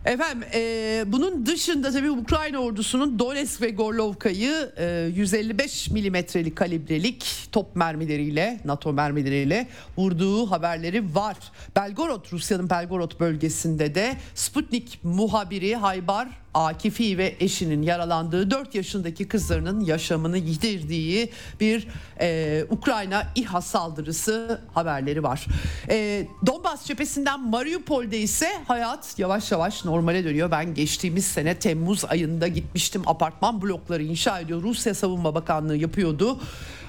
Efendim 0.05 0.43
e, 0.53 1.03
bunun 1.07 1.45
dışında 1.45 1.91
tabii 1.91 2.11
Ukrayna 2.11 2.59
ordusunun 2.59 3.19
Donetsk 3.19 3.61
ve 3.61 3.69
Gorlovka'yı 3.69 4.71
e, 4.77 5.09
155 5.15 5.89
milimetrelik 5.89 6.55
kalibrelik 6.55 7.47
top 7.51 7.75
mermileriyle 7.75 8.59
NATO 8.65 8.93
mermileriyle 8.93 9.67
vurduğu 9.97 10.51
haberleri 10.51 11.15
var. 11.15 11.37
Belgorod 11.75 12.25
Rusya'nın 12.31 12.69
Belgorod 12.69 13.19
bölgesinde 13.19 13.95
de 13.95 14.15
Sputnik 14.35 14.99
muhabiri 15.03 15.75
Haybar 15.75 16.27
Akifi 16.55 17.17
ve 17.17 17.35
eşinin 17.39 17.81
yaralandığı 17.81 18.51
4 18.51 18.75
yaşındaki 18.75 19.27
kızlarının 19.27 19.79
yaşamını 19.79 20.37
yitirdiği 20.37 21.31
bir 21.59 21.87
e, 22.19 22.65
Ukrayna 22.69 23.23
İHA 23.35 23.61
saldırısı 23.61 24.61
haberleri 24.73 25.23
var. 25.23 25.45
E, 25.89 26.27
Donbas 26.45 26.85
cephesinden 26.85 27.49
Mariupol'de 27.49 28.19
ise 28.19 28.49
hayat 28.67 29.19
yavaş 29.19 29.51
yavaş 29.51 29.85
normale 29.85 30.23
dönüyor. 30.23 30.51
Ben 30.51 30.73
geçtiğimiz 30.73 31.25
sene 31.25 31.59
Temmuz 31.59 32.05
ayında 32.05 32.47
gitmiştim. 32.47 33.01
Apartman 33.05 33.61
blokları 33.61 34.03
inşa 34.03 34.39
ediyor. 34.39 34.63
Rusya 34.63 34.93
Savunma 34.93 35.35
Bakanlığı 35.35 35.77
yapıyordu. 35.77 36.39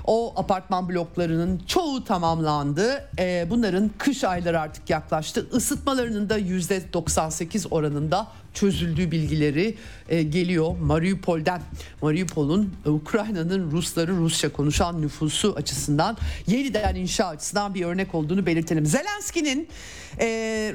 O 0.07 0.33
apartman 0.37 0.89
bloklarının 0.89 1.63
çoğu 1.67 2.05
tamamlandı. 2.05 3.09
E, 3.19 3.47
bunların 3.51 3.91
kış 3.99 4.25
ayları 4.25 4.61
artık 4.61 4.91
yaklaştı. 4.91 5.47
Isıtmalarının 5.57 6.29
da 6.29 6.39
%98 6.39 7.69
oranında 7.71 8.29
çözüldüğü 8.55 9.11
bilgileri 9.11 9.77
e, 10.09 10.23
geliyor 10.23 10.77
Mariupol'den. 10.79 11.63
Mariupol'un 12.03 12.75
e, 12.87 12.91
Ukrayna'nın 12.91 13.71
Rusları 13.71 14.17
Rusça 14.17 14.53
konuşan 14.53 15.03
nüfusu 15.03 15.55
açısından 15.57 16.17
yeniden 16.47 16.95
inşa 16.95 17.27
açısından 17.27 17.75
bir 17.75 17.85
örnek 17.85 18.15
olduğunu 18.15 18.47
belirtelim. 18.47 18.87
Zelenski'nin 18.87 19.69
e, 20.21 20.27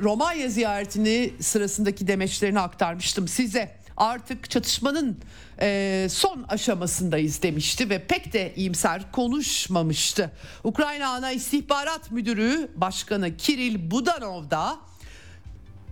Romanya 0.01 0.49
ziyaretini 0.49 1.33
sırasındaki 1.39 2.07
demeçlerini 2.07 2.59
aktarmıştım 2.59 3.27
size 3.27 3.71
artık 3.97 4.49
çatışmanın 4.49 5.17
e, 5.61 6.07
son 6.09 6.45
aşamasındayız 6.49 7.41
demişti 7.41 7.89
ve 7.89 7.99
pek 7.99 8.33
de 8.33 8.53
iyimser 8.55 9.11
konuşmamıştı. 9.11 10.31
Ukrayna 10.63 11.07
Ana 11.09 11.31
İstihbarat 11.31 12.11
Müdürü 12.11 12.69
Başkanı 12.75 13.37
Kiril 13.37 13.91
Budanov 13.91 14.49
da 14.49 14.77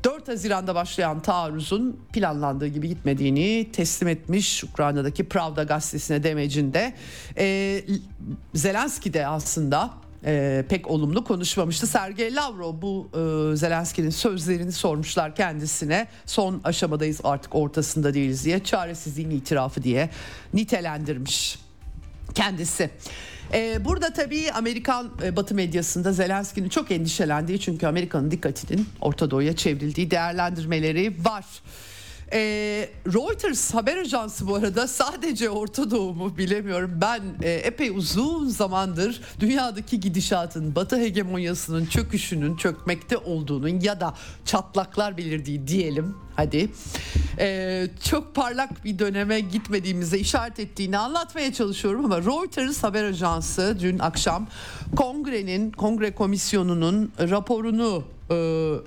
4 0.03 0.27
Haziran'da 0.27 0.75
başlayan 0.75 1.19
taarruzun 1.19 1.99
planlandığı 2.13 2.67
gibi 2.67 2.87
gitmediğini 2.87 3.71
teslim 3.73 4.07
etmiş 4.07 4.63
Ukrayna'daki 4.63 5.29
Pravda 5.29 5.63
gazetesine 5.63 6.23
demecinde. 6.23 6.93
E, 7.37 7.81
Zelenski 8.53 9.13
de 9.13 9.27
aslında 9.27 9.91
e, 10.25 10.65
pek 10.69 10.87
olumlu 10.87 11.23
konuşmamıştı. 11.23 11.87
Sergey 11.87 12.35
Lavrov 12.35 12.81
bu 12.81 13.09
e, 13.13 13.55
Zelenski'nin 13.55 14.09
sözlerini 14.09 14.71
sormuşlar 14.71 15.35
kendisine. 15.35 16.07
Son 16.25 16.61
aşamadayız 16.63 17.19
artık 17.23 17.55
ortasında 17.55 18.13
değiliz 18.13 18.45
diye 18.45 18.63
çaresizliğin 18.63 19.29
itirafı 19.29 19.83
diye 19.83 20.09
nitelendirmiş 20.53 21.59
kendisi. 22.35 22.89
Ee, 23.53 23.85
burada 23.85 24.13
tabii 24.13 24.51
Amerikan 24.51 25.11
e, 25.23 25.35
Batı 25.35 25.55
medyasında 25.55 26.13
Zelenski'nin 26.13 26.69
çok 26.69 26.91
endişelendiği 26.91 27.59
çünkü 27.59 27.87
Amerika'nın 27.87 28.31
dikkatinin 28.31 28.87
Orta 29.01 29.31
Doğu'ya 29.31 29.55
çevrildiği 29.55 30.11
değerlendirmeleri 30.11 31.13
var. 31.25 31.45
E, 32.33 32.89
Reuters 33.13 33.73
haber 33.73 33.97
ajansı 33.97 34.47
bu 34.47 34.55
arada 34.55 34.87
sadece 34.87 35.49
Orta 35.49 35.91
Doğu 35.91 36.13
mu 36.13 36.37
bilemiyorum. 36.37 36.91
Ben 37.01 37.21
e, 37.41 37.51
epey 37.51 37.89
uzun 37.89 38.47
zamandır 38.47 39.21
dünyadaki 39.39 39.99
gidişatın 39.99 40.75
Batı 40.75 40.99
hegemonyasının 40.99 41.85
çöküşünün 41.85 42.55
çökmekte 42.55 43.17
olduğunun 43.17 43.79
ya 43.79 43.99
da 44.01 44.13
çatlaklar 44.45 45.17
belirdiği 45.17 45.67
diyelim 45.67 46.15
hadi 46.35 46.69
e, 47.39 47.87
çok 48.09 48.35
parlak 48.35 48.85
bir 48.85 48.99
döneme 48.99 49.39
gitmediğimize 49.39 50.17
işaret 50.17 50.59
ettiğini 50.59 50.97
anlatmaya 50.97 51.53
çalışıyorum 51.53 52.05
ama 52.05 52.17
Reuters 52.17 52.83
haber 52.83 53.03
ajansı 53.03 53.77
dün 53.79 53.99
akşam 53.99 54.47
kongrenin 54.95 55.71
kongre 55.71 56.11
komisyonunun 56.11 57.11
raporunu 57.19 58.03
e, 58.29 58.35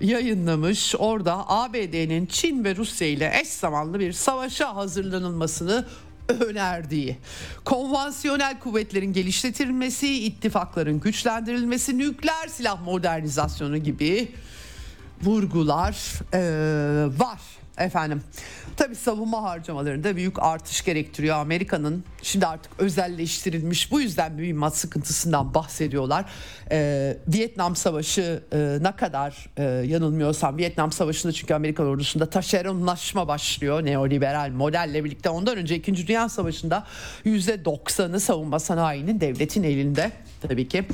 yayınlamış. 0.07 0.95
Orada 0.99 1.49
ABD'nin 1.49 2.27
Çin 2.27 2.65
ve 2.65 2.77
Rusya 2.77 3.09
ile 3.09 3.33
eş 3.41 3.49
zamanlı 3.49 4.01
bir 4.01 4.13
savaşa 4.13 4.77
hazırlanılmasını 4.77 5.85
önerdiği, 6.29 7.17
konvansiyonel 7.65 8.59
kuvvetlerin 8.59 9.13
geliştirilmesi, 9.13 10.25
ittifakların 10.25 11.01
güçlendirilmesi, 11.01 11.99
nükleer 11.99 12.49
silah 12.49 12.83
modernizasyonu 12.85 13.77
gibi 13.77 14.29
vurgular 15.23 16.21
e, 16.35 16.41
var 17.19 17.41
efendim. 17.79 18.23
Tabi 18.77 18.95
savunma 18.95 19.43
harcamalarında 19.43 20.17
büyük 20.17 20.43
artış 20.43 20.85
gerektiriyor 20.85 21.37
Amerika'nın. 21.37 22.05
Şimdi 22.23 22.47
artık 22.47 22.73
özelleştirilmiş 22.79 23.91
bu 23.91 24.01
yüzden 24.01 24.33
mühimmat 24.33 24.77
sıkıntısından 24.77 25.55
bahsediyorlar. 25.55 26.25
Ee, 26.71 27.17
Vietnam 27.29 27.77
Savaşı 27.77 28.43
e, 28.53 28.79
ne 28.81 28.97
kadar 28.97 29.47
e, 29.57 29.63
yanılmıyorsam 29.87 30.59
Vietnam 30.59 30.93
Savaşı'nda 30.93 31.33
çünkü 31.33 31.55
Amerikan 31.55 31.87
ordusunda 31.87 32.31
taşeronlaşma 32.31 33.29
başlıyor 33.29 33.85
neoliberal 33.85 34.51
modelle 34.51 35.05
birlikte. 35.05 35.29
Ondan 35.29 35.57
önce 35.57 35.75
2. 35.75 36.07
Dünya 36.07 36.29
Savaşı'nda 36.29 36.87
%90'ı 37.25 38.21
savunma 38.21 38.59
sanayinin 38.59 39.21
devletin 39.21 39.63
elinde 39.63 40.13
tabii 40.49 40.69
ki. 40.69 40.85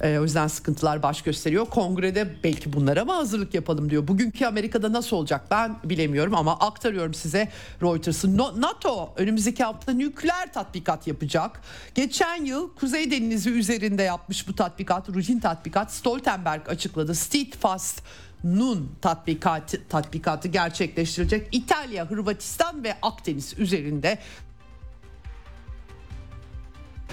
E, 0.00 0.18
o 0.18 0.22
yüzden 0.22 0.46
sıkıntılar 0.46 1.02
baş 1.02 1.22
gösteriyor. 1.22 1.66
Kongrede 1.66 2.34
belki 2.44 2.72
bunlara 2.72 3.04
mı 3.04 3.12
hazırlık 3.12 3.54
yapalım 3.54 3.90
diyor. 3.90 4.08
Bugünkü 4.08 4.46
Amerika'da 4.46 4.92
nasıl 4.92 5.16
olacak 5.16 5.44
ben 5.50 5.76
bilemiyorum 5.84 6.34
ama 6.34 6.58
aktarıyorum 6.58 7.14
size 7.14 7.48
Reuters'ın. 7.82 8.38
NATO 8.38 9.14
önümüzdeki 9.16 9.64
hafta 9.64 9.92
nükleer 9.92 10.52
tatbikat 10.52 11.06
yapacak. 11.06 11.60
Geçen 11.94 12.44
yıl 12.44 12.74
Kuzey 12.74 13.10
Denizi 13.10 13.50
üzerinde 13.50 14.02
yapmış 14.02 14.48
bu 14.48 14.54
tatbikat, 14.54 15.08
rutin 15.08 15.38
tatbikat 15.38 15.92
Stoltenberg 15.92 16.68
açıkladı. 16.68 17.14
Steadfast 17.14 18.02
Nun 18.44 18.90
tatbikatı, 19.02 19.88
tatbikatı 19.88 20.48
gerçekleştirecek. 20.48 21.48
İtalya, 21.52 22.10
Hırvatistan 22.10 22.84
ve 22.84 22.96
Akdeniz 23.02 23.58
üzerinde 23.58 24.18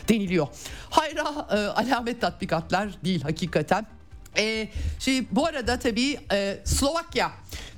deniliyor. 0.10 0.48
Hayra 0.90 1.48
e, 1.52 1.56
alamet 1.56 2.22
tatbikatlar 2.22 2.90
değil 3.04 3.22
hakikaten. 3.22 3.86
E, 4.38 4.70
şey, 5.00 5.26
bu 5.32 5.46
arada 5.46 5.80
tabii 5.80 6.20
e, 6.32 6.60
Slovakya 6.66 7.32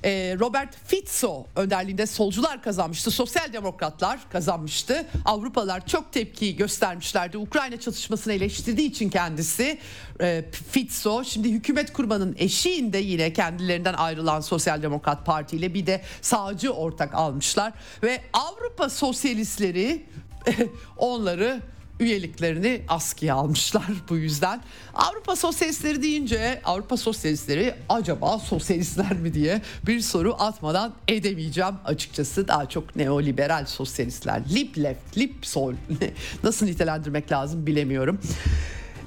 e, 0.04 0.36
Robert 0.40 0.76
Fico 0.88 1.48
önderliğinde 1.56 2.06
solcular 2.06 2.62
kazanmıştı. 2.62 3.12
Sosyal 3.12 3.54
demokratlar 3.54 4.20
kazanmıştı. 4.32 5.06
Avrupalılar 5.26 5.88
çok 5.88 6.14
tepki 6.14 6.56
göstermişlerdi. 6.56 7.38
Ukrayna 7.38 7.80
çatışmasını 7.80 8.34
eleştirdiği 8.34 8.90
için 8.90 9.10
kendisi 9.10 9.80
e, 10.22 10.46
Fico 10.72 11.24
şimdi 11.24 11.52
hükümet 11.52 11.94
kurmanın 11.94 12.36
eşiğinde 12.40 12.98
yine 12.98 13.34
kendilerinden 13.34 13.94
ayrılan 13.94 14.40
Sosyal 14.40 14.82
Demokrat 14.82 15.26
Parti 15.26 15.56
ile 15.56 15.74
bir 15.74 15.86
de 15.86 16.02
sağcı 16.22 16.72
ortak 16.72 17.14
almışlar 17.14 17.74
ve 18.04 18.22
Avrupa 18.34 18.90
sosyalistleri 18.90 20.06
onları 20.98 21.62
üyeliklerini 22.00 22.82
askıya 22.88 23.36
almışlar 23.36 23.86
bu 24.10 24.18
yüzden. 24.18 24.62
Avrupa 24.94 25.36
sosyalistleri 25.36 26.02
deyince 26.04 26.62
Avrupa 26.64 26.98
sosyalistleri 26.98 27.76
acaba 27.90 28.40
sosyalistler 28.40 29.14
mi 29.14 29.34
diye 29.34 29.62
bir 29.88 30.00
soru 30.00 30.36
atmadan 30.40 30.94
edemeyeceğim 31.08 31.76
açıkçası. 31.86 32.48
Daha 32.48 32.70
çok 32.70 32.96
neoliberal 32.96 33.66
sosyalistler. 33.66 34.42
Lip 34.54 34.78
left, 34.78 35.18
lip 35.18 35.46
sol 35.46 35.74
nasıl 36.44 36.66
nitelendirmek 36.66 37.32
lazım 37.32 37.68
bilemiyorum. 37.68 38.20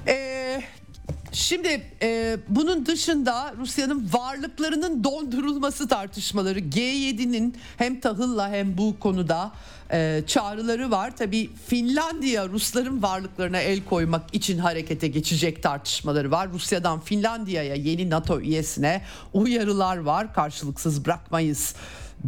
Eee 0.07 0.38
Şimdi 1.31 1.81
e, 2.01 2.37
bunun 2.47 2.85
dışında 2.85 3.53
Rusya'nın 3.57 4.09
varlıklarının 4.13 5.03
dondurulması 5.03 5.87
tartışmaları 5.87 6.59
G7'nin 6.59 7.57
hem 7.77 7.99
tahılla 7.99 8.49
hem 8.49 8.77
bu 8.77 8.99
konuda 8.99 9.51
e, 9.91 10.23
çağrıları 10.27 10.91
var. 10.91 11.17
Tabi 11.17 11.49
Finlandiya 11.67 12.47
Rusların 12.47 13.03
varlıklarına 13.03 13.59
el 13.59 13.83
koymak 13.83 14.35
için 14.35 14.57
harekete 14.57 15.07
geçecek 15.07 15.63
tartışmaları 15.63 16.31
var. 16.31 16.49
Rusya'dan 16.53 16.99
Finlandiya'ya 16.99 17.75
yeni 17.75 18.09
NATO 18.09 18.39
üyesine 18.39 19.01
uyarılar 19.33 19.97
var. 19.97 20.33
Karşılıksız 20.33 21.05
bırakmayız 21.05 21.75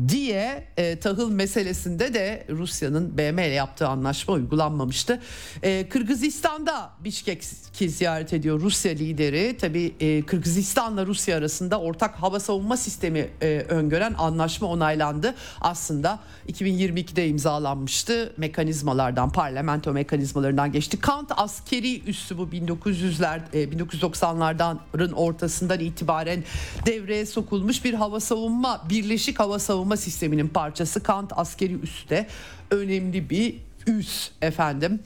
diye 0.08 0.68
e, 0.78 1.00
tahıl 1.00 1.32
meselesinde 1.32 2.14
de 2.14 2.46
Rusya'nın 2.50 3.18
BM 3.18 3.48
ile 3.48 3.54
yaptığı 3.54 3.88
anlaşma 3.88 4.34
uygulanmamıştı. 4.34 5.20
E, 5.64 5.90
Kırgızistan'da 5.90 6.90
Bişkek'i 7.04 7.90
ziyaret 7.90 8.34
ediyor 8.34 8.62
Rusya 8.62 8.92
lideri. 8.92 9.58
Tabii 9.58 9.96
e, 10.00 10.22
Kırgızistan'la 10.22 11.06
Rusya 11.06 11.38
arasında 11.38 11.80
ortak 11.80 12.16
hava 12.16 12.40
savunma 12.40 12.78
sistemi 12.78 13.30
e, 13.42 13.66
öngören 13.70 14.14
anlaşma 14.18 14.68
onaylandı. 14.68 15.36
Aslında 15.62 16.20
2022'de 16.50 17.28
imzalanmıştı. 17.28 18.34
Mekanizmalardan, 18.38 19.32
parlamento 19.32 19.94
mekanizmalarından 19.94 20.72
geçti. 20.72 21.00
Kant 21.00 21.32
askeri 21.38 22.04
üssü 22.04 22.38
bu 22.38 22.44
1900'ler 22.44 23.40
e, 23.54 23.64
1990'ların 23.64 25.14
ortasından 25.14 25.80
itibaren 25.80 26.44
devreye 26.86 27.26
sokulmuş 27.26 27.86
bir 27.86 27.94
hava 27.94 28.20
savunma, 28.20 28.82
birleşik 28.90 29.40
hava 29.40 29.60
savunma 29.60 29.81
savunma 29.82 29.98
sisteminin 29.98 30.48
parçası 30.48 31.04
Kant 31.04 31.32
askeri 31.36 31.74
üste. 31.74 32.28
Önemli 32.72 33.30
bir 33.30 33.56
üs 33.88 34.30
efendim. 34.42 35.00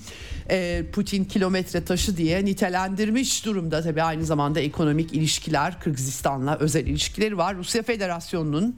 E, 0.49 0.84
Putin 0.93 1.26
kilometre 1.26 1.85
taşı 1.85 2.18
diye 2.18 2.45
nitelendirmiş 2.45 3.45
durumda. 3.45 3.81
Tabi 3.81 4.03
aynı 4.03 4.26
zamanda 4.26 4.60
ekonomik 4.60 5.14
ilişkiler 5.14 5.80
Kırgızistan'la 5.80 6.57
özel 6.57 6.88
ilişkileri 6.88 7.38
var. 7.38 7.56
Rusya 7.56 7.84
Federasyonu'nun 7.84 8.76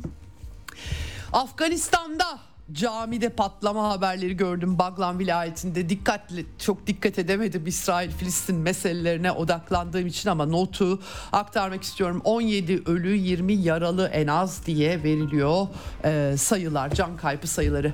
Afganistan'da 1.33 2.39
camide 2.71 3.29
patlama 3.29 3.89
haberleri 3.89 4.37
gördüm 4.37 4.79
Baglan 4.79 5.19
vilayetinde 5.19 5.89
dikkatli 5.89 6.45
çok 6.59 6.87
dikkat 6.87 7.19
edemedim 7.19 7.67
İsrail 7.67 8.11
Filistin 8.11 8.55
meselelerine 8.55 9.31
odaklandığım 9.31 10.07
için 10.07 10.29
ama 10.29 10.45
notu 10.45 10.99
aktarmak 11.31 11.83
istiyorum 11.83 12.21
17 12.23 12.83
ölü 12.85 13.15
20 13.15 13.53
yaralı 13.53 14.07
en 14.07 14.27
az 14.27 14.65
diye 14.65 15.03
veriliyor 15.03 15.67
e, 16.03 16.35
sayılar 16.37 16.89
can 16.89 17.17
kaybı 17.17 17.47
sayıları. 17.47 17.93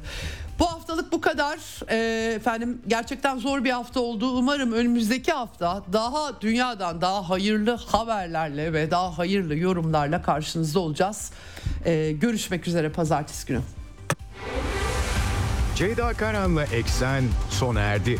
Bu 0.59 0.65
haftalık 0.65 1.11
bu 1.11 1.21
kadar. 1.21 1.59
E, 1.89 2.33
efendim 2.33 2.81
gerçekten 2.87 3.37
zor 3.37 3.63
bir 3.63 3.71
hafta 3.71 3.99
oldu. 3.99 4.31
Umarım 4.31 4.71
önümüzdeki 4.71 5.31
hafta 5.31 5.83
daha 5.93 6.41
dünyadan 6.41 7.01
daha 7.01 7.29
hayırlı 7.29 7.75
haberlerle 7.75 8.73
ve 8.73 8.91
daha 8.91 9.17
hayırlı 9.17 9.55
yorumlarla 9.55 10.21
karşınızda 10.21 10.79
olacağız. 10.79 11.31
E, 11.85 12.11
görüşmek 12.11 12.67
üzere 12.67 12.89
pazartesi 12.89 13.47
günü. 13.47 13.61
Ceyda 15.75 16.13
Karan'la 16.13 16.63
Eksen 16.63 17.23
sona 17.49 17.79
erdi. 17.79 18.19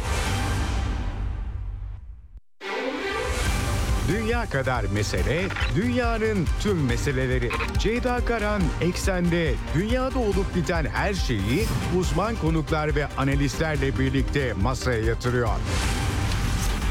Dünya 4.08 4.50
kadar 4.50 4.84
mesele, 4.94 5.44
dünyanın 5.76 6.48
tüm 6.60 6.86
meseleleri. 6.86 7.50
Ceyda 7.80 8.26
Karan 8.26 8.62
Eksen'de 8.82 9.54
dünyada 9.76 10.20
olup 10.20 10.56
biten 10.56 10.86
her 10.86 11.14
şeyi 11.14 11.66
uzman 12.00 12.36
konuklar 12.36 12.96
ve 12.96 13.08
analistlerle 13.18 14.00
birlikte 14.00 14.54
masaya 14.54 15.00
yatırıyor. 15.00 15.50